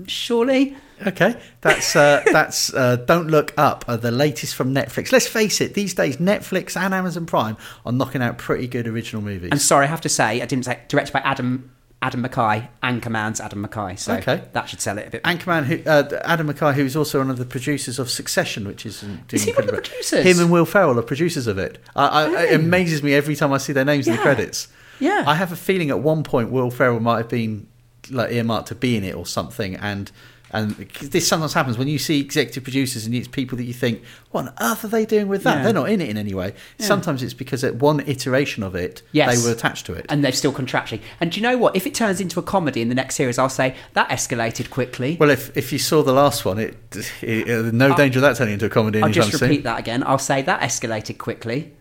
Surely, 0.07 0.75
okay. 1.07 1.39
That's 1.61 1.95
uh, 1.95 2.23
that's 2.31 2.73
uh, 2.73 2.97
Don't 2.97 3.27
Look 3.27 3.53
Up, 3.57 3.85
uh, 3.87 3.97
the 3.97 4.11
latest 4.11 4.55
from 4.55 4.73
Netflix. 4.73 5.11
Let's 5.11 5.27
face 5.27 5.61
it, 5.61 5.73
these 5.73 5.93
days 5.93 6.17
Netflix 6.17 6.75
and 6.77 6.93
Amazon 6.93 7.25
Prime 7.25 7.57
are 7.85 7.91
knocking 7.91 8.21
out 8.21 8.37
pretty 8.37 8.67
good 8.67 8.87
original 8.87 9.21
movies. 9.21 9.49
and 9.51 9.61
sorry, 9.61 9.85
I 9.85 9.89
have 9.89 10.01
to 10.01 10.09
say, 10.09 10.41
I 10.41 10.45
didn't 10.45 10.65
say 10.65 10.79
directed 10.87 11.13
by 11.13 11.19
Adam 11.19 11.71
Adam 12.01 12.23
McKay. 12.23 12.67
Anchorman's 12.83 13.39
Adam 13.39 13.65
McKay. 13.65 13.97
So 13.97 14.13
Okay. 14.15 14.43
that 14.53 14.69
should 14.69 14.79
sell 14.81 14.97
it 14.99 15.07
a 15.07 15.09
bit. 15.09 15.23
Anchorman, 15.23 15.63
who, 15.63 15.89
uh, 15.89 16.21
Adam 16.25 16.53
McKay, 16.53 16.73
who's 16.75 16.95
also 16.95 17.17
one 17.19 17.31
of 17.31 17.37
the 17.37 17.45
producers 17.45 17.97
of 17.97 18.11
Succession, 18.11 18.67
which 18.67 18.85
is 18.85 18.99
doing 19.01 19.23
Is 19.31 19.43
he 19.43 19.51
one 19.53 19.61
of 19.61 19.67
the 19.67 19.81
producers? 19.81 20.23
Him 20.23 20.39
and 20.39 20.51
Will 20.51 20.65
Ferrell 20.65 20.99
are 20.99 21.03
producers 21.03 21.47
of 21.47 21.57
it. 21.57 21.79
I, 21.95 22.05
I, 22.25 22.43
It 22.47 22.55
amazes 22.55 23.01
me 23.01 23.15
every 23.15 23.35
time 23.35 23.51
I 23.53 23.57
see 23.57 23.73
their 23.73 23.85
names 23.85 24.07
in 24.07 24.15
the 24.17 24.21
credits. 24.21 24.67
Yeah. 24.99 25.23
I 25.25 25.33
have 25.35 25.51
a 25.51 25.55
feeling 25.55 25.89
at 25.89 25.99
one 25.99 26.21
point 26.23 26.51
Will 26.51 26.69
Ferrell 26.69 26.99
might 26.99 27.17
have 27.17 27.29
been 27.29 27.65
like 28.11 28.31
earmarked 28.31 28.67
to 28.69 28.75
be 28.75 28.95
in 28.97 29.03
it 29.03 29.15
or 29.15 29.25
something, 29.25 29.75
and 29.75 30.11
and 30.51 30.71
this 31.01 31.27
sometimes 31.27 31.53
happens 31.53 31.77
when 31.77 31.87
you 31.89 31.97
see 31.97 32.21
executive 32.21 32.63
producers 32.63 33.05
and 33.05 33.13
it's 33.13 33.27
people 33.27 33.57
that 33.57 33.65
you 33.65 33.73
think, 33.73 34.03
what 34.31 34.47
on 34.47 34.53
earth 34.61 34.85
are 34.85 34.87
they 34.87 35.05
doing 35.05 35.27
with 35.27 35.43
that? 35.43 35.57
Yeah. 35.57 35.63
They're 35.63 35.73
not 35.73 35.89
in 35.89 35.99
it 35.99 36.07
in 36.07 36.17
any 36.17 36.33
way. 36.33 36.53
Sometimes 36.79 37.21
it's 37.23 37.33
because 37.33 37.63
at 37.65 37.75
one 37.75 37.99
iteration 38.01 38.63
of 38.63 38.73
it, 38.73 39.01
Yes. 39.11 39.41
they 39.41 39.45
were 39.49 39.53
attached 39.53 39.85
to 39.87 39.93
it. 39.93 40.05
and 40.07 40.23
they're 40.23 40.31
still 40.31 40.53
contractually. 40.53 41.01
And 41.19 41.31
do 41.31 41.41
you 41.41 41.43
know 41.43 41.57
what? 41.57 41.75
If 41.75 41.85
it 41.85 41.93
turns 41.93 42.21
into 42.21 42.39
a 42.39 42.43
comedy 42.43 42.81
in 42.81 42.87
the 42.89 42.95
next 42.95 43.15
series, 43.15 43.37
I'll 43.37 43.49
say 43.49 43.75
that 43.93 44.07
escalated 44.09 44.69
quickly. 44.69 45.17
well, 45.19 45.31
if 45.31 45.55
if 45.57 45.73
you 45.73 45.79
saw 45.79 46.03
the 46.03 46.13
last 46.13 46.45
one, 46.45 46.59
it, 46.59 46.77
it, 47.21 47.49
uh, 47.49 47.71
no 47.73 47.93
danger 47.97 48.19
of 48.19 48.21
that 48.21 48.37
turning 48.37 48.53
into 48.53 48.67
a 48.67 48.69
comedy 48.69 49.01
I'll 49.01 49.09
just 49.09 49.31
soon. 49.37 49.49
repeat 49.49 49.63
that 49.63 49.79
again. 49.79 50.03
I'll 50.05 50.19
say 50.19 50.41
that 50.43 50.61
escalated 50.61 51.17
quickly. 51.17 51.73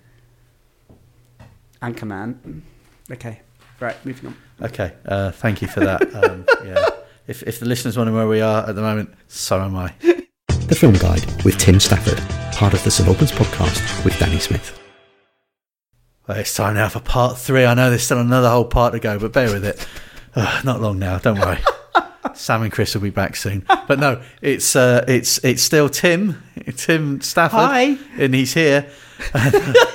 Anchorman. 1.82 2.62
Okay. 3.12 3.40
Right, 3.78 3.96
moving 4.06 4.28
on. 4.30 4.36
Okay, 4.62 4.92
uh, 5.06 5.30
thank 5.32 5.62
you 5.62 5.68
for 5.68 5.80
that. 5.80 6.02
Um, 6.14 6.46
yeah. 6.64 6.88
If, 7.26 7.42
if 7.44 7.58
the 7.58 7.66
listeners 7.66 7.96
wonder 7.96 8.12
where 8.12 8.28
we 8.28 8.40
are 8.40 8.68
at 8.68 8.74
the 8.74 8.82
moment, 8.82 9.12
so 9.28 9.60
am 9.60 9.74
I. 9.76 9.94
The 10.68 10.74
Film 10.78 10.94
Guide 10.94 11.24
with 11.44 11.56
Tim 11.58 11.80
Stafford, 11.80 12.18
part 12.54 12.74
of 12.74 12.82
the 12.84 12.90
St 12.90 13.08
Albans 13.08 13.32
podcast 13.32 14.04
with 14.04 14.18
Danny 14.18 14.38
Smith. 14.38 14.78
Well, 16.28 16.38
it's 16.38 16.54
time 16.54 16.74
now 16.74 16.88
for 16.88 17.00
part 17.00 17.38
three. 17.38 17.64
I 17.64 17.74
know 17.74 17.88
there's 17.90 18.02
still 18.02 18.20
another 18.20 18.48
whole 18.50 18.64
part 18.64 18.92
to 18.92 19.00
go, 19.00 19.18
but 19.18 19.32
bear 19.32 19.52
with 19.52 19.64
it. 19.64 19.86
Uh, 20.36 20.60
not 20.64 20.80
long 20.80 20.98
now, 20.98 21.16
don't 21.16 21.38
worry. 21.38 21.60
Sam 22.34 22.62
and 22.62 22.72
Chris 22.72 22.92
will 22.92 23.02
be 23.02 23.10
back 23.10 23.36
soon. 23.36 23.64
But 23.86 24.00
no, 24.00 24.20
it's 24.42 24.74
uh, 24.74 25.04
it's 25.06 25.38
it's 25.44 25.62
still 25.62 25.88
Tim, 25.88 26.42
Tim 26.74 27.20
Stafford, 27.20 27.60
Hi. 27.60 27.96
and 28.18 28.34
he's 28.34 28.52
here. 28.52 28.90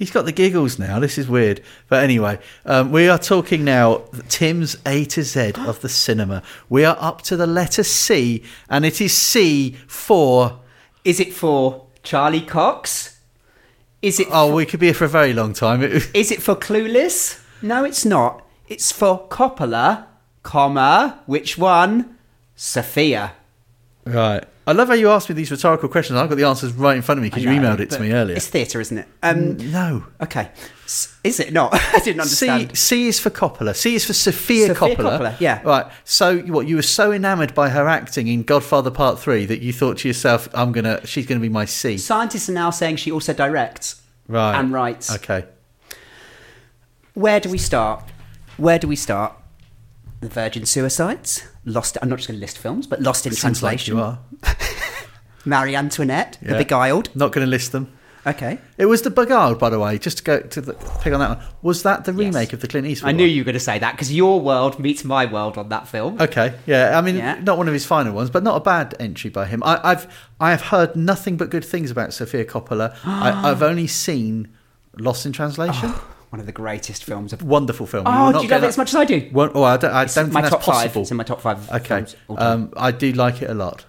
he's 0.00 0.10
got 0.10 0.24
the 0.24 0.32
giggles 0.32 0.78
now. 0.78 0.98
This 0.98 1.18
is 1.18 1.28
weird, 1.28 1.60
but 1.88 2.02
anyway, 2.02 2.40
um, 2.64 2.90
we 2.90 3.08
are 3.08 3.18
talking 3.18 3.62
now 3.62 4.02
Tim's 4.28 4.76
A 4.84 5.04
to 5.04 5.22
Z 5.22 5.52
of 5.58 5.80
the 5.82 5.88
cinema. 5.88 6.42
We 6.68 6.84
are 6.84 6.96
up 6.98 7.22
to 7.22 7.36
the 7.36 7.46
letter 7.46 7.84
C, 7.84 8.42
and 8.68 8.84
it 8.84 9.00
is 9.00 9.16
C 9.16 9.76
for. 9.86 10.58
Is 11.04 11.20
it 11.20 11.32
for 11.32 11.86
Charlie 12.02 12.40
Cox? 12.40 13.20
Is 14.02 14.18
it 14.18 14.28
Oh, 14.32 14.54
we 14.54 14.66
could 14.66 14.80
be 14.80 14.86
here 14.86 14.94
for 14.94 15.04
a 15.04 15.08
very 15.08 15.32
long 15.32 15.52
time. 15.52 15.82
is 15.82 16.32
it 16.32 16.42
for 16.42 16.56
Clueless? 16.56 17.40
No, 17.62 17.84
it's 17.84 18.04
not. 18.04 18.44
It's 18.66 18.90
for 18.90 19.28
Coppola, 19.28 20.06
comma, 20.42 21.20
which 21.26 21.58
one? 21.58 22.16
Sofia. 22.56 23.32
Right. 24.04 24.44
I 24.66 24.72
love 24.72 24.88
how 24.88 24.94
you 24.94 25.10
asked 25.10 25.28
me 25.28 25.34
these 25.34 25.50
rhetorical 25.50 25.88
questions. 25.88 26.16
I've 26.18 26.28
got 26.28 26.36
the 26.36 26.44
answers 26.44 26.72
right 26.72 26.94
in 26.96 27.02
front 27.02 27.18
of 27.18 27.22
me 27.22 27.28
because 27.28 27.42
you 27.42 27.50
emailed 27.50 27.80
it 27.80 27.90
to 27.90 28.00
me 28.00 28.12
earlier. 28.12 28.36
It's 28.36 28.46
theatre, 28.46 28.80
isn't 28.80 28.98
it? 28.98 29.08
Um, 29.22 29.56
No. 29.72 30.04
okay. 30.22 30.50
S- 30.84 31.16
Is 31.24 31.40
it 31.40 31.52
not? 31.52 31.74
I 31.94 31.98
didn't 31.98 32.24
C, 32.24 32.48
understand. 32.48 32.78
C 32.78 33.08
is 33.08 33.18
for 33.20 33.30
Coppola. 33.30 33.74
C 33.74 33.94
is 33.96 34.04
for 34.04 34.12
Sofia, 34.12 34.68
Sofia 34.68 34.96
Coppola. 34.96 35.18
Coppola, 35.18 35.40
yeah. 35.40 35.60
Right. 35.64 35.86
So 36.04 36.38
what? 36.38 36.66
You 36.68 36.76
were 36.76 36.82
so 36.82 37.10
enamoured 37.12 37.54
by 37.54 37.68
her 37.70 37.88
acting 37.88 38.28
in 38.28 38.42
Godfather 38.44 38.90
Part 38.90 39.18
Three 39.18 39.44
that 39.46 39.60
you 39.60 39.72
thought 39.72 39.98
to 39.98 40.08
yourself, 40.08 40.48
"I'm 40.54 40.72
gonna, 40.72 41.04
she's 41.06 41.26
gonna 41.26 41.40
be 41.40 41.48
my 41.48 41.64
C." 41.64 41.98
Scientists 41.98 42.48
are 42.48 42.52
now 42.52 42.70
saying 42.70 42.96
she 42.96 43.10
also 43.12 43.32
directs 43.32 44.00
Right. 44.28 44.58
and 44.58 44.72
writes. 44.72 45.12
Okay. 45.16 45.44
Where 47.14 47.40
do 47.40 47.50
we 47.50 47.58
start? 47.58 48.04
Where 48.56 48.78
do 48.78 48.86
we 48.88 48.96
start? 48.96 49.34
The 50.20 50.28
Virgin 50.28 50.64
Suicides, 50.66 51.46
Lost. 51.70 51.96
I'm 52.02 52.08
not 52.08 52.16
just 52.16 52.28
going 52.28 52.38
to 52.38 52.40
list 52.40 52.58
films, 52.58 52.86
but 52.86 53.00
Lost 53.00 53.26
in 53.26 53.32
Seems 53.32 53.62
like 53.62 53.78
Translation. 53.78 53.96
you 53.96 54.02
are 54.02 54.18
Marie 55.44 55.76
Antoinette, 55.76 56.38
The 56.42 56.52
Yeah. 56.52 56.58
Beguiled. 56.58 57.14
not 57.16 57.32
going 57.32 57.46
to 57.46 57.50
list 57.50 57.72
them. 57.72 57.92
Okay. 58.26 58.58
It 58.76 58.84
was 58.84 59.00
the 59.00 59.08
Beguiled, 59.10 59.58
by 59.58 59.70
the 59.70 59.78
way. 59.78 59.96
Just 59.96 60.18
to 60.18 60.22
go 60.24 60.40
to 60.40 60.60
the, 60.60 60.74
pick 61.00 61.10
on 61.14 61.20
that 61.20 61.38
one. 61.38 61.46
Was 61.62 61.82
that 61.84 62.04
the 62.04 62.12
remake 62.12 62.52
of 62.52 62.60
the 62.60 62.68
Clint 62.68 62.86
Eastwood? 62.86 63.08
I 63.08 63.12
knew 63.12 63.24
one? 63.24 63.30
you 63.30 63.40
were 63.40 63.46
going 63.46 63.54
to 63.54 63.60
say 63.60 63.78
that 63.78 63.92
because 63.92 64.12
your 64.14 64.38
world 64.42 64.78
meets 64.78 65.04
my 65.04 65.24
world 65.24 65.56
on 65.56 65.70
that 65.70 65.88
film. 65.88 66.20
Okay, 66.20 66.52
yeah. 66.66 66.98
I 66.98 67.00
mean, 67.00 67.16
Yeah. 67.16 67.40
not 67.42 67.56
one 67.56 67.66
of 67.66 67.72
his 67.72 67.86
final 67.86 68.12
ones, 68.12 68.28
but 68.28 68.42
not 68.42 68.56
a 68.56 68.60
bad 68.60 68.94
entry 69.00 69.30
by 69.30 69.46
him. 69.46 69.62
I, 69.64 69.80
I've 69.82 70.06
I 70.38 70.50
have 70.50 70.60
heard 70.60 70.94
nothing 70.96 71.38
but 71.38 71.48
good 71.48 71.64
things 71.64 71.90
about 71.90 72.12
Sofia 72.12 72.44
Coppola. 72.44 72.94
I, 73.06 73.30
I've 73.50 73.62
only 73.62 73.86
seen 73.86 74.48
Lost 74.98 75.24
in 75.24 75.32
Translation. 75.32 75.88
Oh. 75.94 76.04
One 76.30 76.38
of 76.38 76.46
the 76.46 76.52
greatest 76.52 77.04
films 77.04 77.32
of. 77.32 77.42
Wonderful 77.42 77.86
film. 77.86 78.04
Oh, 78.06 78.32
do 78.32 78.42
you 78.42 78.48
love 78.48 78.62
it 78.62 78.68
as 78.68 78.78
much 78.78 78.90
as 78.90 78.94
I 78.96 79.04
do? 79.04 79.28
One, 79.32 79.50
oh, 79.54 79.64
I 79.64 79.76
don't, 79.76 79.92
I 79.92 80.04
It's 80.04 80.14
don't 80.14 80.32
my 80.32 80.40
think 80.42 80.50
top 80.50 80.64
that's 80.64 80.78
five. 80.78 80.96
It's 80.96 81.10
in 81.10 81.16
my 81.16 81.24
top 81.24 81.40
five. 81.40 81.70
Okay, 81.70 82.06
um, 82.36 82.72
I 82.76 82.92
do 82.92 83.12
like 83.12 83.42
it 83.42 83.50
a 83.50 83.54
lot. 83.54 83.84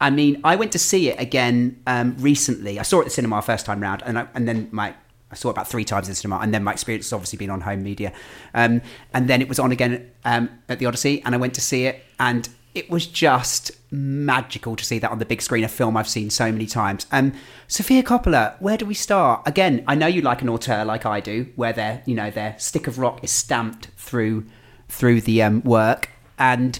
I 0.00 0.10
mean, 0.10 0.40
I 0.42 0.56
went 0.56 0.72
to 0.72 0.78
see 0.78 1.08
it 1.08 1.20
again 1.20 1.80
um, 1.86 2.16
recently. 2.18 2.80
I 2.80 2.82
saw 2.82 2.98
it 2.98 3.02
at 3.02 3.04
the 3.06 3.10
cinema 3.10 3.40
first 3.42 3.64
time 3.64 3.80
round, 3.80 4.02
and 4.04 4.18
I, 4.18 4.26
and 4.34 4.46
then 4.48 4.68
my 4.72 4.94
I 5.30 5.36
saw 5.36 5.48
it 5.48 5.52
about 5.52 5.68
three 5.68 5.84
times 5.84 6.08
in 6.08 6.12
the 6.12 6.16
cinema, 6.16 6.40
and 6.42 6.52
then 6.52 6.62
my 6.64 6.72
experience 6.72 7.06
has 7.06 7.12
obviously 7.12 7.38
been 7.38 7.50
on 7.50 7.60
home 7.60 7.82
media, 7.82 8.12
um, 8.54 8.82
and 9.12 9.28
then 9.28 9.40
it 9.40 9.48
was 9.48 9.58
on 9.58 9.72
again 9.72 10.10
um, 10.24 10.50
at 10.68 10.78
the 10.80 10.86
Odyssey, 10.86 11.22
and 11.24 11.34
I 11.34 11.38
went 11.38 11.54
to 11.54 11.60
see 11.60 11.86
it, 11.86 12.04
and 12.18 12.48
it 12.74 12.90
was 12.90 13.06
just 13.06 13.70
magical 13.94 14.76
to 14.76 14.84
see 14.84 14.98
that 14.98 15.10
on 15.10 15.18
the 15.18 15.24
big 15.24 15.40
screen, 15.40 15.64
a 15.64 15.68
film 15.68 15.96
I've 15.96 16.08
seen 16.08 16.30
so 16.30 16.50
many 16.50 16.66
times. 16.66 17.06
Um, 17.12 17.32
Sofia 17.68 18.02
Coppola, 18.02 18.60
where 18.60 18.76
do 18.76 18.86
we 18.86 18.94
start? 18.94 19.42
Again, 19.46 19.84
I 19.86 19.94
know 19.94 20.06
you 20.06 20.20
like 20.22 20.42
an 20.42 20.48
auteur 20.48 20.84
like 20.84 21.06
I 21.06 21.20
do, 21.20 21.48
where 21.56 21.72
their 21.72 22.02
you 22.06 22.14
know 22.14 22.30
their 22.30 22.56
stick 22.58 22.86
of 22.86 22.98
rock 22.98 23.22
is 23.22 23.30
stamped 23.30 23.88
through 23.96 24.46
through 24.88 25.20
the 25.22 25.42
um, 25.42 25.62
work, 25.62 26.10
and 26.38 26.78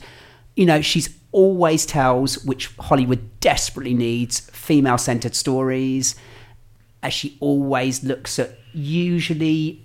you 0.57 0.67
know 0.67 0.81
she's 0.81 1.17
always 1.33 1.85
tells 1.85 2.45
which 2.45 2.69
Hollywood 2.77 3.41
desperately 3.41 3.95
needs 3.95 4.41
female 4.51 4.99
centered 4.99 5.35
stories 5.35 6.15
as 7.03 7.13
she 7.13 7.37
always 7.41 8.05
looks 8.05 8.39
at 8.39 8.57
usually 8.73 9.84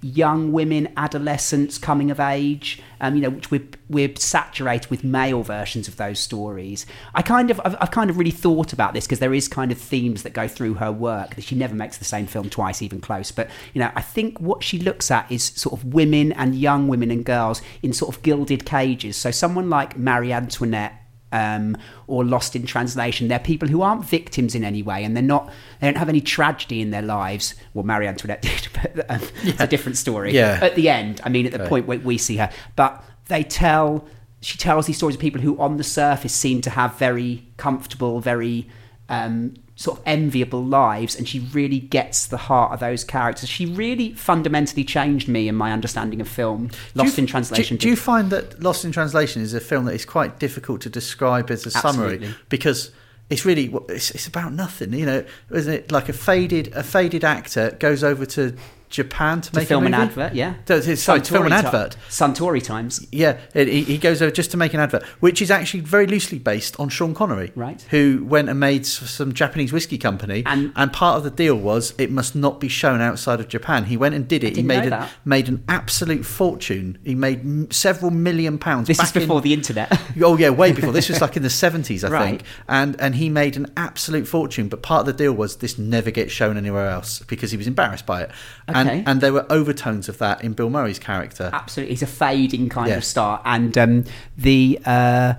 young 0.00 0.52
women, 0.52 0.90
adolescents 0.96 1.76
coming 1.76 2.10
of 2.10 2.18
age, 2.18 2.80
um, 3.00 3.14
you 3.14 3.20
know, 3.20 3.30
which 3.30 3.50
we're, 3.50 3.66
we're 3.90 4.16
saturated 4.16 4.90
with 4.90 5.04
male 5.04 5.42
versions 5.42 5.86
of 5.86 5.96
those 5.96 6.18
stories. 6.18 6.86
I 7.14 7.20
kind 7.22 7.50
of, 7.50 7.60
I've, 7.64 7.76
I've 7.80 7.90
kind 7.90 8.08
of 8.08 8.16
really 8.16 8.30
thought 8.30 8.72
about 8.72 8.94
this 8.94 9.06
because 9.06 9.18
there 9.18 9.34
is 9.34 9.48
kind 9.48 9.70
of 9.70 9.78
themes 9.78 10.22
that 10.22 10.32
go 10.32 10.48
through 10.48 10.74
her 10.74 10.90
work 10.90 11.34
that 11.34 11.44
she 11.44 11.54
never 11.54 11.74
makes 11.74 11.98
the 11.98 12.04
same 12.04 12.26
film 12.26 12.48
twice, 12.48 12.80
even 12.80 13.00
close. 13.00 13.30
But, 13.30 13.50
you 13.74 13.80
know, 13.80 13.90
I 13.94 14.02
think 14.02 14.40
what 14.40 14.62
she 14.62 14.78
looks 14.78 15.10
at 15.10 15.30
is 15.30 15.44
sort 15.44 15.78
of 15.78 15.92
women 15.92 16.32
and 16.32 16.54
young 16.54 16.88
women 16.88 17.10
and 17.10 17.24
girls 17.24 17.60
in 17.82 17.92
sort 17.92 18.14
of 18.14 18.22
gilded 18.22 18.64
cages. 18.64 19.16
So 19.16 19.30
someone 19.30 19.68
like 19.68 19.98
Marie 19.98 20.32
Antoinette 20.32 20.99
um, 21.32 21.76
or 22.06 22.24
lost 22.24 22.56
in 22.56 22.66
translation. 22.66 23.28
They're 23.28 23.38
people 23.38 23.68
who 23.68 23.82
aren't 23.82 24.04
victims 24.04 24.54
in 24.54 24.64
any 24.64 24.82
way, 24.82 25.04
and 25.04 25.14
they're 25.16 25.22
not. 25.22 25.50
They 25.80 25.86
don't 25.86 25.96
have 25.96 26.08
any 26.08 26.20
tragedy 26.20 26.80
in 26.80 26.90
their 26.90 27.02
lives. 27.02 27.54
Well, 27.74 27.84
Marie 27.84 28.06
Antoinette 28.06 28.42
did, 28.50 28.68
but 28.74 29.10
um, 29.10 29.20
it's 29.42 29.60
a 29.60 29.66
different 29.66 29.96
story. 29.96 30.32
Yeah. 30.34 30.58
At 30.62 30.74
the 30.74 30.88
end, 30.88 31.20
I 31.24 31.28
mean, 31.28 31.46
at 31.46 31.52
the 31.52 31.60
Okay. 31.60 31.68
point 31.68 31.86
where 31.86 31.98
we 31.98 32.18
see 32.18 32.36
her, 32.36 32.50
but 32.76 33.04
they 33.28 33.42
tell. 33.42 34.06
She 34.42 34.56
tells 34.56 34.86
these 34.86 34.96
stories 34.96 35.16
of 35.16 35.20
people 35.20 35.42
who, 35.42 35.58
on 35.58 35.76
the 35.76 35.84
surface, 35.84 36.32
seem 36.32 36.62
to 36.62 36.70
have 36.70 36.94
very 36.94 37.46
comfortable, 37.58 38.20
very 38.20 38.66
um, 39.10 39.52
sort 39.80 39.96
of 39.96 40.02
enviable 40.04 40.62
lives, 40.62 41.16
and 41.16 41.26
she 41.26 41.38
really 41.38 41.80
gets 41.80 42.26
the 42.26 42.36
heart 42.36 42.70
of 42.70 42.80
those 42.80 43.02
characters. 43.02 43.48
She 43.48 43.64
really 43.64 44.12
fundamentally 44.12 44.84
changed 44.84 45.26
me 45.26 45.48
in 45.48 45.54
my 45.54 45.72
understanding 45.72 46.20
of 46.20 46.28
film. 46.28 46.70
Lost 46.94 47.16
you- 47.16 47.22
in 47.22 47.26
translation. 47.26 47.78
Do, 47.78 47.84
do 47.84 47.88
you 47.88 47.96
find 47.96 48.28
that 48.28 48.62
Lost 48.62 48.84
in 48.84 48.92
Translation 48.92 49.40
is 49.40 49.54
a 49.54 49.60
film 49.60 49.86
that 49.86 49.94
is 49.94 50.04
quite 50.04 50.38
difficult 50.38 50.82
to 50.82 50.90
describe 50.90 51.50
as 51.50 51.64
a 51.64 51.70
summary 51.70 52.34
because 52.50 52.90
it's 53.30 53.46
really 53.46 53.74
it's, 53.88 54.10
it's 54.10 54.26
about 54.26 54.52
nothing, 54.52 54.92
you 54.92 55.06
know, 55.06 55.24
isn't 55.50 55.72
it? 55.72 55.90
Like 55.90 56.10
a 56.10 56.12
faded 56.12 56.74
a 56.74 56.82
faded 56.82 57.24
actor 57.24 57.74
goes 57.80 58.04
over 58.04 58.26
to 58.26 58.54
Japan 58.90 59.40
to, 59.40 59.50
to 59.52 59.56
make 59.56 59.68
film 59.68 59.86
an 59.86 59.94
advert? 59.94 60.34
Yeah. 60.34 60.54
It's- 60.68 61.00
sorry, 61.02 61.20
to 61.22 61.32
film 61.32 61.46
an 61.46 61.52
advert. 61.52 61.96
Suntory 62.08 62.62
Times. 62.62 63.06
Yeah, 63.12 63.38
it, 63.54 63.68
he, 63.68 63.96
goes 63.98 64.20
over 64.20 64.30
just 64.32 64.50
to 64.50 64.56
make 64.56 64.74
an 64.74 64.80
advert, 64.80 65.04
which 65.20 65.40
is 65.40 65.50
actually 65.50 65.80
very 65.80 66.06
loosely 66.06 66.38
based 66.38 66.78
on 66.80 66.88
Sean 66.88 67.14
Connery, 67.14 67.52
Right. 67.54 67.80
Who 67.90 68.24
went 68.28 68.48
and 68.48 68.58
made 68.58 68.84
some 68.84 69.32
Japanese 69.32 69.72
whiskey 69.72 69.96
company, 69.96 70.42
And- 70.44 70.72
and, 70.76 70.92
part 70.92 71.16
of 71.18 71.24
the 71.24 71.30
deal 71.30 71.54
was 71.54 71.94
it 71.98 72.10
must 72.10 72.34
not 72.34 72.58
be 72.60 72.66
shown 72.68 73.00
outside 73.00 73.38
of 73.40 73.48
Japan. 73.48 73.84
He 73.84 73.96
went 73.96 74.14
and 74.14 74.26
did 74.26 74.42
it. 74.42 74.56
he 74.56 74.62
made 74.62 74.82
an, 74.84 74.90
that. 74.90 75.10
made 75.24 75.48
an 75.48 75.62
absolute 75.68 76.26
fortune. 76.26 76.98
He 77.04 77.14
made 77.14 77.40
m- 77.40 77.70
several 77.70 78.10
million 78.10 78.58
pounds. 78.58 78.88
This 78.88 78.98
is 78.98 79.04
back 79.12 79.16
in- 79.16 79.22
before 79.22 79.40
the 79.40 79.52
internet. 79.52 79.98
Oh 80.22 80.36
yeah, 80.36 80.50
way 80.50 80.72
before. 80.72 80.92
This 80.92 81.08
was 81.08 81.20
like 81.20 81.36
in 81.36 81.42
the 81.42 81.50
seventies, 81.50 82.02
I 82.04 82.08
Right. 82.10 82.24
think. 82.30 82.42
And 82.68 83.00
and 83.00 83.14
he 83.14 83.28
made 83.28 83.56
an 83.56 83.72
absolute 83.76 84.26
fortune. 84.26 84.68
But 84.68 84.82
part 84.82 85.00
of 85.00 85.06
the 85.06 85.12
deal 85.12 85.32
was 85.32 85.56
this 85.56 85.78
never 85.78 86.10
gets 86.10 86.32
shown 86.32 86.56
anywhere 86.56 86.88
else 86.90 87.20
because 87.20 87.50
he 87.52 87.56
was 87.56 87.66
embarrassed 87.66 88.04
by 88.06 88.22
it. 88.22 88.30
Okay. 88.68 88.79
And 88.88 89.08
and 89.08 89.20
there 89.20 89.32
were 89.32 89.46
overtones 89.50 90.08
of 90.08 90.18
that 90.18 90.42
in 90.44 90.52
Bill 90.52 90.70
Murray's 90.70 90.98
character. 90.98 91.50
Absolutely, 91.52 91.94
he's 91.94 92.02
a 92.02 92.06
fading 92.06 92.68
kind 92.68 92.88
Yeah. 92.88 92.96
of 92.96 93.04
star, 93.04 93.42
and 93.44 93.76
um, 93.76 94.04
the 94.36 94.78
uh, 94.84 95.34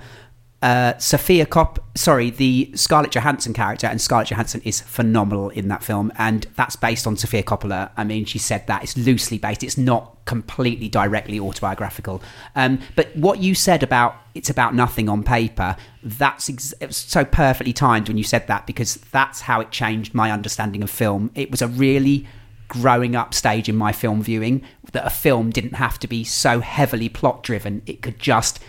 uh, 0.62 0.96
Sofia 1.00 1.48
Cop, 1.48 1.84
sorry, 1.98 2.30
the 2.30 2.72
Scarlett 2.76 3.10
Johansson 3.12 3.52
character, 3.52 3.88
and 3.88 4.00
Scarlett 4.00 4.28
Johansson 4.30 4.62
is 4.64 4.80
phenomenal 4.80 5.50
in 5.50 5.70
that 5.70 5.84
film, 5.84 6.12
and 6.20 6.46
that's 6.56 6.76
based 6.76 7.08
on 7.08 7.18
Sofia 7.18 7.42
Coppola. 7.42 7.90
I 7.98 8.04
mean, 8.04 8.26
she 8.26 8.38
said 8.38 8.68
that 8.68 8.84
it's 8.84 8.96
loosely 8.96 9.40
based; 9.40 9.64
it's 9.64 9.78
not 9.78 10.24
completely 10.26 10.88
directly 10.88 11.40
autobiographical. 11.40 12.22
Um, 12.56 12.80
but 12.96 13.16
what 13.16 13.40
you 13.40 13.56
said 13.56 13.82
about 13.82 14.16
it's 14.36 14.52
about 14.52 14.76
nothing 14.76 15.10
on 15.10 15.24
paper, 15.24 15.76
that's 16.04 16.48
ex- 16.48 16.74
it 16.80 16.86
was 16.88 16.96
so 16.98 17.26
perfectly 17.26 17.74
timed 17.74 18.08
when 18.08 18.18
you 18.18 18.24
said 18.24 18.46
that 18.48 18.66
because 18.68 18.96
that's 19.12 19.42
how 19.42 19.62
it 19.62 19.72
changed 19.72 20.14
my 20.14 20.32
understanding 20.32 20.84
of 20.84 20.92
film. 20.92 21.32
It 21.34 21.50
was 21.50 21.62
a 21.64 21.68
really 21.68 22.28
growing 22.72 23.16
up 23.16 23.34
stage 23.34 23.68
in 23.70 23.76
my 23.76 23.92
film 23.92 24.24
viewing 24.24 24.64
that 24.94 25.06
a 25.06 25.10
film 25.10 25.50
didn't 25.52 25.74
have 25.76 26.00
to 26.00 26.08
be 26.08 26.24
so 26.24 26.60
heavily 26.62 27.10
plot 27.10 27.44
driven. 27.44 27.82
It 27.86 28.02
could 28.02 28.18
just 28.20 28.60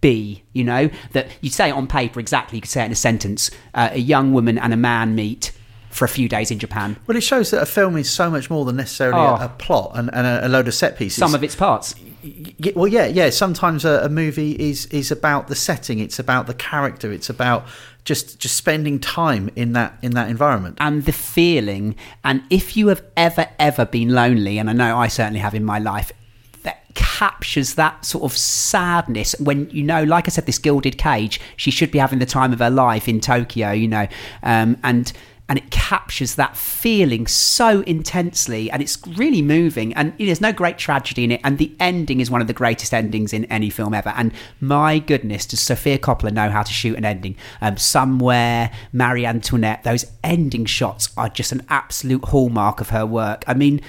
be, 0.00 0.42
you 0.52 0.64
know, 0.64 0.88
that 1.12 1.28
you 1.40 1.50
say 1.50 1.68
it 1.68 1.72
on 1.72 1.86
paper 1.86 2.20
exactly, 2.20 2.56
you 2.56 2.62
could 2.62 2.70
say 2.70 2.82
it 2.82 2.86
in 2.86 2.92
a 2.92 2.96
sentence. 2.96 3.50
Uh, 3.74 3.90
a 3.92 3.98
young 3.98 4.32
woman 4.32 4.56
and 4.56 4.72
a 4.72 4.76
man 4.76 5.14
meet 5.14 5.52
for 5.90 6.04
a 6.04 6.08
few 6.08 6.28
days 6.28 6.50
in 6.50 6.58
Japan. 6.58 6.96
Well, 7.06 7.16
it 7.16 7.22
shows 7.22 7.50
that 7.50 7.60
a 7.62 7.66
film 7.66 7.96
is 7.96 8.08
so 8.08 8.30
much 8.30 8.48
more 8.48 8.64
than 8.64 8.76
necessarily 8.76 9.18
Oh. 9.20 9.34
a, 9.36 9.46
a 9.46 9.48
plot 9.48 9.92
and, 9.94 10.08
and 10.14 10.26
a, 10.26 10.46
a 10.46 10.48
load 10.48 10.68
of 10.68 10.74
set 10.74 10.96
pieces. 10.96 11.18
Some 11.18 11.34
of 11.34 11.42
its 11.44 11.56
parts. 11.56 11.94
Well, 12.74 12.88
yeah, 12.88 13.06
yeah. 13.06 13.30
Sometimes 13.30 13.84
a, 13.84 14.02
a 14.04 14.08
movie 14.08 14.52
is 14.52 14.86
is 14.86 15.10
about 15.10 15.48
the 15.48 15.54
setting. 15.54 15.98
It's 15.98 16.18
about 16.18 16.46
the 16.46 16.54
character. 16.54 17.12
It's 17.12 17.30
about 17.30 17.66
just 18.04 18.38
just 18.38 18.56
spending 18.56 18.98
time 18.98 19.50
in 19.56 19.72
that 19.72 19.98
in 20.02 20.12
that 20.12 20.28
environment. 20.28 20.76
and 20.80 21.04
the 21.04 21.12
feeling. 21.12 21.96
And 22.24 22.42
if 22.50 22.76
you 22.76 22.88
have 22.88 23.02
ever, 23.16 23.46
ever 23.58 23.84
been 23.86 24.10
lonely, 24.10 24.58
and 24.58 24.68
I 24.68 24.72
know 24.72 24.96
I 24.96 25.08
certainly 25.08 25.40
have 25.40 25.54
in 25.54 25.64
my 25.64 25.78
life, 25.78 26.12
that 26.62 26.84
captures 26.94 27.74
that 27.74 28.04
sort 28.04 28.24
of 28.24 28.36
sadness 28.36 29.34
when 29.40 29.70
you 29.70 29.82
know, 29.82 30.04
like 30.04 30.28
I 30.28 30.30
said, 30.30 30.46
this 30.46 30.58
gilded 30.58 30.98
cage, 30.98 31.40
she 31.56 31.70
should 31.70 31.90
be 31.90 31.98
having 31.98 32.18
the 32.18 32.26
time 32.26 32.52
of 32.52 32.58
her 32.58 32.70
life 32.70 33.08
in 33.08 33.20
Tokyo, 33.20 33.70
you 33.72 33.88
know, 33.88 34.06
um, 34.42 34.76
and. 34.82 35.12
And 35.50 35.58
it 35.58 35.70
captures 35.70 36.36
that 36.36 36.56
feeling 36.56 37.26
so 37.26 37.80
intensely, 37.80 38.70
and 38.70 38.80
it's 38.80 38.98
really 39.16 39.42
moving. 39.42 39.92
And 39.94 40.14
you 40.16 40.24
know, 40.24 40.28
there's 40.28 40.40
no 40.40 40.52
great 40.52 40.78
tragedy 40.78 41.24
in 41.24 41.32
it. 41.32 41.40
And 41.42 41.58
the 41.58 41.74
ending 41.80 42.20
is 42.20 42.30
one 42.30 42.40
of 42.40 42.46
the 42.46 42.54
greatest 42.54 42.94
endings 42.94 43.32
in 43.32 43.44
any 43.46 43.68
film 43.68 43.92
ever. 43.92 44.10
And 44.10 44.32
my 44.60 45.00
goodness, 45.00 45.44
does 45.46 45.60
Sofia 45.60 45.98
Coppola 45.98 46.32
know 46.32 46.48
how 46.48 46.62
to 46.62 46.72
shoot 46.72 46.96
an 46.96 47.04
ending? 47.04 47.36
Um, 47.60 47.76
somewhere, 47.76 48.70
Marie 48.92 49.26
Antoinette, 49.26 49.82
those 49.82 50.06
ending 50.22 50.66
shots 50.66 51.08
are 51.16 51.28
just 51.28 51.50
an 51.50 51.66
absolute 51.68 52.26
hallmark 52.26 52.80
of 52.80 52.90
her 52.90 53.04
work. 53.04 53.42
I 53.48 53.54
mean, 53.54 53.80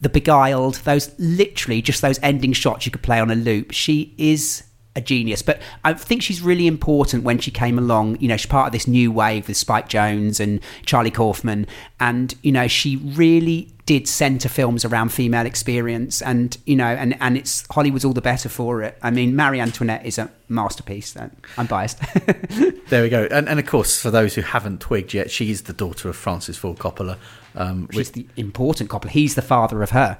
the 0.00 0.08
beguiled, 0.08 0.76
those 0.76 1.12
literally 1.18 1.82
just 1.82 2.02
those 2.02 2.20
ending 2.22 2.52
shots 2.52 2.86
you 2.86 2.92
could 2.92 3.02
play 3.02 3.18
on 3.18 3.30
a 3.30 3.34
loop. 3.34 3.72
She 3.72 4.14
is 4.16 4.62
a 4.96 5.00
genius, 5.00 5.42
but 5.42 5.60
I 5.84 5.92
think 5.92 6.22
she's 6.22 6.42
really 6.42 6.66
important 6.66 7.22
when 7.22 7.38
she 7.38 7.50
came 7.50 7.78
along. 7.78 8.18
You 8.20 8.28
know, 8.28 8.36
she's 8.36 8.46
part 8.46 8.66
of 8.66 8.72
this 8.72 8.88
new 8.88 9.12
wave 9.12 9.46
with 9.48 9.56
Spike 9.56 9.88
Jonze 9.88 10.40
and 10.40 10.60
Charlie 10.84 11.10
Kaufman, 11.10 11.66
and 12.00 12.34
you 12.42 12.52
know, 12.52 12.66
she 12.66 12.96
really 12.96 13.72
did 13.86 14.06
centre 14.08 14.48
films 14.48 14.84
around 14.84 15.10
female 15.12 15.46
experience, 15.46 16.22
and 16.22 16.56
you 16.66 16.76
know, 16.76 16.86
and 16.86 17.16
and 17.20 17.36
it's 17.36 17.64
Hollywood's 17.70 18.04
all 18.04 18.12
the 18.12 18.20
better 18.20 18.48
for 18.48 18.82
it. 18.82 18.98
I 19.02 19.10
mean, 19.10 19.36
Marie 19.36 19.60
Antoinette 19.60 20.04
is 20.04 20.18
a 20.18 20.30
masterpiece. 20.48 21.12
Then 21.12 21.36
I'm 21.56 21.66
biased. 21.66 21.98
There 22.90 23.04
we 23.04 23.08
go. 23.08 23.28
And, 23.30 23.48
and 23.48 23.60
of 23.60 23.66
course, 23.66 24.02
for 24.02 24.10
those 24.10 24.34
who 24.34 24.40
haven't 24.40 24.80
twigged 24.80 25.14
yet, 25.14 25.30
she's 25.30 25.62
the 25.62 25.72
daughter 25.72 26.08
of 26.08 26.16
Francis 26.16 26.56
Ford 26.56 26.78
Coppola. 26.78 27.18
Um, 27.54 27.88
She's 27.92 28.10
the 28.10 28.26
important 28.36 28.90
couple. 28.90 29.10
He's 29.10 29.36
the 29.36 29.42
father 29.42 29.82
of 29.84 29.90
her. 29.90 30.18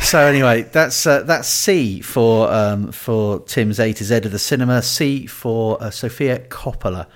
So 0.00 0.20
anyway, 0.20 0.62
that's 0.62 1.06
uh, 1.06 1.22
that's 1.22 1.48
C 1.48 2.00
for 2.00 2.50
um, 2.50 2.92
for 2.92 3.40
Tim's 3.40 3.78
A 3.78 3.92
to 3.92 4.04
Z 4.04 4.16
of 4.16 4.32
the 4.32 4.38
cinema. 4.38 4.80
C 4.82 5.26
for 5.26 5.82
uh, 5.82 5.90
Sofia 5.90 6.38
Coppola. 6.48 7.06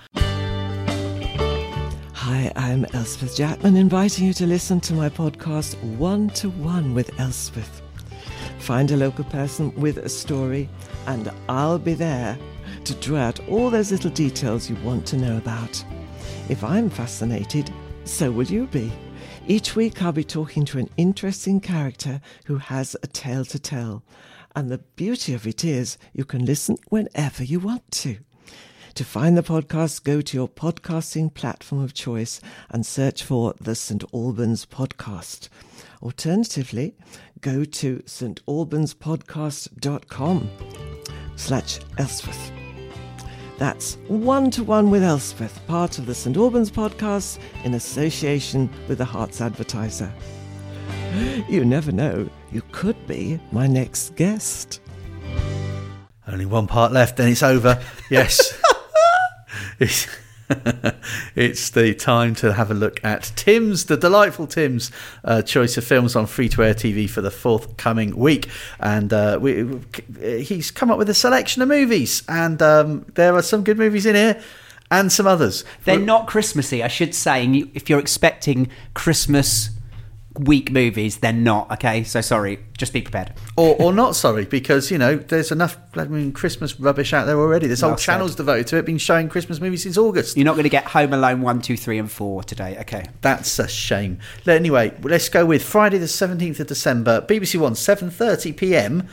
Hi, 2.15 2.53
I'm 2.55 2.85
Elspeth 2.93 3.37
Jackman, 3.37 3.77
inviting 3.77 4.27
you 4.27 4.33
to 4.35 4.47
listen 4.47 4.81
to 4.81 4.95
my 4.95 5.09
podcast 5.09 5.83
One 5.97 6.29
to 6.31 6.51
One 6.51 6.95
with 6.95 7.19
Elspeth. 7.19 7.81
Find 8.59 8.91
a 8.91 8.97
local 8.97 9.25
person 9.25 9.75
with 9.75 9.99
a 9.99 10.09
story, 10.09 10.69
and 11.07 11.33
I'll 11.49 11.79
be 11.79 11.95
there 11.95 12.39
to 12.85 12.95
draw 12.97 13.19
out 13.19 13.41
all 13.49 13.71
those 13.71 13.91
little 13.91 14.11
details 14.11 14.69
you 14.69 14.77
want 14.77 15.07
to 15.07 15.17
know 15.17 15.37
about. 15.37 15.83
If 16.49 16.63
I'm 16.63 16.91
fascinated, 16.91 17.73
so 18.05 18.31
will 18.31 18.47
you 18.47 18.67
be. 18.67 18.93
Each 19.49 19.75
week, 19.75 20.01
I'll 20.03 20.13
be 20.13 20.25
talking 20.25 20.65
to 20.67 20.79
an 20.79 20.89
interesting 20.97 21.61
character 21.61 22.21
who 22.47 22.59
has 22.59 22.95
a 23.03 23.09
tale 23.09 23.45
to 23.47 23.59
tell. 23.59 24.05
And 24.55 24.71
the 24.71 24.79
beauty 24.79 25.35
of 25.35 25.45
it 25.47 25.65
is, 25.65 25.99
you 26.13 26.25
can 26.25 26.45
listen 26.45 26.77
whenever 26.91 27.43
you 27.43 27.59
want 27.59 27.91
to. 27.91 28.19
To 28.95 29.05
find 29.05 29.37
the 29.37 29.43
podcast, 29.43 30.05
go 30.05 30.21
to 30.21 30.37
your 30.37 30.49
podcasting 30.49 31.35
platform 31.35 31.83
of 31.83 31.93
choice 31.93 32.41
and 32.71 32.87
search 32.87 33.25
for 33.25 33.55
the 33.61 33.75
St. 33.75 34.05
Albans 34.13 34.65
Podcast. 34.65 35.49
Alternatively, 36.03 36.95
go 37.41 37.65
to 37.65 37.99
stalbanspodcast.com 38.01 40.51
slash 41.37 41.81
Elspeth. 41.99 42.62
That's 43.63 43.95
One 44.09 44.51
to 44.51 44.65
One 44.65 44.91
with 44.91 45.05
Elspeth, 45.05 45.65
part 45.69 46.01
of 46.01 46.07
the 46.07 46.17
St. 46.17 46.37
Albans 46.37 46.69
Podcast 46.69 47.39
in 47.63 47.75
association 47.75 48.69
with 48.89 48.99
the 48.99 49.05
Herts 49.05 49.41
Advertiser. 49.41 50.13
You 51.49 51.65
never 51.65 51.93
know, 51.93 52.29
you 52.51 52.63
could 52.73 53.07
be 53.07 53.39
my 53.53 53.69
next 53.69 54.17
guest. 54.17 54.81
Only 56.27 56.45
one 56.45 56.67
part 56.67 56.91
left, 56.91 57.17
then 57.17 57.29
it's 57.29 57.45
over. 57.45 57.81
Yes. 58.11 58.61
it's, 61.35 61.71
the 61.71 61.95
time 61.95 62.35
to 62.37 62.53
have 62.53 62.71
a 62.71 62.75
look 62.75 63.03
at 63.05 63.33
Tim's, 63.37 63.87
the 63.87 63.97
delightful 63.97 64.47
Tim's 64.47 64.91
uh, 65.25 65.43
choice 65.43 65.77
of 65.77 65.85
films 65.85 66.17
on 66.17 66.27
free 66.27 66.49
to 66.51 66.65
air 66.65 66.75
TV 66.75 67.09
for 67.09 67.21
the 67.21 67.31
forthcoming 67.31 68.17
week. 68.17 68.49
And 68.81 69.13
uh, 69.13 69.39
we, 69.41 69.81
he's 70.21 70.71
come 70.71 70.91
up 70.91 70.99
with 70.99 71.09
a 71.09 71.15
selection 71.15 71.63
of 71.63 71.69
movies, 71.69 72.23
and 72.29 72.61
um, 72.61 73.07
there 73.15 73.35
are 73.35 73.43
some 73.43 73.65
good 73.65 73.79
movies 73.79 74.07
in 74.07 74.15
here 74.15 74.43
and 74.91 75.11
some 75.11 75.27
others. 75.27 75.65
They're 75.85 75.99
not 75.99 76.27
Christmassy, 76.27 76.83
I 76.83 76.89
should 76.89 77.15
say. 77.15 77.45
And 77.45 77.57
you, 77.57 77.71
if 77.73 77.89
you're 77.89 77.99
expecting 77.99 78.69
Christmas 78.95 79.71
weak 80.39 80.71
movies, 80.71 81.19
they're 81.19 81.33
not. 81.33 81.71
Okay, 81.73 82.05
so 82.05 82.21
sorry. 82.21 82.59
Just 82.77 82.93
be 82.93 83.03
prepared. 83.03 83.33
or, 83.57 83.77
or 83.81 83.93
not 83.93 84.17
sorry 84.17 84.45
because 84.45 84.91
you 84.91 84.99
know 84.99 85.17
there's 85.17 85.53
enough 85.53 85.77
I 85.95 86.05
mean 86.05 86.33
Christmas 86.33 86.81
rubbish 86.81 87.13
out 87.13 87.27
there 87.27 87.39
already. 87.39 87.67
There's 87.67 87.81
whole 87.83 87.91
Well 87.91 87.99
said. 87.99 88.05
channels 88.13 88.35
devoted 88.35 88.67
to 88.69 88.77
it, 88.77 88.85
been 88.85 88.99
showing 88.99 89.29
Christmas 89.29 89.61
movies 89.61 89.83
since 89.85 89.97
August. 89.97 90.37
You're 90.37 90.45
not 90.45 90.55
going 90.55 90.65
to 90.65 90.69
get 90.71 90.85
Home 90.87 91.13
Alone 91.13 91.43
one, 91.43 91.61
two, 91.61 91.77
three, 91.77 91.99
and 91.99 92.11
four 92.11 92.43
today. 92.43 92.77
Okay. 92.81 93.05
That's 93.21 93.59
a 93.59 93.69
shame. 93.69 94.19
Anyway, 94.47 94.95
let's 95.03 95.29
go 95.29 95.47
with 95.47 95.63
Friday 95.63 95.99
the 95.99 96.07
17th 96.07 96.61
of 96.61 96.67
December, 96.67 97.21
BBC 97.23 97.61
One, 97.61 97.75
7:30 97.75 98.57
p.m. 98.57 99.09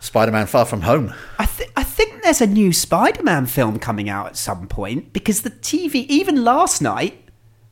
Spider-Man: 0.00 0.46
Far 0.46 0.64
From 0.64 0.80
Home. 0.82 1.14
I, 1.38 1.46
th- 1.46 1.70
I 1.76 1.84
think 1.84 2.22
there's 2.22 2.40
a 2.40 2.46
new 2.46 2.72
Spider-Man 2.72 3.46
film 3.46 3.78
coming 3.78 4.08
out 4.08 4.26
at 4.26 4.36
some 4.36 4.66
point 4.66 5.12
because 5.12 5.42
the 5.42 5.50
TV, 5.50 6.06
even 6.08 6.42
last 6.44 6.82
night, 6.82 7.21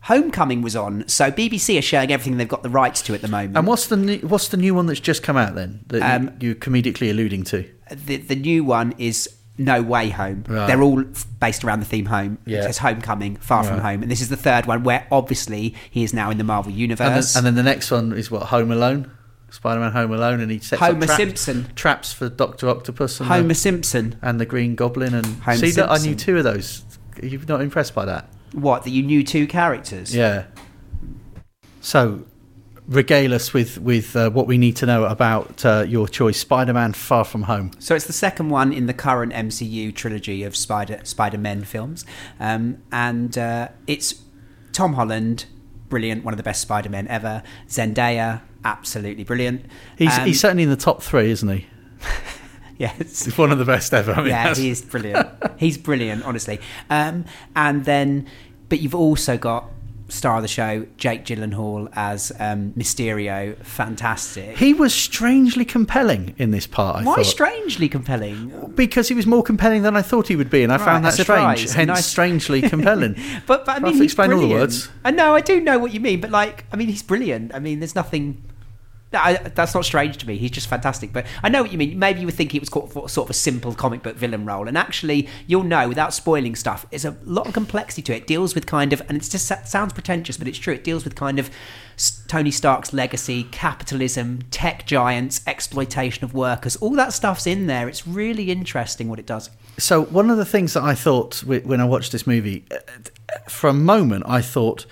Homecoming 0.03 0.63
was 0.63 0.75
on. 0.75 1.07
So 1.09 1.31
BBC 1.31 1.79
are 1.79 1.83
showing 1.83 2.11
everything 2.13 2.39
they've 2.39 2.49
got 2.49 2.63
the 2.63 2.71
rights 2.71 3.03
to 3.03 3.15
at 3.15 3.21
the 3.21 3.29
moment. 3.29 3.57
And 3.57 3.67
what's 3.67 3.87
the 3.87 3.97
new, 3.97 4.19
what's 4.19 4.49
the 4.49 4.57
new 4.57 4.75
one 4.75 4.87
that's 4.87 5.01
just 5.01 5.23
come 5.23 5.37
out 5.37 5.55
then 5.55 5.81
that 5.89 5.99
you- 5.99 6.05
Um, 6.29 6.31
you're 6.41 6.55
comedically 6.55 7.11
alluding 7.11 7.45
to? 7.45 7.65
the 7.91 8.17
the 8.19 8.37
new 8.37 8.63
one 8.65 8.95
is 8.99 9.29
No 9.59 9.83
Way 9.83 10.09
Home. 10.11 10.45
Right. 10.49 10.67
They're 10.69 10.81
all 10.81 11.05
based 11.41 11.65
around 11.65 11.81
the 11.81 11.87
theme 11.87 12.07
home. 12.07 12.39
Yeah. 12.47 12.61
It 12.61 12.63
says 12.65 12.79
Homecoming, 12.79 13.37
Far 13.41 13.63
From 13.65 13.81
Home, 13.81 14.01
and 14.03 14.11
this 14.11 14.21
is 14.23 14.29
the 14.31 14.37
third 14.37 14.65
one 14.67 14.85
where 14.85 15.07
obviously 15.13 15.75
he 15.91 16.03
is 16.03 16.15
now 16.15 16.31
in 16.31 16.39
the 16.39 16.45
Marvel 16.45 16.71
And 16.73 16.81
universe. 16.81 17.35
then, 17.35 17.41
and 17.41 17.47
then 17.47 17.55
the 17.63 17.69
next 17.71 17.91
one 17.91 18.13
is 18.13 18.31
what 18.31 18.45
Home 18.45 18.71
Alone, 18.71 19.11
Spider-Man 19.51 19.93
Home 19.93 20.13
Alone, 20.13 20.41
and 20.41 20.51
he 20.51 20.61
sets 20.61 20.81
Homer 20.81 21.01
up 21.03 21.07
traps, 21.07 21.17
Simpson. 21.41 21.67
traps 21.75 22.13
for 22.13 22.29
Doctor 22.31 22.69
Octopus 22.71 23.21
and 23.21 23.29
Homer 23.29 23.49
the, 23.49 23.55
Simpson. 23.55 24.15
and 24.23 24.41
the 24.41 24.47
Green 24.47 24.77
Goblin. 24.77 25.13
And 25.13 25.27
Homer 25.43 25.59
see 25.59 25.73
that 25.73 25.91
I 25.91 25.99
knew 25.99 26.15
two 26.15 26.39
of 26.39 26.45
those. 26.45 26.83
You're 27.23 27.41
not 27.49 27.61
impressed 27.61 27.95
by 27.95 28.05
that? 28.07 28.31
What? 28.53 28.85
That 28.85 28.91
you 28.91 29.03
knew 29.03 29.23
two 29.23 29.47
characters? 29.47 30.15
Yeah. 30.15 30.47
So, 31.81 32.25
regale 32.91 33.33
us 33.33 33.55
with 33.55 33.79
with 33.79 34.15
uh, 34.17 34.31
what 34.31 34.47
we 34.47 34.59
need 34.59 34.77
to 34.77 34.87
know 34.87 35.05
about 35.05 35.65
uh, 35.65 35.85
your 35.89 36.09
choice, 36.09 36.39
Spider-Man: 36.39 36.93
Far 36.93 37.25
From 37.25 37.43
Home. 37.43 37.71
So 37.79 37.95
it's 37.95 38.07
the 38.07 38.13
second 38.13 38.51
one 38.51 38.73
in 38.73 38.87
the 38.87 38.95
current 38.95 39.33
MCU 39.33 39.95
trilogy 39.95 40.43
of 40.43 40.57
Spider 40.57 41.01
Spider 41.05 41.39
Men 41.39 41.65
films, 41.65 42.05
um, 42.39 42.83
and 42.93 43.37
uh, 43.39 43.69
it's 43.87 44.23
Tom 44.73 44.95
Holland, 44.95 45.47
brilliant, 45.89 46.25
one 46.25 46.35
of 46.35 46.39
the 46.39 46.45
best 46.45 46.61
Spider 46.61 46.91
Men 46.91 47.09
ever. 47.09 47.43
Zendaya, 47.69 48.43
absolutely 48.65 49.25
brilliant. 49.25 49.65
He's 49.97 50.19
Um, 50.19 50.27
he's 50.27 50.41
certainly 50.41 50.65
in 50.65 50.71
the 50.71 50.77
top 50.77 51.03
three, 51.03 51.31
isn't 51.31 51.49
he? 51.49 51.67
yes. 52.81 53.25
He's 53.25 53.39
one 53.39 53.53
of 53.53 53.59
the 53.59 53.65
best 53.65 53.95
ever. 53.95 54.13
I 54.13 54.17
mean, 54.19 54.27
yeah, 54.29 54.43
that's- 54.43 54.59
he 54.59 54.71
is 54.71 54.83
brilliant. 54.83 55.29
He's 55.57 55.79
brilliant, 55.79 56.25
honestly. 56.25 56.59
Um, 56.89 57.25
and 57.55 57.85
then, 57.85 58.27
but 58.69 58.81
you've 58.81 58.95
also 58.95 59.37
got 59.39 59.67
star 60.09 60.37
of 60.39 60.43
the 60.43 60.49
show 60.49 60.85
Jake 60.97 61.25
Gyllenhaal 61.25 61.89
as 61.95 62.33
um, 62.41 62.73
Mysterio, 62.77 63.57
fantastic. 63.65 64.57
He 64.59 64.75
was 64.75 64.93
strangely 64.93 65.65
compelling 65.65 66.35
in 66.37 66.51
this 66.51 66.67
part. 66.67 66.97
I 66.97 67.05
Why 67.05 67.15
thought. 67.17 67.27
strangely 67.27 67.89
compelling? 67.89 68.73
because 68.75 69.07
he 69.09 69.15
was 69.15 69.25
more 69.27 69.45
compelling 69.45 69.83
than 69.83 69.97
I 69.97 70.03
thought 70.03 70.27
he 70.27 70.35
would 70.35 70.51
be, 70.51 70.65
and 70.65 70.73
I 70.73 70.79
Right, 70.79 70.85
found 70.85 71.05
that 71.05 71.13
strange. 71.13 71.73
Hence, 71.73 71.87
nice- 71.87 72.07
strangely 72.07 72.61
compelling. 72.75 73.15
But, 73.47 73.67
but 73.67 73.77
I 73.77 73.79
Do 73.79 73.85
I 73.87 73.89
mean, 73.89 73.93
have 73.93 73.99
to 74.01 74.05
explain 74.05 74.33
all 74.33 74.41
the 74.41 74.49
words? 74.49 74.89
I 75.05 75.13
know, 75.13 75.35
I 75.37 75.41
do 75.43 75.61
know 75.61 75.79
what 75.79 75.95
you 75.95 76.01
mean, 76.01 76.21
but 76.21 76.31
like, 76.31 76.65
I 76.73 76.77
mean, 76.77 76.89
he's 76.89 77.03
brilliant. 77.05 77.55
I 77.55 77.61
mean, 77.61 77.79
there's 77.79 77.95
nothing. 77.95 78.43
I, 79.13 79.35
that's 79.35 79.75
not 79.75 79.85
strange 79.85 80.19
to 80.19 80.27
me. 80.27 80.37
He's 80.37 80.53
just 80.53 80.69
fantastic. 80.69 81.13
But 81.13 81.27
I 81.43 81.49
know 81.49 81.63
what 81.63 81.73
you 81.73 81.79
mean. 81.79 81.99
Maybe 81.99 82.21
you 82.21 82.27
would 82.27 82.35
think 82.35 82.55
it 82.55 82.61
was 82.61 82.69
sort 83.13 83.27
of 83.27 83.31
a 83.31 83.35
simple 83.35 83.75
comic 83.75 84.03
book 84.03 84.17
villain 84.17 84.45
role, 84.45 84.69
and 84.69 84.79
actually, 84.79 85.29
you'll 85.47 85.65
know 85.65 85.89
without 85.89 86.15
spoiling 86.15 86.55
stuff. 86.55 86.87
There's 86.91 87.05
a 87.05 87.17
lot 87.25 87.47
of 87.47 87.53
complexity 87.53 88.03
to 88.03 88.15
it. 88.15 88.19
it 88.19 88.27
deals 88.27 88.55
with 88.55 88.67
kind 88.67 88.93
of, 88.93 89.03
and 89.09 89.17
it 89.17 89.29
just 89.29 89.47
sounds 89.69 89.93
pretentious, 89.93 90.37
but 90.37 90.47
it's 90.47 90.59
true. 90.59 90.75
It 90.75 90.85
deals 90.85 91.05
with 91.05 91.17
kind 91.17 91.39
of 91.39 91.51
Tony 92.29 92.51
Stark's 92.51 92.93
legacy, 92.93 93.45
capitalism, 93.45 94.43
tech 94.51 94.87
giants, 94.87 95.43
exploitation 95.47 96.25
of 96.25 96.33
workers. 96.33 96.77
All 96.77 96.95
that 96.95 97.13
stuff's 97.13 97.47
in 97.47 97.67
there. 97.67 97.89
It's 97.89 98.07
really 98.07 98.51
interesting 98.51 99.09
what 99.09 99.19
it 99.19 99.27
does. 99.27 99.51
So 99.79 100.05
one 100.05 100.31
of 100.31 100.37
the 100.37 100.45
things 100.45 100.75
that 100.75 100.83
I 100.83 100.95
thought 100.95 101.43
when 101.45 101.81
I 101.81 101.85
watched 101.85 102.13
this 102.13 102.27
movie, 102.27 102.65
uh, 102.71 102.77
for 103.49 103.69
a 103.69 103.75
moment, 103.75 104.25
I 104.27 104.41
thought 104.41 104.87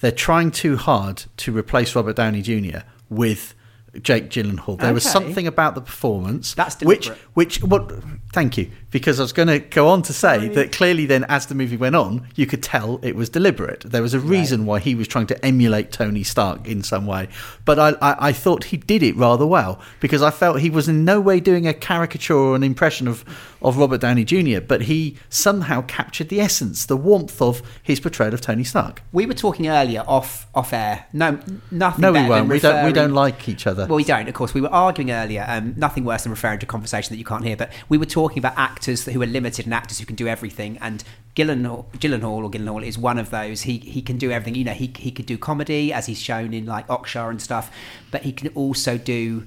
they're 0.00 0.12
trying 0.12 0.50
too 0.50 0.76
hard 0.76 1.24
to 1.38 1.56
replace 1.56 1.94
Robert 1.94 2.16
Downey 2.16 2.42
Jr. 2.42 2.80
with 3.08 3.54
Jake 4.02 4.30
Gyllenhaal. 4.30 4.78
There 4.78 4.94
was 4.94 5.04
something 5.04 5.46
about 5.46 5.74
the 5.74 5.80
performance 5.80 6.54
That's 6.54 6.80
which, 6.82 7.04
deliberate. 7.04 7.28
which, 7.34 7.62
what? 7.62 7.92
Thank 8.32 8.58
you, 8.58 8.70
because 8.90 9.18
I 9.18 9.22
was 9.22 9.32
going 9.32 9.48
to 9.48 9.58
go 9.58 9.88
on 9.88 10.02
to 10.02 10.12
say 10.12 10.48
that 10.48 10.72
clearly, 10.72 11.06
then 11.06 11.24
as 11.24 11.46
the 11.46 11.54
movie 11.54 11.76
went 11.76 11.96
on, 11.96 12.26
you 12.34 12.46
could 12.46 12.62
tell 12.62 13.00
it 13.02 13.16
was 13.16 13.28
deliberate. 13.28 13.80
There 13.80 14.02
was 14.02 14.14
a 14.14 14.20
reason 14.20 14.66
why 14.66 14.80
he 14.80 14.94
was 14.94 15.08
trying 15.08 15.26
to 15.28 15.44
emulate 15.44 15.92
Tony 15.92 16.22
Stark 16.22 16.66
in 16.66 16.82
some 16.82 17.06
way, 17.06 17.28
but 17.64 17.78
I, 17.78 17.90
I, 18.02 18.28
I 18.28 18.32
thought 18.32 18.64
he 18.64 18.76
did 18.76 19.02
it 19.02 19.16
rather 19.16 19.46
well 19.46 19.80
because 20.00 20.22
I 20.22 20.30
felt 20.30 20.60
he 20.60 20.70
was 20.70 20.88
in 20.88 21.04
no 21.04 21.20
way 21.20 21.40
doing 21.40 21.66
a 21.66 21.74
caricature 21.74 22.34
or 22.34 22.56
an 22.56 22.62
impression 22.62 23.08
of 23.08 23.24
of 23.62 23.78
Robert 23.78 24.00
Downey 24.00 24.24
Jr., 24.24 24.60
but 24.60 24.82
he 24.82 25.16
somehow 25.28 25.82
captured 25.82 26.28
the 26.28 26.40
essence, 26.40 26.86
the 26.86 26.96
warmth 26.96 27.40
of 27.40 27.62
his 27.82 27.98
portrayal 27.98 28.34
of 28.34 28.40
Tony 28.40 28.62
Stark. 28.64 29.02
We 29.12 29.26
were 29.26 29.34
talking 29.34 29.66
earlier 29.66 30.04
off 30.06 30.46
off 30.54 30.72
air. 30.72 31.06
No, 31.12 31.40
nothing. 31.70 32.02
No, 32.02 32.12
we 32.12 32.28
won't. 32.28 32.48
We 32.48 32.60
don't. 32.60 32.84
We 32.84 32.92
don't 32.92 33.12
like 33.12 33.48
each 33.48 33.66
other. 33.66 33.85
Well, 33.86 33.96
we 33.96 34.04
don't, 34.04 34.28
of 34.28 34.34
course. 34.34 34.54
We 34.54 34.60
were 34.60 34.72
arguing 34.72 35.10
earlier. 35.10 35.44
Um, 35.48 35.74
nothing 35.76 36.04
worse 36.04 36.24
than 36.24 36.30
referring 36.30 36.58
to 36.60 36.66
conversation 36.66 37.12
that 37.14 37.18
you 37.18 37.24
can't 37.24 37.44
hear. 37.44 37.56
But 37.56 37.72
we 37.88 37.98
were 37.98 38.06
talking 38.06 38.38
about 38.38 38.54
actors 38.56 39.04
who 39.04 39.22
are 39.22 39.26
limited 39.26 39.66
and 39.66 39.74
actors 39.74 39.98
who 39.98 40.06
can 40.06 40.16
do 40.16 40.26
everything. 40.26 40.78
And 40.78 41.02
Gyllenhaal, 41.34 41.86
Gyllenhaal 41.92 42.44
or 42.44 42.50
Gyllenhaal 42.50 42.84
is 42.84 42.98
one 42.98 43.18
of 43.18 43.30
those. 43.30 43.62
He 43.62 43.78
he 43.78 44.02
can 44.02 44.18
do 44.18 44.30
everything. 44.30 44.54
You 44.54 44.64
know, 44.64 44.72
he 44.72 44.92
he 44.96 45.10
could 45.10 45.26
do 45.26 45.38
comedy 45.38 45.92
as 45.92 46.06
he's 46.06 46.20
shown 46.20 46.54
in 46.54 46.66
like 46.66 46.86
Okja 46.88 47.30
and 47.30 47.40
stuff. 47.40 47.70
But 48.10 48.22
he 48.22 48.32
can 48.32 48.48
also 48.48 48.98
do 48.98 49.46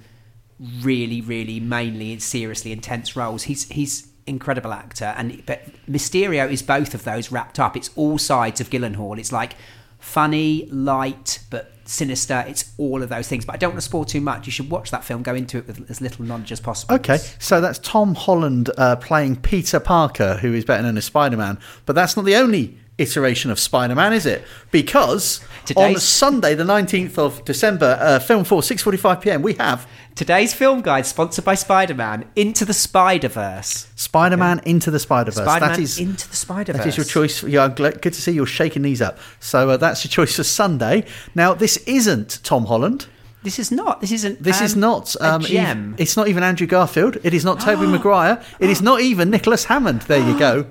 really, 0.82 1.22
really 1.22 1.60
mainly 1.60 2.12
and 2.12 2.22
seriously 2.22 2.72
intense 2.72 3.16
roles. 3.16 3.44
He's 3.44 3.68
he's 3.70 4.10
incredible 4.28 4.72
actor, 4.74 5.14
and 5.18 5.44
but 5.46 5.64
Mysterio 5.90 6.50
is 6.52 6.62
both 6.62 6.94
of 6.94 7.04
those 7.04 7.32
wrapped 7.32 7.60
up. 7.60 7.76
It's 7.76 7.90
all 7.96 8.18
sides 8.18 8.62
of 8.62 8.70
Gyllenhaal. 8.70 9.18
It's 9.18 9.32
like 9.32 9.56
funny, 10.00 10.68
light, 10.72 11.40
but 11.50 11.72
sinister. 11.86 12.44
It's 12.48 12.74
all 12.78 13.04
of 13.04 13.10
those 13.10 13.28
things. 13.28 13.46
But 13.46 13.56
I 13.56 13.58
don't 13.58 13.72
want 13.72 13.82
to 13.82 13.86
spoil 13.86 14.06
too 14.06 14.22
much. 14.22 14.46
You 14.46 14.52
should 14.52 14.70
watch 14.70 14.92
that 14.92 15.04
film. 15.04 15.24
Go 15.24 15.36
into 15.36 15.58
it 15.58 15.68
with 15.68 15.90
as 15.90 16.02
little 16.02 16.26
knowledge 16.26 16.52
as 16.52 16.60
possible. 16.60 16.96
Okay, 16.96 17.18
so 17.40 17.62
that's 17.62 17.80
Tom 17.80 18.16
Holland 18.16 18.70
uh, 18.78 18.96
playing 18.98 19.38
Peter 19.38 19.80
Parker, 19.80 20.36
who 20.38 20.54
is 20.54 20.66
better 20.66 20.84
known 20.84 20.98
as 20.98 21.06
Spider 21.06 21.38
Man. 21.38 21.58
But 21.86 21.94
that's 21.94 22.16
not 22.16 22.26
the 22.26 22.36
only 22.36 22.78
iteration 22.98 23.50
of 23.50 23.60
Spider 23.60 23.96
Man, 23.96 24.14
is 24.14 24.26
it? 24.26 24.44
Because 24.72 25.42
on 25.76 25.96
Sunday, 25.98 26.56
the 26.56 26.64
19th 26.64 27.18
of 27.18 27.44
December, 27.46 27.98
uh, 28.00 28.20
Film 28.20 28.44
4, 28.44 28.62
6.45 28.62 29.22
pm, 29.22 29.42
we 29.42 29.54
have 29.56 29.88
Today's 30.20 30.54
film 30.54 30.82
guide, 30.82 31.06
sponsored 31.06 31.46
by 31.46 31.56
Spider 31.56 31.94
Man, 31.94 32.26
Into 32.36 32.66
the 32.66 32.74
Spider 32.74 33.30
Verse. 33.30 33.88
Spider 33.96 34.36
Man 34.36 34.60
Into 34.66 34.92
the 34.92 35.00
Spider 35.00 35.32
Verse. 35.32 35.46
Spider 35.46 35.68
Man 35.68 35.82
is. 35.82 35.98
Into 35.98 36.30
the 36.30 36.36
Spider 36.36 36.74
Verse. 36.74 36.84
That 36.84 36.88
is 36.90 36.98
your 36.98 37.06
choice. 37.06 37.42
Yeah, 37.42 37.70
good 37.70 38.02
to 38.02 38.12
see 38.12 38.34
you're 38.34 38.46
shaking 38.46 38.82
these 38.82 39.02
up. 39.02 39.18
So 39.40 39.70
uh, 39.70 39.78
that's 39.78 40.04
your 40.04 40.10
choice 40.10 40.36
for 40.36 40.44
Sunday. 40.44 41.06
Now, 41.36 41.54
this 41.54 41.78
isn't 41.88 42.44
Tom 42.44 42.66
Holland. 42.66 43.08
This 43.44 43.60
is 43.60 43.72
not. 43.72 44.02
This 44.02 44.12
isn't. 44.12 44.44
This 44.44 44.60
is 44.60 44.74
um, 44.74 44.82
not. 44.82 45.16
Um, 45.22 45.42
gem. 45.42 45.96
it's 45.98 46.18
not 46.18 46.28
even 46.28 46.44
Andrew 46.44 46.68
Garfield. 46.68 47.18
It 47.24 47.34
is 47.34 47.46
not 47.46 47.62
Tobey 47.62 47.88
Maguire. 47.92 48.44
It 48.60 48.70
is 48.70 48.82
not 48.82 49.00
even 49.00 49.30
Nicholas 49.30 49.64
Hammond. 49.64 50.02
There 50.02 50.20
you 50.20 50.38
go. 50.38 50.66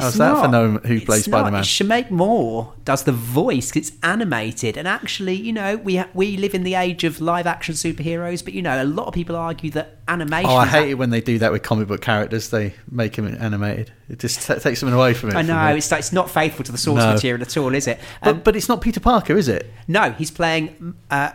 How's 0.00 0.14
that 0.14 0.42
for 0.42 0.48
no 0.48 0.72
who 0.78 1.00
plays. 1.00 1.24
Spider 1.24 1.50
Man? 1.50 1.62
Shameik 1.62 2.10
Moore 2.10 2.72
does 2.84 3.04
the 3.04 3.12
voice 3.12 3.74
it's 3.76 3.92
animated, 4.02 4.76
and 4.76 4.86
actually, 4.88 5.34
you 5.34 5.52
know, 5.52 5.76
we 5.76 5.96
ha- 5.96 6.08
we 6.14 6.36
live 6.36 6.54
in 6.54 6.64
the 6.64 6.74
age 6.74 7.04
of 7.04 7.20
live 7.20 7.46
action 7.46 7.74
superheroes, 7.74 8.44
but 8.44 8.52
you 8.54 8.62
know, 8.62 8.82
a 8.82 8.84
lot 8.84 9.06
of 9.06 9.14
people 9.14 9.36
argue 9.36 9.70
that 9.72 9.98
animation. 10.08 10.50
Oh, 10.50 10.56
I 10.56 10.66
hate 10.66 10.90
it 10.90 10.94
when 10.94 11.10
they 11.10 11.20
do 11.20 11.38
that 11.38 11.52
with 11.52 11.62
comic 11.62 11.88
book 11.88 12.00
characters. 12.00 12.50
They 12.50 12.74
make 12.90 13.14
them 13.16 13.26
animated. 13.40 13.92
It 14.08 14.18
just 14.18 14.46
t- 14.46 14.54
takes 14.56 14.80
them 14.80 14.92
away 14.92 15.14
from 15.14 15.30
it. 15.30 15.36
I 15.36 15.42
know 15.42 15.74
it's 15.76 15.90
it's 15.92 16.12
not 16.12 16.30
faithful 16.30 16.64
to 16.64 16.72
the 16.72 16.78
source 16.78 16.98
No. 17.04 17.12
material 17.14 17.42
at 17.42 17.56
all, 17.56 17.74
is 17.74 17.86
it? 17.86 18.00
but 18.22 18.30
Um, 18.30 18.40
but 18.44 18.56
it's 18.56 18.68
not 18.68 18.80
Peter 18.80 19.00
Parker, 19.00 19.36
is 19.36 19.48
it? 19.48 19.70
No, 19.86 20.12
he's 20.12 20.30
playing. 20.30 20.94
Uh, 21.10 21.30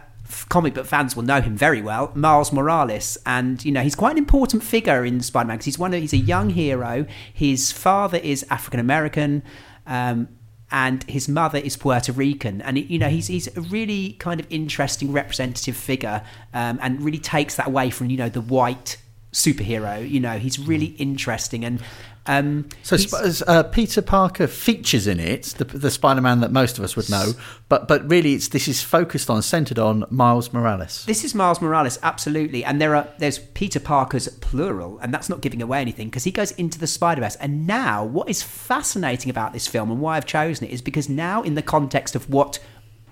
comic 0.49 0.73
book 0.73 0.85
fans 0.85 1.15
will 1.15 1.23
know 1.23 1.41
him 1.41 1.55
very 1.55 1.81
well, 1.81 2.11
Miles 2.15 2.51
Morales, 2.51 3.17
and 3.25 3.63
you 3.63 3.71
know 3.71 3.81
he's 3.81 3.95
quite 3.95 4.11
an 4.11 4.17
important 4.17 4.63
figure 4.63 5.05
in 5.05 5.21
Spider-Man 5.21 5.57
because 5.57 5.65
he's 5.65 5.79
one. 5.79 5.93
Of, 5.93 6.01
he's 6.01 6.13
a 6.13 6.17
young 6.17 6.49
hero. 6.49 7.05
His 7.33 7.71
father 7.71 8.17
is 8.17 8.45
African 8.49 8.79
American. 8.79 9.43
Um, 9.87 10.29
and 10.71 11.03
his 11.03 11.29
mother 11.29 11.59
is 11.59 11.77
Puerto 11.77 12.11
Rican, 12.11 12.61
and 12.61 12.77
you 12.77 12.97
know 12.97 13.07
he's 13.07 13.27
he's 13.27 13.55
a 13.55 13.61
really 13.61 14.13
kind 14.13 14.39
of 14.39 14.47
interesting 14.49 15.11
representative 15.11 15.77
figure, 15.77 16.23
um, 16.53 16.79
and 16.81 17.01
really 17.01 17.19
takes 17.19 17.55
that 17.55 17.67
away 17.67 17.89
from 17.89 18.09
you 18.09 18.17
know 18.17 18.29
the 18.29 18.41
white 18.41 18.97
superhero. 19.31 20.07
You 20.09 20.19
know 20.19 20.37
he's 20.39 20.57
really 20.59 20.95
interesting, 20.97 21.63
and 21.63 21.81
um, 22.27 22.67
So 22.83 22.97
Sp- 22.97 23.45
uh, 23.47 23.63
Peter 23.63 24.01
Parker 24.01 24.47
features 24.47 25.07
in 25.07 25.19
it, 25.19 25.43
the, 25.57 25.65
the 25.65 25.91
Spider-Man 25.91 26.39
that 26.41 26.51
most 26.51 26.77
of 26.77 26.83
us 26.83 26.95
would 26.95 27.09
know. 27.09 27.33
But 27.69 27.87
but 27.87 28.09
really, 28.09 28.33
it's 28.33 28.49
this 28.49 28.67
is 28.67 28.81
focused 28.81 29.29
on, 29.29 29.41
centered 29.41 29.79
on 29.79 30.05
Miles 30.09 30.53
Morales. 30.53 31.05
This 31.05 31.23
is 31.23 31.33
Miles 31.35 31.61
Morales, 31.61 31.99
absolutely, 32.03 32.63
and 32.63 32.81
there 32.81 32.95
are 32.95 33.07
there's 33.17 33.39
Peter 33.39 33.79
Parker's 33.79 34.27
plural, 34.27 34.99
and 34.99 35.13
that's 35.13 35.29
not 35.29 35.41
giving 35.41 35.61
away 35.61 35.81
anything 35.81 36.07
because 36.07 36.23
he 36.23 36.31
goes 36.31 36.51
into 36.51 36.79
the 36.79 36.87
Spider 36.87 37.21
Verse. 37.21 37.35
And 37.37 37.65
now, 37.65 38.03
what 38.03 38.29
is 38.29 38.43
fascinating 38.43 39.29
about 39.29 39.53
this 39.53 39.67
film 39.67 39.91
and 39.91 39.99
why 39.99 40.17
I've 40.17 40.25
chosen 40.25 40.67
it 40.67 40.71
is 40.71 40.81
because 40.81 41.09
now, 41.09 41.41
in 41.43 41.55
the 41.55 41.61
context 41.61 42.15
of 42.15 42.29
what 42.29 42.59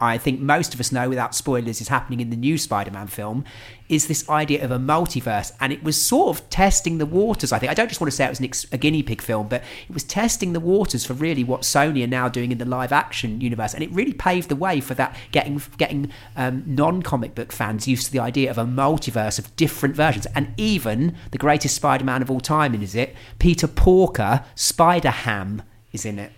I 0.04 0.18
think 0.18 0.42
most 0.42 0.74
of 0.74 0.80
us 0.82 0.92
know 0.92 1.08
without 1.08 1.34
spoilers 1.34 1.80
is 1.80 1.88
happening 1.88 2.20
in 2.20 2.30
the 2.30 2.36
new 2.36 2.58
Spider-Man 2.58 3.08
film 3.08 3.46
is 3.88 4.08
this 4.08 4.28
idea 4.30 4.64
of 4.64 4.70
a 4.70 4.78
multiverse. 4.78 5.54
And 5.62 5.72
it 5.72 5.82
was 5.82 6.02
sort 6.02 6.36
of 6.36 6.50
testing 6.50 6.98
the 6.98 7.06
waters 7.06 7.54
I 7.54 7.60
think. 7.60 7.72
I 7.72 7.74
don't 7.74 7.88
just 7.88 8.02
want 8.02 8.12
to 8.12 8.16
say 8.16 8.26
it 8.26 8.30
was 8.30 8.42
ex- 8.42 8.66
a 8.74 8.78
guinea 8.78 9.02
pig 9.02 9.22
film 9.22 9.48
but 9.48 9.64
it 9.88 9.94
was 9.94 10.04
testing 10.04 10.52
the 10.52 10.60
waters 10.60 11.06
for 11.06 11.14
really 11.14 11.44
what 11.44 11.62
Sony 11.62 12.04
are 12.04 12.08
now 12.08 12.28
doing 12.28 12.52
in 12.52 12.58
the 12.58 12.66
live 12.66 12.92
action 12.92 13.40
universe. 13.40 13.74
And 13.74 13.82
it 13.82 13.92
really 13.92 14.14
paved 14.14 14.50
the 14.50 14.58
way 14.58 14.82
for 14.82 14.94
that 14.96 15.16
getting 15.32 15.62
getting 15.78 16.12
um, 16.36 16.64
non-comic 16.66 17.34
book 17.34 17.54
fans 17.54 17.88
used 17.88 18.08
to 18.08 18.12
the 18.12 18.20
idea 18.20 18.52
of 18.52 18.58
a 18.58 18.66
multiverse 18.66 19.40
of 19.40 19.56
different 19.56 19.96
versions. 19.96 20.28
And 20.36 20.54
even 20.58 21.16
the 21.32 21.38
greatest 21.38 21.76
Spider-Man 21.76 22.22
of 22.22 22.30
all 22.30 22.42
time 22.42 22.76
is 22.76 22.94
it? 22.94 23.16
Peter 23.40 23.68
Porker 23.68 24.44
Spider-Ham 24.56 25.62
is 25.94 26.06
in 26.06 26.20
it 26.20 26.34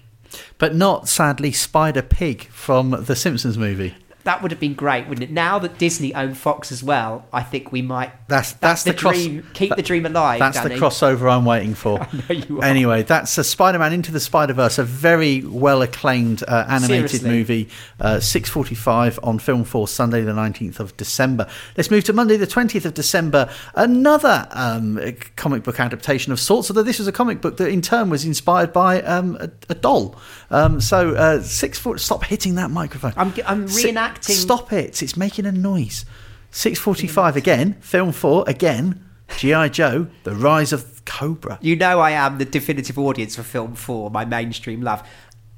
But 0.57 0.75
not, 0.75 1.07
sadly, 1.07 1.51
Spider 1.51 2.01
Pig 2.01 2.45
from 2.49 2.91
the 2.91 3.15
Simpsons 3.15 3.57
movie. 3.57 3.95
That 4.25 4.41
would 4.41 4.49
have 4.49 4.59
been 4.59 4.73
great, 4.73 5.07
wouldn't 5.07 5.29
it? 5.29 5.31
Now 5.31 5.59
that 5.59 5.77
Disney 5.77 6.13
own 6.15 6.33
Fox 6.33 6.71
as 6.71 6.83
well, 6.83 7.25
I 7.31 7.43
think 7.43 7.71
we 7.71 7.83
might. 7.83 8.11
That's 8.27 8.53
that's, 8.53 8.81
the, 8.81 8.91
the, 8.91 8.97
cross. 8.97 9.13
dream. 9.13 9.47
Keep 9.53 9.75
the 9.75 9.83
dream 9.83 10.05
alive. 10.07 10.39
That's 10.39 10.57
Danny. 10.57 10.73
the 10.73 10.81
crossover 10.81 11.31
I'm 11.31 11.45
waiting 11.45 11.75
for. 11.75 11.99
know 12.29 12.35
you 12.35 12.59
are. 12.59 12.65
Anyway, 12.65 13.03
that's 13.03 13.37
a 13.37 13.43
Spider-Man 13.43 13.93
Into 13.93 14.11
the 14.11 14.19
Spider-Verse, 14.19 14.79
a 14.79 14.83
very 14.83 15.43
well 15.43 15.83
acclaimed 15.83 16.43
uh, 16.47 16.65
animated 16.67 17.11
Seriously. 17.11 17.29
movie. 17.29 17.69
Uh, 17.99 18.15
6:45 18.15 19.19
on 19.21 19.37
Film 19.37 19.63
4, 19.63 19.87
Sunday 19.87 20.21
the 20.21 20.31
19th 20.31 20.79
of 20.79 20.97
December. 20.97 21.47
Let's 21.77 21.91
move 21.91 22.03
to 22.05 22.13
Monday 22.13 22.37
the 22.37 22.47
20th 22.47 22.85
of 22.85 22.95
December. 22.95 23.47
Another 23.75 24.47
um, 24.51 24.99
comic 25.35 25.61
book 25.61 25.79
adaptation 25.79 26.33
of 26.33 26.39
sorts. 26.39 26.71
Although 26.71 26.81
this 26.81 26.97
was 26.97 27.07
a 27.07 27.11
comic 27.11 27.41
book 27.41 27.57
that 27.57 27.69
in 27.69 27.81
turn 27.81 28.09
was 28.09 28.25
inspired 28.25 28.73
by 28.73 29.03
um, 29.03 29.37
a, 29.39 29.51
a 29.69 29.75
doll. 29.75 30.15
Um, 30.49 30.81
so 30.81 31.13
uh, 31.13 31.41
six 31.41 31.77
foot. 31.77 31.99
Stop 31.99 32.23
hitting 32.23 32.55
that 32.55 32.71
microphone. 32.71 33.13
I'm, 33.17 33.31
I'm 33.45 33.67
Si- 33.67 33.83
reenacting. 34.21 34.31
Stop 34.41 34.73
it! 34.73 35.01
It's 35.03 35.17
making 35.17 35.45
a 35.45 35.51
noise. 35.51 36.05
Six 36.51 36.79
forty-five 36.79 37.35
again. 37.35 37.73
Film 37.81 38.11
four 38.11 38.43
again. 38.47 39.03
GI 39.37 39.69
Joe: 39.69 40.07
The 40.23 40.35
Rise 40.35 40.71
of 40.71 41.03
Cobra. 41.05 41.57
You 41.61 41.75
know 41.75 41.99
I 41.99 42.11
am 42.11 42.37
the 42.37 42.45
definitive 42.45 42.97
audience 42.97 43.35
for 43.35 43.43
film 43.43 43.75
four, 43.75 44.09
my 44.09 44.25
mainstream 44.25 44.81
love. 44.81 45.07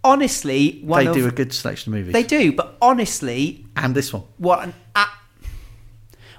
Honestly, 0.03 0.79
one 0.83 1.03
They 1.03 1.09
of, 1.09 1.15
do 1.15 1.27
a 1.27 1.31
good 1.31 1.51
selection 1.53 1.91
of 1.93 1.99
movies. 1.99 2.13
They 2.13 2.23
do, 2.23 2.53
but 2.53 2.77
honestly, 2.81 3.65
and 3.75 3.93
this 3.93 4.13
one. 4.13 4.23
what 4.37 4.63
an 4.63 4.73
a- 4.95 5.05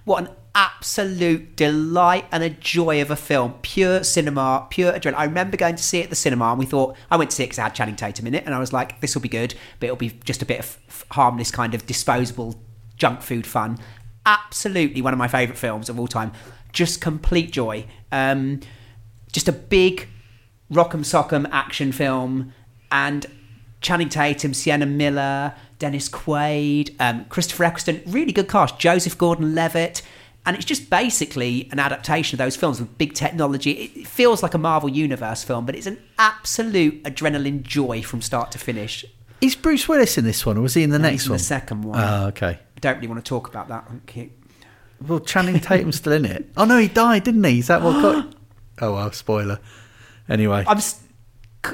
what 0.05 0.23
an 0.27 0.31
absolute 0.55 1.55
delight 1.55 2.25
and 2.33 2.43
a 2.43 2.49
joy 2.51 3.03
of 3.03 3.11
a 3.11 3.17
film. 3.17 3.55
Pure 3.63 4.05
cinema, 4.05 4.67
pure 4.71 4.93
adrenaline. 4.93 5.15
I 5.17 5.25
remember 5.25 5.57
going 5.57 5.77
to 5.77 5.83
see 5.83 6.01
it 6.01 6.05
at 6.05 6.11
the 6.11 6.17
cinema, 6.17 6.47
and 6.51 6.59
we 6.59 6.65
thought 6.67 6.97
I 7.11 7.17
went 7.17 7.31
to 7.31 7.37
see 7.37 7.43
it 7.45 7.47
because 7.49 7.59
it 7.59 7.63
had 7.63 7.75
Channing 7.75 7.97
Tatum 7.97 8.27
in 8.27 8.35
it, 8.35 8.45
and 8.47 8.55
I 8.55 8.59
was 8.59 8.73
like, 8.73 9.01
this 9.01 9.15
will 9.15 9.23
be 9.23 9.29
good, 9.29 9.55
but 9.81 9.87
it'll 9.87 9.97
be 9.97 10.19
just 10.25 10.41
a 10.41 10.47
bit 10.47 10.61
of 10.61 10.79
harmless, 11.11 11.51
kind 11.51 11.75
of 11.75 11.87
disposable 11.87 12.61
junk 12.97 13.23
food 13.23 13.47
fun. 13.47 13.79
Absolutely 14.27 15.01
one 15.01 15.13
of 15.13 15.19
my 15.19 15.29
favourite 15.29 15.59
films 15.59 15.89
of 15.89 15.99
all 15.99 16.09
time. 16.09 16.33
Just 16.73 17.01
complete 17.01 17.53
joy. 17.53 17.87
Um, 18.13 18.61
just 19.33 19.49
a 19.49 19.53
big 19.53 20.09
rock'em 20.71 21.01
sock'em 21.01 21.49
action 21.51 21.93
film, 21.93 22.53
and 22.91 23.27
Channing 23.81 24.09
Tatum, 24.09 24.53
Sienna 24.53 24.87
Miller, 24.87 25.55
Dennis 25.79 26.09
Quaid, 26.09 26.95
um, 26.99 27.25
Christopher 27.27 27.65
Eccleston, 27.65 28.03
really 28.07 28.33
good 28.33 28.49
cast. 28.49 28.79
Joseph 28.79 29.17
Gordon-Levitt, 29.17 30.03
and 30.45 30.57
it's 30.57 30.65
just 30.65 30.91
basically 30.91 31.69
an 31.71 31.79
adaptation 31.79 32.35
of 32.35 32.39
those 32.39 32.57
films 32.57 32.81
with 32.81 32.99
big 32.99 33.15
technology. 33.15 33.71
It 33.73 33.97
it 34.01 34.07
feels 34.07 34.43
like 34.43 34.55
a 34.55 34.59
Marvel 34.59 34.89
Universe 34.89 35.45
film, 35.45 35.65
but 35.65 35.75
it's 35.75 35.87
an 35.87 35.99
absolute 36.19 37.03
adrenaline 37.05 37.63
joy 37.63 38.03
from 38.03 38.21
start 38.21 38.51
to 38.53 38.59
finish. 38.59 39.05
Is 39.41 39.55
Bruce 39.55 39.87
Willis 39.89 40.19
in 40.19 40.25
this 40.25 40.45
one, 40.45 40.57
or 40.59 40.63
was 40.63 40.75
he 40.75 40.83
in 40.83 40.91
the 40.91 40.99
No, 40.99 41.05
next 41.09 41.23
he's 41.23 41.27
in 41.27 41.31
one? 41.33 41.39
the 41.39 41.45
second 41.45 41.83
one. 41.83 41.99
Oh, 42.01 42.27
okay. 42.29 42.59
Don't 42.81 42.97
really 42.97 43.09
want 43.09 43.25
to 43.25 43.29
talk 43.29 43.49
about 43.49 43.69
that. 43.69 43.89
Okay. 44.05 44.31
Well, 45.07 45.21
Channing 45.21 45.61
Tatum's 45.61 45.97
still 45.97 46.13
in 46.13 46.25
it. 46.25 46.49
Oh 46.57 46.65
no, 46.65 46.79
he 46.79 46.89
died, 46.89 47.23
didn't 47.25 47.45
he? 47.45 47.61
Is 47.61 47.69
that 47.69 47.83
what 47.83 48.03
got? 48.03 48.35
Oh 48.81 48.95
well, 48.95 49.11
spoiler. 49.11 49.59
Anyway, 50.29 50.63
I'm. 50.67 50.77
s- 50.77 51.03
c- 51.67 51.73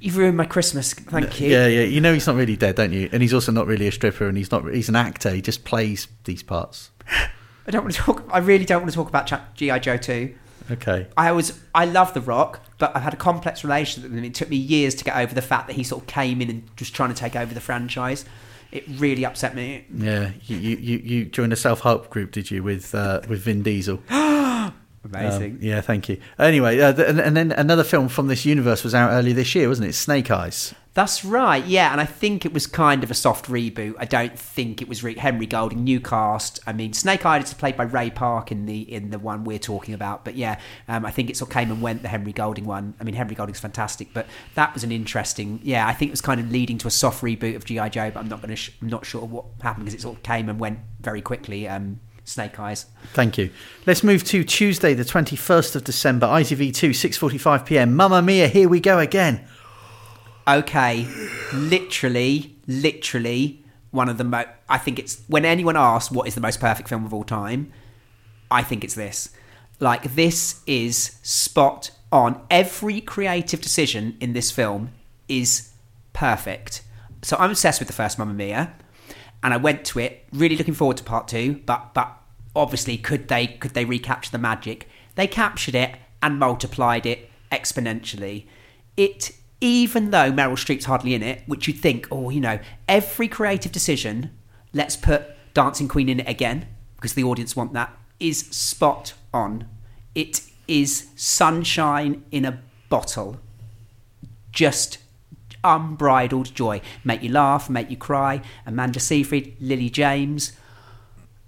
You've 0.00 0.16
ruined 0.16 0.36
my 0.36 0.46
Christmas. 0.46 0.92
Thank 0.94 1.40
you. 1.40 1.48
yeah, 1.48 1.68
yeah. 1.68 1.82
You 1.82 2.00
know 2.00 2.12
he's 2.12 2.26
not 2.26 2.34
really 2.34 2.56
dead, 2.56 2.74
don't 2.74 2.92
you? 2.92 3.08
And 3.12 3.22
he's 3.22 3.32
also 3.32 3.52
not 3.52 3.68
really 3.68 3.86
a 3.86 3.92
stripper, 3.92 4.26
and 4.26 4.36
he's 4.36 4.50
not. 4.50 4.64
He's 4.72 4.88
an 4.88 4.96
actor. 4.96 5.30
He 5.30 5.42
just 5.42 5.64
plays 5.64 6.08
these 6.24 6.42
parts. 6.42 6.90
I 7.08 7.70
don't 7.70 7.82
want 7.84 7.94
to 7.94 8.00
talk. 8.00 8.24
I 8.32 8.38
really 8.38 8.64
don't 8.64 8.80
want 8.82 8.90
to 8.90 8.96
talk 8.96 9.08
about 9.08 9.26
Ch- 9.28 9.56
GI 9.56 9.78
Joe 9.78 9.96
two. 9.96 10.34
Okay. 10.70 11.06
I 11.16 11.32
was 11.32 11.58
I 11.74 11.84
love 11.84 12.14
The 12.14 12.20
Rock, 12.20 12.60
but 12.78 12.94
I've 12.94 13.02
had 13.02 13.14
a 13.14 13.18
complex 13.18 13.64
relationship 13.64 14.10
with 14.10 14.18
him. 14.18 14.24
It 14.24 14.34
took 14.34 14.48
me 14.48 14.56
years 14.56 14.94
to 14.96 15.04
get 15.04 15.16
over 15.16 15.34
the 15.34 15.42
fact 15.42 15.66
that 15.68 15.74
he 15.74 15.84
sort 15.84 16.02
of 16.02 16.08
came 16.08 16.40
in 16.40 16.50
and 16.50 16.68
was 16.78 16.90
trying 16.90 17.10
to 17.10 17.16
take 17.16 17.36
over 17.36 17.52
the 17.52 17.60
franchise. 17.60 18.24
It 18.72 18.84
really 18.88 19.24
upset 19.24 19.54
me. 19.54 19.84
Yeah, 19.92 20.30
you 20.46 20.56
you, 20.56 20.98
you, 20.98 21.24
joined 21.24 21.52
a 21.52 21.56
self 21.56 21.80
help 21.80 22.08
group, 22.08 22.30
did 22.30 22.50
you, 22.50 22.62
with 22.62 22.94
uh, 22.94 23.20
with 23.28 23.40
Vin 23.40 23.62
Diesel? 23.62 24.00
Amazing. 25.04 25.52
Um, 25.52 25.58
yeah, 25.62 25.80
thank 25.80 26.08
you. 26.08 26.20
Anyway, 26.38 26.78
uh, 26.78 26.92
th- 26.92 27.08
and, 27.08 27.18
and 27.20 27.36
then 27.36 27.52
another 27.52 27.84
film 27.84 28.08
from 28.08 28.28
this 28.28 28.44
universe 28.44 28.84
was 28.84 28.94
out 28.94 29.10
earlier 29.10 29.34
this 29.34 29.54
year, 29.54 29.68
wasn't 29.68 29.88
it? 29.88 29.94
Snake 29.94 30.30
Eyes. 30.30 30.74
That's 30.92 31.24
right. 31.24 31.64
Yeah, 31.64 31.92
and 31.92 32.00
I 32.00 32.04
think 32.04 32.44
it 32.44 32.52
was 32.52 32.66
kind 32.66 33.04
of 33.04 33.12
a 33.12 33.14
soft 33.14 33.46
reboot. 33.46 33.94
I 33.98 34.04
don't 34.04 34.36
think 34.36 34.82
it 34.82 34.88
was 34.88 35.04
re- 35.04 35.14
Henry 35.14 35.46
Golding 35.46 35.84
new 35.84 36.00
cast. 36.00 36.58
I 36.66 36.72
mean, 36.72 36.92
Snake 36.92 37.24
Eyes 37.24 37.44
is 37.44 37.54
played 37.54 37.76
by 37.76 37.84
Ray 37.84 38.10
Park 38.10 38.50
in 38.50 38.66
the 38.66 38.80
in 38.92 39.10
the 39.10 39.18
one 39.20 39.44
we're 39.44 39.60
talking 39.60 39.94
about. 39.94 40.24
But 40.24 40.34
yeah, 40.34 40.58
um, 40.88 41.06
I 41.06 41.12
think 41.12 41.30
it 41.30 41.36
sort 41.36 41.48
of 41.48 41.54
came 41.54 41.70
and 41.70 41.80
went 41.80 42.02
the 42.02 42.08
Henry 42.08 42.32
Golding 42.32 42.64
one. 42.66 42.94
I 43.00 43.04
mean, 43.04 43.14
Henry 43.14 43.36
Golding's 43.36 43.60
fantastic, 43.60 44.08
but 44.12 44.26
that 44.56 44.74
was 44.74 44.82
an 44.82 44.90
interesting. 44.90 45.60
Yeah, 45.62 45.86
I 45.86 45.92
think 45.94 46.08
it 46.08 46.12
was 46.12 46.20
kind 46.20 46.40
of 46.40 46.50
leading 46.50 46.76
to 46.78 46.88
a 46.88 46.90
soft 46.90 47.22
reboot 47.22 47.54
of 47.54 47.64
GI 47.64 47.90
Joe. 47.90 48.10
But 48.10 48.20
I'm 48.20 48.28
not 48.28 48.40
going 48.42 48.50
to. 48.50 48.56
Sh- 48.56 48.72
I'm 48.82 48.88
not 48.88 49.06
sure 49.06 49.22
what 49.24 49.44
happened 49.62 49.84
because 49.84 49.94
it 49.94 50.02
sort 50.02 50.16
of 50.16 50.22
came 50.24 50.48
and 50.48 50.58
went 50.58 50.80
very 51.00 51.22
quickly. 51.22 51.68
Um, 51.68 52.00
Snake 52.24 52.58
Eyes. 52.58 52.86
Thank 53.12 53.38
you. 53.38 53.50
Let's 53.86 54.02
move 54.04 54.24
to 54.24 54.44
Tuesday, 54.44 54.94
the 54.94 55.04
21st 55.04 55.76
of 55.76 55.84
December, 55.84 56.26
ITV2, 56.26 56.90
6.45 56.90 57.66
p.m. 57.66 57.96
Mamma 57.96 58.22
Mia, 58.22 58.48
here 58.48 58.68
we 58.68 58.80
go 58.80 58.98
again. 58.98 59.44
okay, 60.46 61.06
literally, 61.52 62.56
literally 62.66 63.64
one 63.90 64.08
of 64.08 64.18
the 64.18 64.24
most. 64.24 64.48
I 64.68 64.78
think 64.78 64.98
it's 64.98 65.22
when 65.26 65.44
anyone 65.44 65.76
asks 65.76 66.10
what 66.12 66.28
is 66.28 66.34
the 66.34 66.40
most 66.40 66.60
perfect 66.60 66.88
film 66.88 67.04
of 67.04 67.12
all 67.12 67.24
time, 67.24 67.72
I 68.50 68.62
think 68.62 68.84
it's 68.84 68.94
this. 68.94 69.30
Like 69.78 70.14
this 70.14 70.62
is 70.66 71.16
spot 71.22 71.90
on. 72.12 72.40
Every 72.50 73.00
creative 73.00 73.60
decision 73.60 74.16
in 74.20 74.32
this 74.32 74.50
film 74.50 74.92
is 75.28 75.72
perfect. 76.12 76.82
So 77.22 77.36
I'm 77.38 77.50
obsessed 77.50 77.80
with 77.80 77.88
the 77.88 77.94
first 77.94 78.18
Mamma 78.18 78.34
Mia, 78.34 78.72
and 79.42 79.54
I 79.54 79.56
went 79.56 79.84
to 79.86 79.98
it 79.98 80.26
really 80.32 80.56
looking 80.56 80.74
forward 80.74 80.96
to 80.98 81.04
part 81.04 81.28
two. 81.28 81.60
But 81.66 81.94
but 81.94 82.16
obviously, 82.54 82.96
could 82.96 83.28
they 83.28 83.46
could 83.46 83.74
they 83.74 83.84
recapture 83.84 84.30
the 84.30 84.38
magic? 84.38 84.88
They 85.14 85.26
captured 85.26 85.74
it 85.74 85.96
and 86.22 86.38
multiplied 86.38 87.06
it 87.06 87.30
exponentially. 87.50 88.46
It 88.96 89.32
even 89.60 90.10
though 90.10 90.32
Meryl 90.32 90.52
Streep's 90.52 90.86
hardly 90.86 91.14
in 91.14 91.22
it, 91.22 91.42
which 91.46 91.66
you'd 91.68 91.78
think, 91.78 92.08
oh, 92.10 92.30
you 92.30 92.40
know, 92.40 92.58
every 92.88 93.28
creative 93.28 93.72
decision, 93.72 94.30
let's 94.72 94.96
put 94.96 95.26
Dancing 95.52 95.86
Queen 95.86 96.08
in 96.08 96.20
it 96.20 96.28
again 96.28 96.66
because 96.96 97.12
the 97.12 97.24
audience 97.24 97.54
want 97.54 97.72
that, 97.74 97.94
is 98.18 98.40
spot 98.48 99.14
on. 99.34 99.68
It 100.14 100.42
is 100.66 101.08
sunshine 101.14 102.24
in 102.30 102.44
a 102.44 102.62
bottle 102.88 103.38
just 104.52 104.98
unbridled 105.64 106.54
joy. 106.54 106.80
Make 107.04 107.22
you 107.22 107.30
laugh, 107.30 107.70
make 107.70 107.90
you 107.90 107.96
cry. 107.96 108.42
Amanda 108.66 109.00
Seyfried, 109.00 109.56
Lily 109.60 109.90
James. 109.90 110.52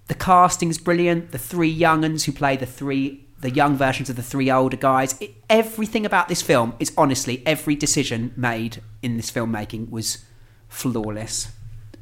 The 0.09 0.15
casting's 0.15 0.79
brilliant. 0.79 1.33
The 1.33 1.39
three 1.39 1.69
young 1.69 2.05
uns 2.05 2.25
who 2.25 2.33
play 2.33 2.57
the 2.57 2.67
three, 2.67 3.27
the 3.41 3.51
young 3.51 3.77
versions 3.77 4.11
of 4.11 4.17
the 4.17 4.23
three 4.23 4.51
older 4.51 4.77
guys. 4.77 5.21
It, 5.21 5.35
everything 5.49 6.05
about 6.05 6.29
this 6.29 6.43
film 6.43 6.75
is 6.79 6.93
honestly 6.97 7.43
every 7.47 7.75
decision 7.75 8.33
made 8.37 8.83
in 9.03 9.17
this 9.17 9.31
filmmaking 9.31 9.91
was 9.91 10.25
flawless. 10.69 11.49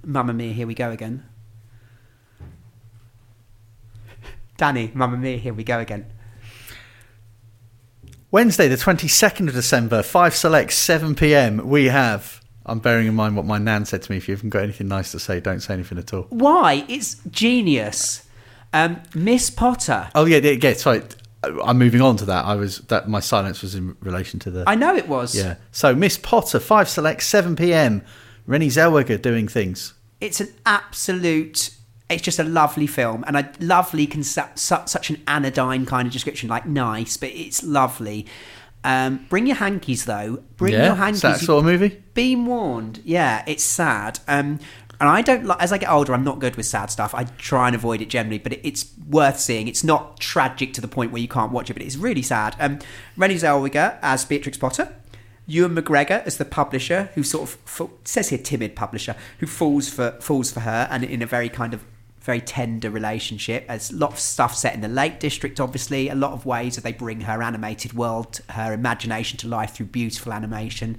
Mamma 0.04 0.32
mia, 0.32 0.52
here 0.52 0.66
we 0.66 0.74
go 0.74 0.90
again. 0.90 1.24
Danny, 4.56 4.90
Mamma 4.94 5.16
mia, 5.16 5.36
here 5.36 5.54
we 5.54 5.64
go 5.64 5.78
again. 5.78 6.06
Wednesday, 8.32 8.68
the 8.68 8.76
22nd 8.76 9.48
of 9.48 9.54
December, 9.54 10.02
5 10.02 10.34
Select, 10.34 10.72
7 10.72 11.16
p.m. 11.16 11.68
We 11.68 11.86
have. 11.86 12.40
I'm 12.64 12.78
bearing 12.78 13.08
in 13.08 13.14
mind 13.14 13.34
what 13.34 13.44
my 13.44 13.58
nan 13.58 13.84
said 13.84 14.02
to 14.02 14.12
me. 14.12 14.18
If 14.18 14.28
you 14.28 14.36
haven't 14.36 14.50
got 14.50 14.62
anything 14.62 14.86
nice 14.86 15.10
to 15.12 15.18
say, 15.18 15.40
don't 15.40 15.60
say 15.60 15.74
anything 15.74 15.98
at 15.98 16.14
all. 16.14 16.26
Why? 16.30 16.84
It's 16.88 17.16
genius. 17.30 18.28
Um, 18.72 19.02
Miss 19.14 19.50
Potter. 19.50 20.10
Oh 20.14 20.26
yeah, 20.26 20.36
yeah. 20.36 20.52
yeah 20.52 20.74
sorry, 20.74 21.02
I'm 21.42 21.78
moving 21.78 22.00
on 22.02 22.16
to 22.18 22.24
that. 22.26 22.44
I 22.44 22.54
was 22.54 22.78
that 22.82 23.08
my 23.08 23.18
silence 23.18 23.62
was 23.62 23.74
in 23.74 23.96
relation 24.00 24.38
to 24.40 24.50
the. 24.50 24.64
I 24.68 24.76
know 24.76 24.94
it 24.94 25.08
was. 25.08 25.34
yeah. 25.34 25.56
So 25.72 25.94
Miss 25.94 26.16
Potter, 26.16 26.60
5 26.60 26.88
Select, 26.88 27.22
7 27.24 27.56
p.m. 27.56 28.02
Renée 28.46 28.66
Zellweger 28.66 29.20
doing 29.20 29.48
things. 29.48 29.94
It's 30.20 30.40
an 30.40 30.52
absolute. 30.64 31.70
It's 32.10 32.22
just 32.22 32.38
a 32.38 32.44
lovely 32.44 32.86
film, 32.86 33.24
and 33.26 33.36
a 33.36 33.52
lovely, 33.60 34.10
su- 34.22 34.42
such 34.54 35.10
an 35.10 35.22
anodyne 35.26 35.86
kind 35.86 36.06
of 36.06 36.12
description, 36.12 36.48
like 36.48 36.66
nice, 36.66 37.16
but 37.16 37.30
it's 37.30 37.62
lovely. 37.62 38.26
Um, 38.82 39.26
bring 39.28 39.46
your 39.46 39.56
hankies 39.56 40.06
though. 40.06 40.42
Bring 40.56 40.72
yeah, 40.72 40.86
your 40.86 40.94
hankies. 40.94 41.16
Is 41.16 41.22
that 41.22 41.40
sort 41.40 41.58
of 41.60 41.64
movie? 41.66 42.02
Be 42.14 42.34
warned. 42.34 43.00
Yeah, 43.04 43.44
it's 43.46 43.62
sad. 43.62 44.20
Um, 44.26 44.58
And 45.00 45.08
I 45.08 45.22
don't 45.22 45.46
like 45.46 45.62
as 45.62 45.72
I 45.72 45.78
get 45.78 45.90
older, 45.90 46.12
I'm 46.12 46.24
not 46.24 46.40
good 46.40 46.56
with 46.56 46.66
sad 46.66 46.90
stuff. 46.90 47.14
I 47.14 47.24
try 47.24 47.68
and 47.68 47.74
avoid 47.74 48.02
it 48.02 48.10
generally, 48.10 48.38
but 48.38 48.52
it, 48.52 48.60
it's 48.62 48.84
worth 49.08 49.40
seeing. 49.40 49.66
It's 49.66 49.82
not 49.82 50.20
tragic 50.20 50.74
to 50.74 50.80
the 50.82 50.88
point 50.88 51.10
where 51.10 51.22
you 51.22 51.28
can't 51.28 51.52
watch 51.52 51.70
it, 51.70 51.72
but 51.74 51.82
it's 51.82 51.96
really 51.96 52.22
sad. 52.22 52.54
Um, 52.60 52.80
Renée 53.16 53.36
Zellweger 53.36 53.98
as 54.02 54.26
Beatrix 54.26 54.58
Potter. 54.58 54.94
Ewan 55.46 55.74
McGregor 55.74 56.24
as 56.26 56.36
the 56.36 56.44
publisher, 56.44 57.10
who 57.14 57.22
sort 57.22 57.48
of 57.48 57.54
fa- 57.64 57.88
says 58.04 58.28
here 58.28 58.38
timid 58.38 58.76
publisher, 58.76 59.16
who 59.38 59.46
falls 59.46 59.88
for 59.88 60.12
falls 60.20 60.52
for 60.52 60.60
her, 60.60 60.86
and 60.90 61.02
in 61.02 61.22
a 61.22 61.26
very 61.26 61.48
kind 61.48 61.72
of 61.74 61.82
very 62.20 62.40
tender 62.40 62.90
relationship. 62.90 63.66
There's 63.68 63.90
a 63.90 63.96
lot 63.96 64.12
of 64.12 64.18
stuff 64.18 64.54
set 64.54 64.74
in 64.74 64.80
the 64.82 64.88
Lake 64.88 65.20
District, 65.20 65.58
obviously. 65.58 66.08
A 66.08 66.14
lot 66.14 66.32
of 66.32 66.44
ways 66.44 66.74
that 66.74 66.84
they 66.84 66.92
bring 66.92 67.22
her 67.22 67.42
animated 67.42 67.92
world, 67.94 68.40
her 68.50 68.72
imagination 68.72 69.38
to 69.38 69.48
life 69.48 69.72
through 69.74 69.86
beautiful 69.86 70.32
animation. 70.32 70.98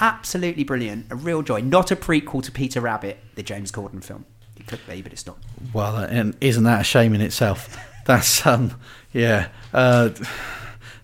Absolutely 0.00 0.64
brilliant. 0.64 1.06
A 1.10 1.16
real 1.16 1.42
joy. 1.42 1.60
Not 1.60 1.90
a 1.90 1.96
prequel 1.96 2.42
to 2.42 2.50
Peter 2.50 2.80
Rabbit, 2.80 3.18
the 3.34 3.42
James 3.42 3.70
Corden 3.70 4.02
film. 4.02 4.24
It 4.56 4.66
could 4.66 4.80
be, 4.88 5.02
but 5.02 5.12
it's 5.12 5.26
not. 5.26 5.36
Well, 5.72 5.96
and 5.96 6.36
isn't 6.40 6.64
that 6.64 6.80
a 6.80 6.84
shame 6.84 7.14
in 7.14 7.20
itself? 7.20 7.78
That's 8.04 8.44
um, 8.44 8.74
yeah. 9.12 9.48
Uh, 9.72 10.10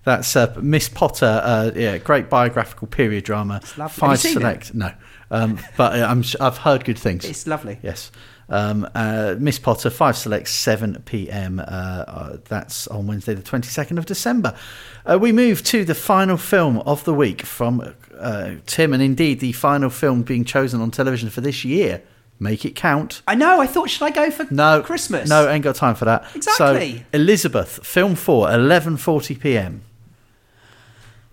that's 0.03 0.35
uh, 0.35 0.53
Miss 0.61 0.89
Potter. 0.89 1.41
Uh, 1.45 1.71
yeah, 1.77 1.99
great 1.99 2.29
biographical 2.29 2.89
period 2.89 3.23
drama. 3.23 3.61
lovely. 3.77 3.83
Have 3.83 3.93
Five 3.93 4.19
seen 4.19 4.31
it? 4.33 4.35
select. 4.35 4.75
No, 4.75 4.93
um, 5.31 5.61
but 5.77 6.01
uh, 6.01 6.07
I'm. 6.07 6.25
I've 6.41 6.59
heard 6.59 6.85
good 6.85 6.99
things. 6.99 7.25
It's 7.25 7.47
lovely. 7.47 7.79
Yes. 7.83 8.11
Um, 8.51 8.89
uh, 8.95 9.35
Miss 9.39 9.59
Potter, 9.59 9.91
5 9.91 10.17
Select, 10.17 10.49
7 10.49 11.03
pm. 11.05 11.61
Uh, 11.61 11.63
uh, 11.63 12.37
that's 12.49 12.87
on 12.89 13.07
Wednesday, 13.07 13.35
the 13.35 13.43
22nd 13.43 13.99
of 13.99 14.07
December. 14.07 14.55
Uh, 15.05 15.19
we 15.21 15.33
move 15.33 15.63
to 15.65 15.85
the 15.85 15.95
final 15.95 16.37
film 16.37 16.79
of 16.81 17.05
the 17.05 17.13
week 17.15 17.43
from 17.43 17.95
uh, 18.19 18.55
Tim, 18.67 18.93
and 18.95 19.03
indeed 19.03 19.41
the 19.41 19.53
final 19.53 19.91
film 19.91 20.23
being 20.23 20.45
chosen 20.45 20.81
on 20.81 20.91
television 20.91 21.29
for 21.31 21.41
this 21.43 21.65
year. 21.65 22.03
Make 22.41 22.65
it 22.65 22.77
count. 22.77 23.21
I 23.27 23.35
know. 23.35 23.61
I 23.61 23.67
thought, 23.67 23.91
should 23.91 24.05
I 24.05 24.11
go 24.11 24.31
for 24.31 24.47
No, 24.55 24.81
Christmas? 24.81 25.29
No, 25.29 25.49
ain't 25.49 25.65
got 25.65 25.75
time 25.75 25.97
for 25.97 26.05
that. 26.05 26.25
Exactly. 26.37 26.99
So, 26.99 27.05
Elizabeth, 27.13 27.85
film 27.85 28.15
four, 28.15 28.47
11:40 28.47 29.41
p.m. 29.41 29.83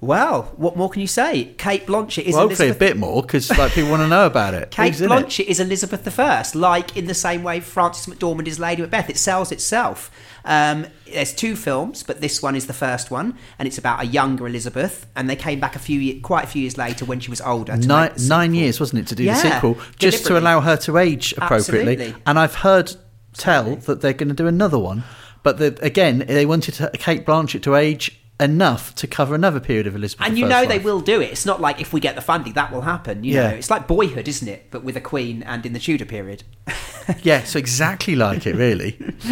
Well, 0.05 0.43
what 0.55 0.75
more 0.75 0.89
can 0.89 1.01
you 1.01 1.07
say? 1.07 1.45
Cate 1.57 1.85
Blanchett 1.85 2.23
is 2.23 2.35
Well, 2.35 2.47
hopefully 2.47 2.69
a 2.69 2.75
bit 2.75 2.97
more 2.97 3.21
because 3.21 3.49
like 3.57 3.73
people 3.73 3.89
want 3.89 4.03
to 4.03 4.07
know 4.07 4.25
about 4.25 4.53
it. 4.53 4.71
Cate 4.71 4.95
Who's? 4.95 5.07
Blanchett 5.07 5.45
is 5.45 5.59
Elizabeth 5.59 6.19
I, 6.19 6.45
like 6.53 6.95
in 6.95 7.05
the 7.07 7.13
same 7.13 7.43
way 7.43 7.59
Frances 7.59 8.13
McDormand 8.13 8.47
is 8.47 8.59
Lady 8.59 8.81
Macbeth. 8.81 9.09
It 9.09 9.17
sells 9.17 9.51
itself. 9.51 10.11
Um, 10.45 10.85
there's 11.11 11.33
two 11.33 11.55
films, 11.55 12.03
but 12.03 12.21
this 12.21 12.41
one 12.41 12.55
is 12.55 12.67
the 12.67 12.73
first 12.73 13.09
one, 13.09 13.37
and 13.57 13.67
it's 13.67 13.77
about 13.77 14.01
a 14.01 14.05
younger 14.05 14.47
Elizabeth. 14.47 15.07
And 15.15 15.29
they 15.29 15.35
came 15.35 15.59
back 15.59 15.75
a 15.75 15.79
few, 15.79 16.21
quite 16.21 16.43
a 16.43 16.47
few 16.47 16.61
years 16.61 16.77
later 16.77 17.05
when 17.05 17.19
she 17.19 17.29
was 17.29 17.41
older. 17.41 17.75
To 17.75 17.87
Nine, 17.87 18.11
nine 18.27 18.53
years, 18.53 18.79
wasn't 18.79 19.01
it, 19.01 19.07
to 19.07 19.15
do 19.15 19.23
Yeah, 19.23 19.33
the 19.33 19.51
sequel, 19.53 19.77
just 19.97 20.25
to 20.27 20.37
allow 20.37 20.61
her 20.61 20.77
to 20.77 20.97
age 20.97 21.33
appropriately. 21.33 21.93
Absolutely. 21.93 22.21
And 22.27 22.37
I've 22.37 22.55
heard 22.55 22.95
tell 23.33 23.75
that 23.75 24.01
they're 24.01 24.13
going 24.13 24.29
to 24.29 24.35
do 24.35 24.47
another 24.47 24.79
one, 24.79 25.03
but 25.41 25.57
that 25.57 25.81
again, 25.83 26.19
they 26.19 26.45
wanted 26.45 26.91
Cate 26.99 27.25
Blanchett 27.25 27.63
to 27.63 27.75
age 27.75 28.19
enough 28.39 28.93
to 28.95 29.07
cover 29.07 29.33
another 29.33 29.59
period 29.61 29.87
of 29.87 29.95
Elizabeth. 29.95 30.27
And 30.27 30.37
you 30.37 30.45
know 30.47 30.65
they 30.65 30.79
will 30.79 30.99
do 30.99 31.21
it. 31.21 31.31
It's 31.31 31.45
not 31.45 31.61
like 31.61 31.79
if 31.79 31.93
we 31.93 31.99
get 32.01 32.15
the 32.15 32.21
funding, 32.21 32.53
that 32.53 32.71
will 32.71 32.81
happen. 32.81 33.23
You 33.23 33.33
Yeah. 33.35 33.49
know, 33.51 33.55
it's 33.55 33.69
like 33.69 33.87
Boyhood, 33.87 34.27
isn't 34.27 34.47
it? 34.47 34.67
But 34.71 34.83
with 34.83 34.97
a 34.97 35.01
queen 35.01 35.41
and 35.43 35.65
in 35.65 35.73
the 35.73 35.79
Tudor 35.79 36.05
period. 36.05 36.43
Yeah, 37.21 37.43
so 37.43 37.59
exactly 37.59 38.15
like 38.15 38.47
it, 38.47 38.55
really, 38.55 38.97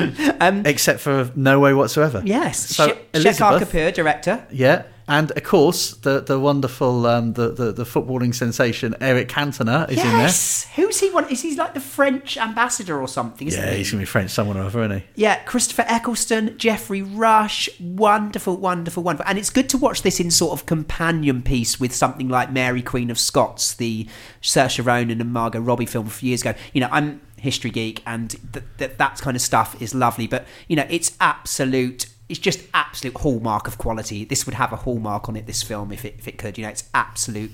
except 0.63 0.99
for 0.99 1.31
no 1.35 1.59
way 1.59 1.73
whatsoever. 1.73 2.19
Um, 2.19 2.27
Yes. 2.27 2.59
So 2.69 2.89
Shekhar 2.89 2.97
Elizabeth, 3.15 3.71
Kapur, 3.71 3.91
director. 3.95 4.45
yeah, 4.51 4.83
and 5.07 5.31
of 5.31 5.43
course 5.43 5.91
the 5.97 6.21
the 6.21 6.39
wonderful 6.39 7.05
um, 7.05 7.33
the, 7.33 7.49
the 7.51 7.71
the 7.71 7.83
footballing 7.83 8.33
sensation 8.33 8.95
Eric 9.01 9.27
Cantona 9.29 9.89
is 9.89 9.97
in 9.97 10.03
there. 10.07 10.17
yes. 10.19 10.67
Who's 10.75 10.99
he? 10.99 11.09
One? 11.11 11.29
Is 11.29 11.41
he 11.41 11.55
like 11.55 11.73
the 11.73 11.79
French 11.79 12.37
ambassador 12.37 12.99
or 12.99 13.07
something? 13.07 13.47
Isn't 13.47 13.61
Yeah, 13.61 13.71
he? 13.71 13.77
he's 13.77 13.91
gonna 13.91 14.01
be 14.01 14.05
French, 14.05 14.31
someone 14.31 14.57
or 14.57 14.61
other, 14.63 14.83
isn't 14.83 14.99
he? 14.99 15.05
Yeah, 15.15 15.43
Christopher 15.43 15.85
Eccleston, 15.87 16.57
Geoffrey 16.57 17.01
Rush, 17.01 17.69
wonderful, 17.79 18.57
wonderful, 18.57 19.03
wonderful. 19.03 19.29
And 19.29 19.37
it's 19.37 19.49
good 19.49 19.69
to 19.69 19.77
watch 19.77 20.01
this 20.01 20.19
in 20.19 20.31
sort 20.31 20.53
of 20.59 20.65
companion 20.65 21.41
piece 21.43 21.79
with 21.79 21.93
something 21.93 22.29
like 22.29 22.51
Mary 22.51 22.81
Queen 22.81 23.09
of 23.11 23.19
Scots, 23.19 23.73
the 23.73 24.07
Saoirse 24.41 24.85
Ronan 24.85 25.21
and 25.21 25.31
Margot 25.33 25.59
Robbie 25.59 25.85
film 25.85 26.07
a 26.07 26.09
few 26.09 26.29
years 26.29 26.41
ago. 26.41 26.53
You 26.73 26.81
know, 26.81 26.89
I'm 26.91 27.21
history 27.37 27.71
geek, 27.71 28.01
and 28.05 28.29
th- 28.53 28.65
th- 28.77 28.91
that 28.97 29.17
kind 29.19 29.35
of 29.35 29.41
stuff 29.41 29.79
is 29.81 29.93
lovely. 29.93 30.27
But 30.27 30.45
you 30.67 30.75
know, 30.75 30.87
it's 30.89 31.15
absolute. 31.19 32.07
It's 32.33 32.39
just 32.39 32.63
absolute 32.73 33.15
hallmark 33.17 33.67
of 33.67 33.77
quality. 33.77 34.25
This 34.25 34.47
would 34.47 34.55
have 34.55 34.73
a 34.73 34.75
hallmark 34.75 35.29
on 35.29 35.35
it. 35.35 35.45
This 35.45 35.61
film, 35.61 35.91
if 35.91 36.03
it 36.03 36.15
if 36.17 36.27
it 36.27 36.39
could, 36.39 36.57
you 36.57 36.63
know, 36.63 36.71
it's 36.71 36.89
absolute 36.91 37.51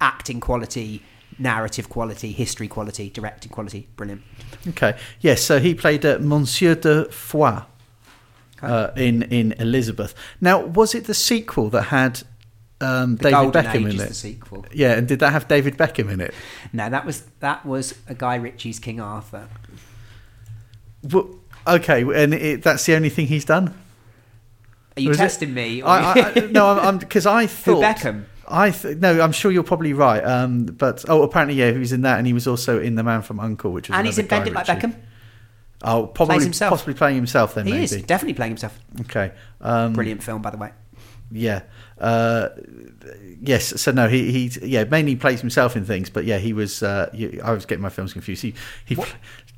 acting 0.00 0.40
quality, 0.40 1.02
narrative 1.38 1.90
quality, 1.90 2.32
history 2.32 2.66
quality, 2.66 3.10
directing 3.10 3.52
quality. 3.52 3.86
Brilliant. 3.96 4.22
Okay. 4.68 4.96
Yes, 5.20 5.42
so 5.42 5.58
he 5.58 5.74
played 5.74 6.06
uh, 6.06 6.16
Monsieur 6.22 6.74
de 6.74 7.04
Foix 7.12 7.64
uh, 8.62 8.92
in 8.96 9.24
in 9.24 9.52
Elizabeth. 9.58 10.14
Now, 10.40 10.58
was 10.64 10.94
it 10.94 11.04
the 11.04 11.12
sequel 11.12 11.68
that 11.68 11.82
had 11.82 12.22
um, 12.80 13.16
David 13.16 13.30
Golden 13.32 13.62
Beckham 13.62 13.86
Age 13.88 13.94
in 13.94 14.00
it? 14.00 14.08
the 14.08 14.14
sequel. 14.14 14.64
Yeah, 14.72 14.92
and 14.92 15.06
did 15.06 15.18
that 15.18 15.32
have 15.32 15.48
David 15.48 15.76
Beckham 15.76 16.10
in 16.10 16.22
it? 16.22 16.32
No, 16.72 16.88
that 16.88 17.04
was 17.04 17.24
that 17.40 17.66
was 17.66 17.92
a 18.08 18.14
Guy 18.14 18.36
Ritchie's 18.36 18.78
King 18.78 19.00
Arthur. 19.02 19.50
Well, 21.02 21.28
okay, 21.66 22.00
and 22.00 22.32
it, 22.32 22.62
that's 22.62 22.86
the 22.86 22.94
only 22.96 23.10
thing 23.10 23.26
he's 23.26 23.44
done. 23.44 23.74
Are 24.96 25.00
you 25.00 25.08
Was 25.10 25.18
it- 25.18 25.22
testing 25.22 25.54
me? 25.54 25.82
I, 25.82 26.12
I, 26.12 26.40
no, 26.50 26.66
I'm 26.78 26.98
because 26.98 27.26
I 27.26 27.46
thought 27.46 27.82
Beckham? 27.82 28.24
I 28.46 28.70
th- 28.70 28.98
no, 28.98 29.20
I'm 29.20 29.32
sure 29.32 29.50
you're 29.50 29.62
probably 29.62 29.92
right. 29.94 30.22
Um, 30.22 30.66
but 30.66 31.04
oh, 31.08 31.22
apparently, 31.22 31.54
yeah, 31.56 31.72
he 31.72 31.78
was 31.78 31.92
in 31.92 32.02
that, 32.02 32.18
and 32.18 32.26
he 32.26 32.32
was 32.32 32.46
also 32.46 32.78
in 32.78 32.94
The 32.94 33.02
Man 33.02 33.22
from 33.22 33.40
Uncle, 33.40 33.72
which 33.72 33.88
was 33.88 33.96
and 33.96 34.06
he's 34.06 34.18
invented 34.18 34.52
like 34.52 34.66
Beckham. 34.66 34.94
Oh, 35.82 36.06
probably 36.06 36.50
possibly 36.50 36.94
playing 36.94 37.16
himself 37.16 37.54
then. 37.54 37.66
He 37.66 37.72
maybe 37.72 37.84
is 37.84 38.02
definitely 38.02 38.34
playing 38.34 38.52
himself. 38.52 38.78
okay. 39.02 39.32
Um, 39.60 39.92
Brilliant 39.92 40.22
film, 40.22 40.40
by 40.42 40.50
the 40.50 40.56
way. 40.56 40.72
Yeah. 41.30 41.62
Uh, 41.98 42.50
yes. 43.40 43.80
So 43.80 43.92
no, 43.92 44.08
he 44.08 44.30
he 44.48 44.60
yeah 44.66 44.84
mainly 44.84 45.16
plays 45.16 45.40
himself 45.40 45.76
in 45.76 45.84
things, 45.84 46.10
but 46.10 46.24
yeah, 46.24 46.38
he 46.38 46.52
was. 46.52 46.82
Uh, 46.82 47.10
I 47.42 47.52
was 47.52 47.66
getting 47.66 47.82
my 47.82 47.88
films 47.88 48.12
confused. 48.12 48.42
He 48.42 48.54
he 48.84 48.94
What? 48.94 49.14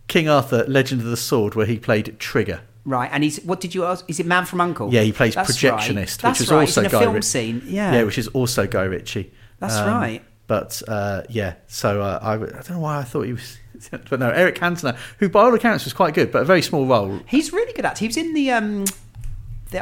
King 0.09 0.29
Arthur, 0.29 0.65
Legend 0.69 1.01
of 1.01 1.09
the 1.09 1.17
Sword, 1.17 1.55
where 1.55 1.67
he 1.67 1.79
played 1.79 2.19
Trigger. 2.19 2.61
Right, 2.87 3.11
and 3.13 3.23
he's 3.25 3.41
what 3.45 3.61
did 3.61 3.75
you 3.75 3.85
ask? 3.85 4.05
Is 4.09 4.21
it 4.21 4.27
Man 4.27 4.47
from 4.47 4.61
Uncle? 4.61 4.95
Yeah, 4.95 5.03
he 5.03 5.13
plays 5.13 5.35
That's 5.35 5.51
projectionist, 5.59 6.23
right. 6.23 6.31
which 6.31 6.41
is 6.41 6.51
right. 6.51 6.61
also 6.61 6.67
He's 6.67 6.77
in 6.79 6.87
a 6.87 6.89
Guy 6.89 7.01
film 7.01 7.15
Rit- 7.17 7.25
scene. 7.25 7.63
Yeah, 7.67 7.93
Yeah, 7.95 8.03
which 8.05 8.17
is 8.17 8.29
also 8.29 8.67
Guy 8.67 8.85
Ritchie. 8.85 9.33
That's 9.59 9.75
Um, 9.77 9.89
right. 9.89 10.23
But 10.47 10.81
uh, 10.87 11.23
yeah, 11.29 11.55
so 11.67 12.01
uh, 12.01 12.21
I, 12.23 12.35
I 12.35 12.37
don't 12.39 12.71
know 12.71 12.79
why 12.79 12.99
I 12.99 13.03
thought 13.03 13.23
he 13.23 13.33
was. 13.33 13.59
But 14.09 14.21
no, 14.21 14.31
Eric 14.31 14.55
Cantona, 14.57 14.97
who 15.19 15.29
by 15.29 15.41
all 15.43 15.55
accounts 15.55 15.85
was 15.85 15.93
quite 15.93 16.15
good, 16.15 16.33
but 16.33 16.41
a 16.41 16.45
very 16.47 16.63
small 16.63 16.87
role. 16.87 17.21
he's 17.27 17.53
really 17.53 17.73
good 17.75 17.85
at. 17.85 17.99
He 17.99 18.07
was 18.07 18.17
in 18.17 18.33
the 18.33 18.51
um, 18.53 18.85
the, 18.87 18.95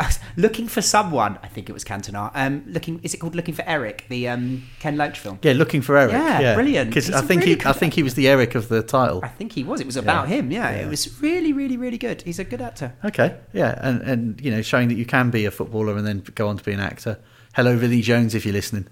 looking 0.36 0.68
for 0.68 0.80
someone. 0.82 1.38
I 1.42 1.48
think 1.48 1.68
it 1.68 1.72
was 1.72 1.84
Cantona. 1.84 2.30
Um, 2.34 2.64
looking 2.66 3.00
is 3.02 3.14
it 3.14 3.18
called 3.18 3.34
Looking 3.34 3.54
for 3.54 3.62
Eric? 3.66 4.06
The 4.08 4.28
um, 4.28 4.62
Ken 4.80 4.96
Loach 4.96 5.18
film. 5.18 5.38
Yeah, 5.42 5.52
looking 5.52 5.82
for 5.82 5.96
Eric. 5.96 6.12
Yeah, 6.12 6.54
brilliant. 6.54 6.90
Because 6.90 7.10
I 7.10 7.20
think 7.20 7.42
really 7.42 7.54
he, 7.56 7.64
I 7.66 7.72
think 7.72 7.94
he 7.94 8.02
was 8.02 8.14
the 8.14 8.28
Eric 8.28 8.54
of 8.54 8.68
the 8.68 8.82
title. 8.82 9.20
I 9.22 9.28
think 9.28 9.52
he 9.52 9.64
was. 9.64 9.80
It 9.80 9.86
was 9.86 9.96
about 9.96 10.28
Yeah. 10.28 10.36
him. 10.36 10.50
Yeah, 10.50 10.70
Yeah. 10.70 10.76
it 10.86 10.88
was 10.88 11.20
really, 11.20 11.52
really, 11.52 11.76
really 11.76 11.98
good. 11.98 12.22
He's 12.22 12.38
a 12.38 12.44
good 12.44 12.60
actor. 12.60 12.92
Okay, 13.04 13.36
yeah, 13.52 13.78
and 13.82 14.00
and 14.02 14.40
you 14.40 14.50
know, 14.50 14.62
showing 14.62 14.88
that 14.88 14.96
you 14.96 15.06
can 15.06 15.30
be 15.30 15.44
a 15.44 15.50
footballer 15.50 15.96
and 15.96 16.06
then 16.06 16.22
go 16.34 16.48
on 16.48 16.56
to 16.58 16.64
be 16.64 16.72
an 16.72 16.80
actor. 16.80 17.18
Hello, 17.54 17.76
Vinnie 17.76 18.00
Jones, 18.02 18.34
if 18.34 18.44
you're 18.44 18.52
listening. 18.54 18.86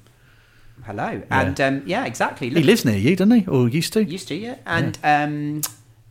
Hello, 0.84 1.22
and 1.30 1.60
um, 1.60 1.82
yeah, 1.86 2.04
exactly. 2.06 2.48
He 2.50 2.62
lives 2.62 2.84
near 2.84 2.96
you, 2.96 3.14
doesn't 3.14 3.40
he, 3.40 3.46
or 3.46 3.68
used 3.68 3.92
to? 3.92 4.02
Used 4.04 4.26
to, 4.28 4.34
yeah. 4.34 4.56
And 4.66 4.98
um, 5.04 5.60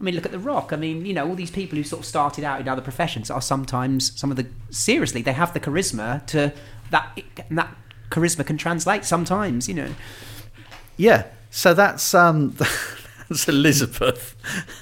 I 0.02 0.04
mean, 0.04 0.16
look 0.16 0.26
at 0.26 0.32
The 0.32 0.40
Rock. 0.40 0.74
I 0.74 0.78
mean, 0.78 1.06
you 1.06 1.14
know, 1.14 1.28
all 1.28 1.36
these 1.36 1.52
people 1.52 1.78
who 1.78 1.84
sort 1.84 2.00
of 2.00 2.06
started 2.08 2.44
out 2.44 2.60
in 2.60 2.68
other 2.68 2.82
professions 2.82 3.30
are 3.30 3.42
sometimes 3.42 4.20
some 4.20 4.32
of 4.32 4.38
the 4.38 4.48
seriously 4.72 5.22
they 5.22 5.34
have 5.34 5.54
the 5.54 5.60
charisma 5.60 6.26
to 6.28 6.52
that 6.90 7.22
and 7.48 7.58
that 7.58 7.76
charisma 8.10 8.44
can 8.44 8.58
translate 8.58 9.06
sometimes. 9.06 9.70
You 9.70 9.76
know, 9.76 9.96
Yeah. 10.98 11.28
So 11.52 11.76
that's 11.76 12.14
um, 12.16 12.56
that's 13.30 13.48
Elizabeth. 13.48 14.36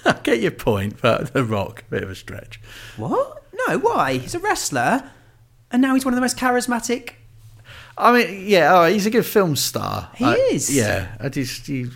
I 0.05 0.13
get 0.23 0.39
your 0.39 0.51
point, 0.51 1.01
but 1.01 1.33
The 1.33 1.43
Rock, 1.43 1.83
a 1.87 1.91
bit 1.91 2.03
of 2.03 2.09
a 2.09 2.15
stretch. 2.15 2.61
what? 2.95 3.43
No, 3.67 3.77
why? 3.79 4.19
He's 4.19 4.35
a 4.35 4.39
wrestler, 4.39 5.11
and 5.69 5.81
now 5.81 5.95
he's 5.95 6.05
one 6.05 6.13
of 6.13 6.15
the 6.15 6.21
most 6.21 6.37
charismatic. 6.37 7.15
I 8.01 8.13
mean, 8.13 8.45
yeah, 8.47 8.73
all 8.73 8.79
right, 8.81 8.93
he's 8.93 9.05
a 9.05 9.09
good 9.09 9.25
film 9.25 9.55
star. 9.57 10.09
He 10.15 10.23
I- 10.23 10.33
is. 10.51 10.73
Yeah, 10.73 11.15
I 11.19 11.27
just. 11.29 11.67
He, 11.67 11.87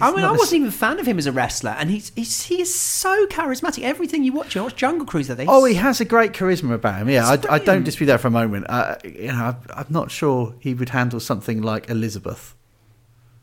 I 0.00 0.10
mean, 0.10 0.24
I 0.24 0.32
wasn't 0.32 0.54
even 0.54 0.68
a 0.68 0.72
fan 0.72 0.98
of 0.98 1.06
him 1.06 1.18
as 1.18 1.26
a 1.26 1.32
wrestler, 1.32 1.70
and 1.78 1.88
he's, 1.90 2.10
he's 2.16 2.42
he 2.42 2.60
is 2.60 2.74
so 2.74 3.26
charismatic. 3.26 3.82
Everything 3.84 4.24
you 4.24 4.32
watch, 4.32 4.54
you 4.56 4.62
watch 4.64 4.74
Jungle 4.74 5.06
Cruise, 5.06 5.28
that 5.28 5.38
Oh, 5.48 5.64
he 5.64 5.74
has 5.74 6.00
a 6.00 6.04
great 6.04 6.32
charisma 6.32 6.74
about 6.74 7.00
him. 7.00 7.08
Yeah, 7.08 7.26
I, 7.28 7.54
I 7.54 7.58
don't 7.60 7.84
dispute 7.84 8.06
that 8.06 8.20
for 8.20 8.26
a 8.28 8.32
moment. 8.32 8.66
Uh, 8.68 8.96
you 9.04 9.28
know, 9.28 9.34
I'm, 9.34 9.56
I'm 9.70 9.86
not 9.88 10.10
sure 10.10 10.54
he 10.58 10.74
would 10.74 10.88
handle 10.88 11.20
something 11.20 11.62
like 11.62 11.88
Elizabeth, 11.88 12.56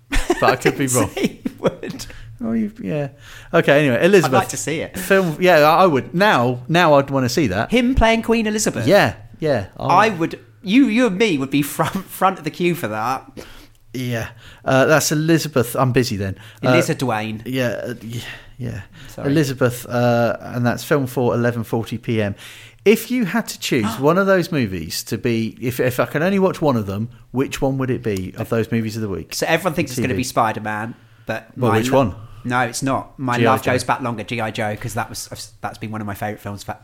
but 0.10 0.44
I 0.44 0.56
could 0.58 0.78
be 0.78 0.88
wrong. 0.96 1.10
He 1.16 1.42
would. 1.60 2.06
Oh, 2.42 2.54
you, 2.54 2.72
yeah. 2.82 3.10
Okay. 3.54 3.80
Anyway, 3.88 4.04
Elizabeth. 4.06 4.34
I'd 4.34 4.38
like 4.40 4.50
to 4.50 4.58
see 4.58 4.80
it. 4.82 4.98
Film. 4.98 5.38
Yeah, 5.40 5.60
I 5.60 5.84
I 5.84 5.86
would. 5.86 6.14
Now, 6.14 6.64
now 6.68 6.96
I'd 6.96 7.10
want 7.10 7.26
to 7.26 7.30
see 7.30 7.48
that. 7.48 7.72
Him 7.72 7.96
playing 7.96 8.22
Queen 8.24 8.46
Elizabeth. 8.48 8.88
Yeah, 8.88 9.16
yeah. 9.40 9.68
I'll- 9.78 9.90
I 9.92 10.10
would. 10.10 10.40
You, 10.62 10.86
you 10.86 11.08
and 11.08 11.18
me 11.18 11.38
would 11.38 11.50
be 11.52 11.62
front 11.78 12.06
front 12.06 12.38
of 12.38 12.44
the 12.44 12.52
queue 12.52 12.76
for 12.76 12.88
that. 12.88 13.32
Yeah, 13.94 14.30
uh, 14.66 14.86
that's 14.86 15.12
Elizabeth. 15.12 15.76
I'm 15.76 15.92
busy 15.92 16.16
then. 16.16 16.38
Uh, 16.64 16.70
Eliza 16.70 16.94
Duane. 16.96 17.42
yeah, 17.46 17.70
uh, 17.70 17.94
yeah, 18.04 18.22
yeah. 18.58 18.82
Sorry. 19.08 19.32
Elizabeth, 19.32 19.86
uh, 19.88 20.38
and 20.42 20.66
that's 20.66 20.84
film 20.84 21.08
for 21.08 21.34
11:40 21.34 22.02
p.m. 22.02 22.36
If 22.86 23.10
you 23.10 23.26
had 23.26 23.48
to 23.48 23.60
choose 23.60 23.98
one 24.00 24.18
of 24.20 24.28
those 24.28 24.52
movies 24.52 25.04
to 25.06 25.18
be, 25.18 25.58
if 25.60 25.80
if 25.80 26.00
I 26.00 26.06
can 26.06 26.22
only 26.22 26.38
watch 26.40 26.62
one 26.62 26.76
of 26.78 26.86
them, 26.86 27.10
which 27.32 27.62
one 27.64 27.78
would 27.80 27.90
it 27.90 28.04
be 28.04 28.34
of 28.38 28.50
those 28.50 28.72
movies 28.72 28.96
of 28.96 29.02
the 29.02 29.10
week? 29.10 29.34
So 29.34 29.48
everyone 29.48 29.74
thinks 29.74 29.92
it's 29.92 30.00
going 30.00 30.10
to 30.10 30.16
be 30.16 30.24
Spider 30.24 30.62
Man, 30.62 30.94
but 31.26 31.50
Well, 31.58 31.72
which 31.72 31.90
lo- 31.90 32.06
one? 32.06 32.16
No, 32.46 32.62
it's 32.62 32.84
not. 32.84 33.18
My 33.20 33.38
love 33.38 33.64
Joe. 33.64 33.72
goes 33.72 33.84
back 33.84 34.02
longer. 34.02 34.24
GI 34.24 34.52
Joe 34.52 34.72
because 34.76 34.94
that 34.94 35.10
was 35.10 35.52
that's 35.62 35.78
been 35.80 35.92
one 35.92 36.00
of 36.02 36.08
my 36.08 36.14
favourite 36.14 36.40
films 36.42 36.64
for 36.64 36.78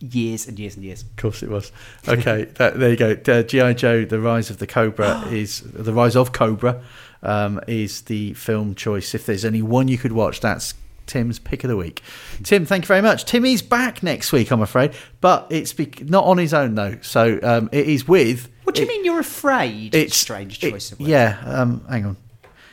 years 0.00 0.46
and 0.48 0.58
years 0.58 0.76
and 0.76 0.84
years. 0.84 1.02
Of 1.02 1.16
course, 1.16 1.42
it 1.42 1.48
was. 1.50 1.72
Okay, 2.08 2.44
that, 2.54 2.78
there 2.78 2.90
you 2.90 2.96
go. 2.96 3.12
Uh, 3.26 3.42
GI 3.42 3.74
Joe: 3.74 4.04
The 4.04 4.20
Rise 4.20 4.50
of 4.50 4.58
the 4.58 4.66
Cobra 4.66 5.22
is 5.30 5.60
the 5.60 5.92
Rise 5.92 6.16
of 6.16 6.32
Cobra 6.32 6.82
um, 7.22 7.60
is 7.66 8.02
the 8.02 8.34
film 8.34 8.74
choice. 8.74 9.14
If 9.14 9.26
there's 9.26 9.44
only 9.44 9.62
one 9.62 9.88
you 9.88 9.98
could 9.98 10.12
watch, 10.12 10.40
that's 10.40 10.74
Tim's 11.06 11.38
pick 11.38 11.64
of 11.64 11.68
the 11.70 11.76
week. 11.76 12.02
Tim, 12.42 12.66
thank 12.66 12.84
you 12.84 12.88
very 12.88 13.00
much. 13.02 13.24
Timmy's 13.24 13.62
back 13.62 14.02
next 14.02 14.30
week, 14.30 14.50
I'm 14.50 14.60
afraid, 14.60 14.92
but 15.20 15.46
it's 15.50 15.72
be- 15.72 15.90
not 16.02 16.24
on 16.24 16.36
his 16.38 16.52
own 16.54 16.74
though. 16.74 16.98
So 17.02 17.38
um, 17.42 17.68
it 17.72 17.86
is 17.88 18.06
with. 18.06 18.48
What 18.64 18.74
do 18.74 18.82
you 18.82 18.86
it- 18.86 18.90
mean 18.90 19.04
you're 19.06 19.20
afraid? 19.20 19.94
It's 19.94 20.14
strange 20.16 20.62
it- 20.62 20.70
choice 20.70 20.92
of 20.92 21.00
words. 21.00 21.08
Yeah, 21.10 21.40
um, 21.44 21.84
hang 21.88 22.04
on. 22.06 22.16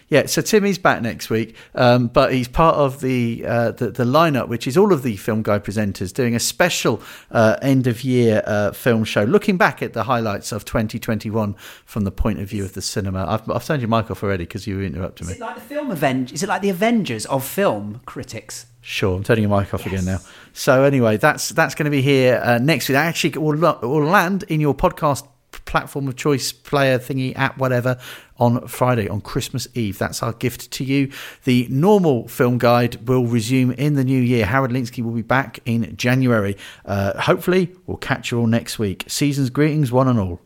Yeah, 0.08 0.28
so 0.28 0.44
Timmy's 0.44 0.78
back 0.78 1.02
next 1.02 1.32
week, 1.32 1.56
um, 1.74 2.08
but 2.08 2.32
he's 2.32 2.48
part 2.48 2.76
of 2.76 3.02
the, 3.02 3.44
uh, 3.44 3.72
the 3.72 3.90
the 3.90 4.04
lineup, 4.04 4.48
which 4.48 4.68
is 4.68 4.78
all 4.78 4.94
of 4.94 5.02
the 5.02 5.18
Film 5.18 5.42
Guide 5.42 5.64
presenters 5.64 6.14
doing 6.14 6.36
a 6.36 6.40
special 6.40 7.02
uh, 7.32 7.58
end 7.64 7.88
of 7.88 8.04
year 8.04 8.44
uh, 8.46 8.72
film 8.72 9.04
show, 9.04 9.24
looking 9.24 9.58
back 9.58 9.82
at 9.82 9.94
the 9.94 10.04
highlights 10.04 10.52
of 10.52 10.64
2021 10.64 11.56
from 11.86 12.04
the 12.04 12.12
point 12.12 12.40
of 12.40 12.48
view 12.48 12.64
of 12.64 12.74
the 12.74 12.84
cinema. 12.84 13.26
I've, 13.28 13.50
I've 13.50 13.66
turned 13.66 13.82
your 13.82 13.90
mic 13.90 14.12
off 14.12 14.22
already 14.22 14.44
because 14.44 14.68
you 14.68 14.80
interrupted 14.80 15.26
me. 15.26 15.34
Is 15.34 15.40
it 15.40 15.42
like 15.42 15.56
the 15.56 15.62
film 15.62 15.90
Avengers? 15.90 16.34
Is 16.34 16.44
it 16.44 16.50
like 16.50 16.62
the 16.62 16.70
Avengers 16.70 17.26
of 17.26 17.44
film 17.44 18.02
critics? 18.06 18.68
Sure, 18.82 19.18
I'm 19.18 19.24
turning 19.24 19.50
your 19.50 19.60
mic 19.60 19.74
off 19.74 19.88
again 19.88 20.06
now. 20.06 20.20
So 20.54 20.84
anyway, 20.84 21.18
that's 21.18 21.50
that's 21.50 21.74
going 21.74 21.86
to 21.86 21.92
be 21.92 22.04
here 22.04 22.40
uh, 22.44 22.60
next 22.60 22.88
week. 22.88 22.98
I 23.00 23.06
actually, 23.06 23.32
it 23.32 23.42
will, 23.42 23.58
will 23.58 24.06
land 24.06 24.44
in 24.50 24.62
your 24.62 24.76
podcast 24.76 25.28
platform 25.66 26.08
of 26.08 26.16
choice, 26.16 26.52
player 26.52 27.00
thingy, 27.00 27.36
app, 27.38 27.58
whatever, 27.58 27.98
on 28.38 28.68
Friday 28.68 29.08
on 29.08 29.22
Christmas 29.22 29.68
Eve. 29.74 29.98
That's 29.98 30.22
our 30.22 30.34
gift 30.34 30.72
to 30.72 30.84
you. 30.84 31.12
The 31.46 31.68
normal 31.70 32.28
film 32.28 32.58
guide 32.58 33.08
will 33.08 33.26
resume 33.26 33.72
in 33.72 33.94
the 33.94 34.04
new 34.04 34.22
year. 34.22 34.46
Howard 34.46 34.72
Linsky 34.72 35.04
will 35.04 35.12
be 35.12 35.22
back 35.22 35.60
in 35.66 35.96
January. 35.96 36.58
Uh, 36.86 37.20
hopefully, 37.22 37.74
we'll 37.86 37.98
catch 37.98 38.32
you 38.32 38.40
all 38.40 38.48
next 38.48 38.80
week. 38.80 39.06
Season's 39.08 39.50
greetings, 39.50 39.92
one 39.92 40.08
and 40.08 40.20
all. 40.20 40.42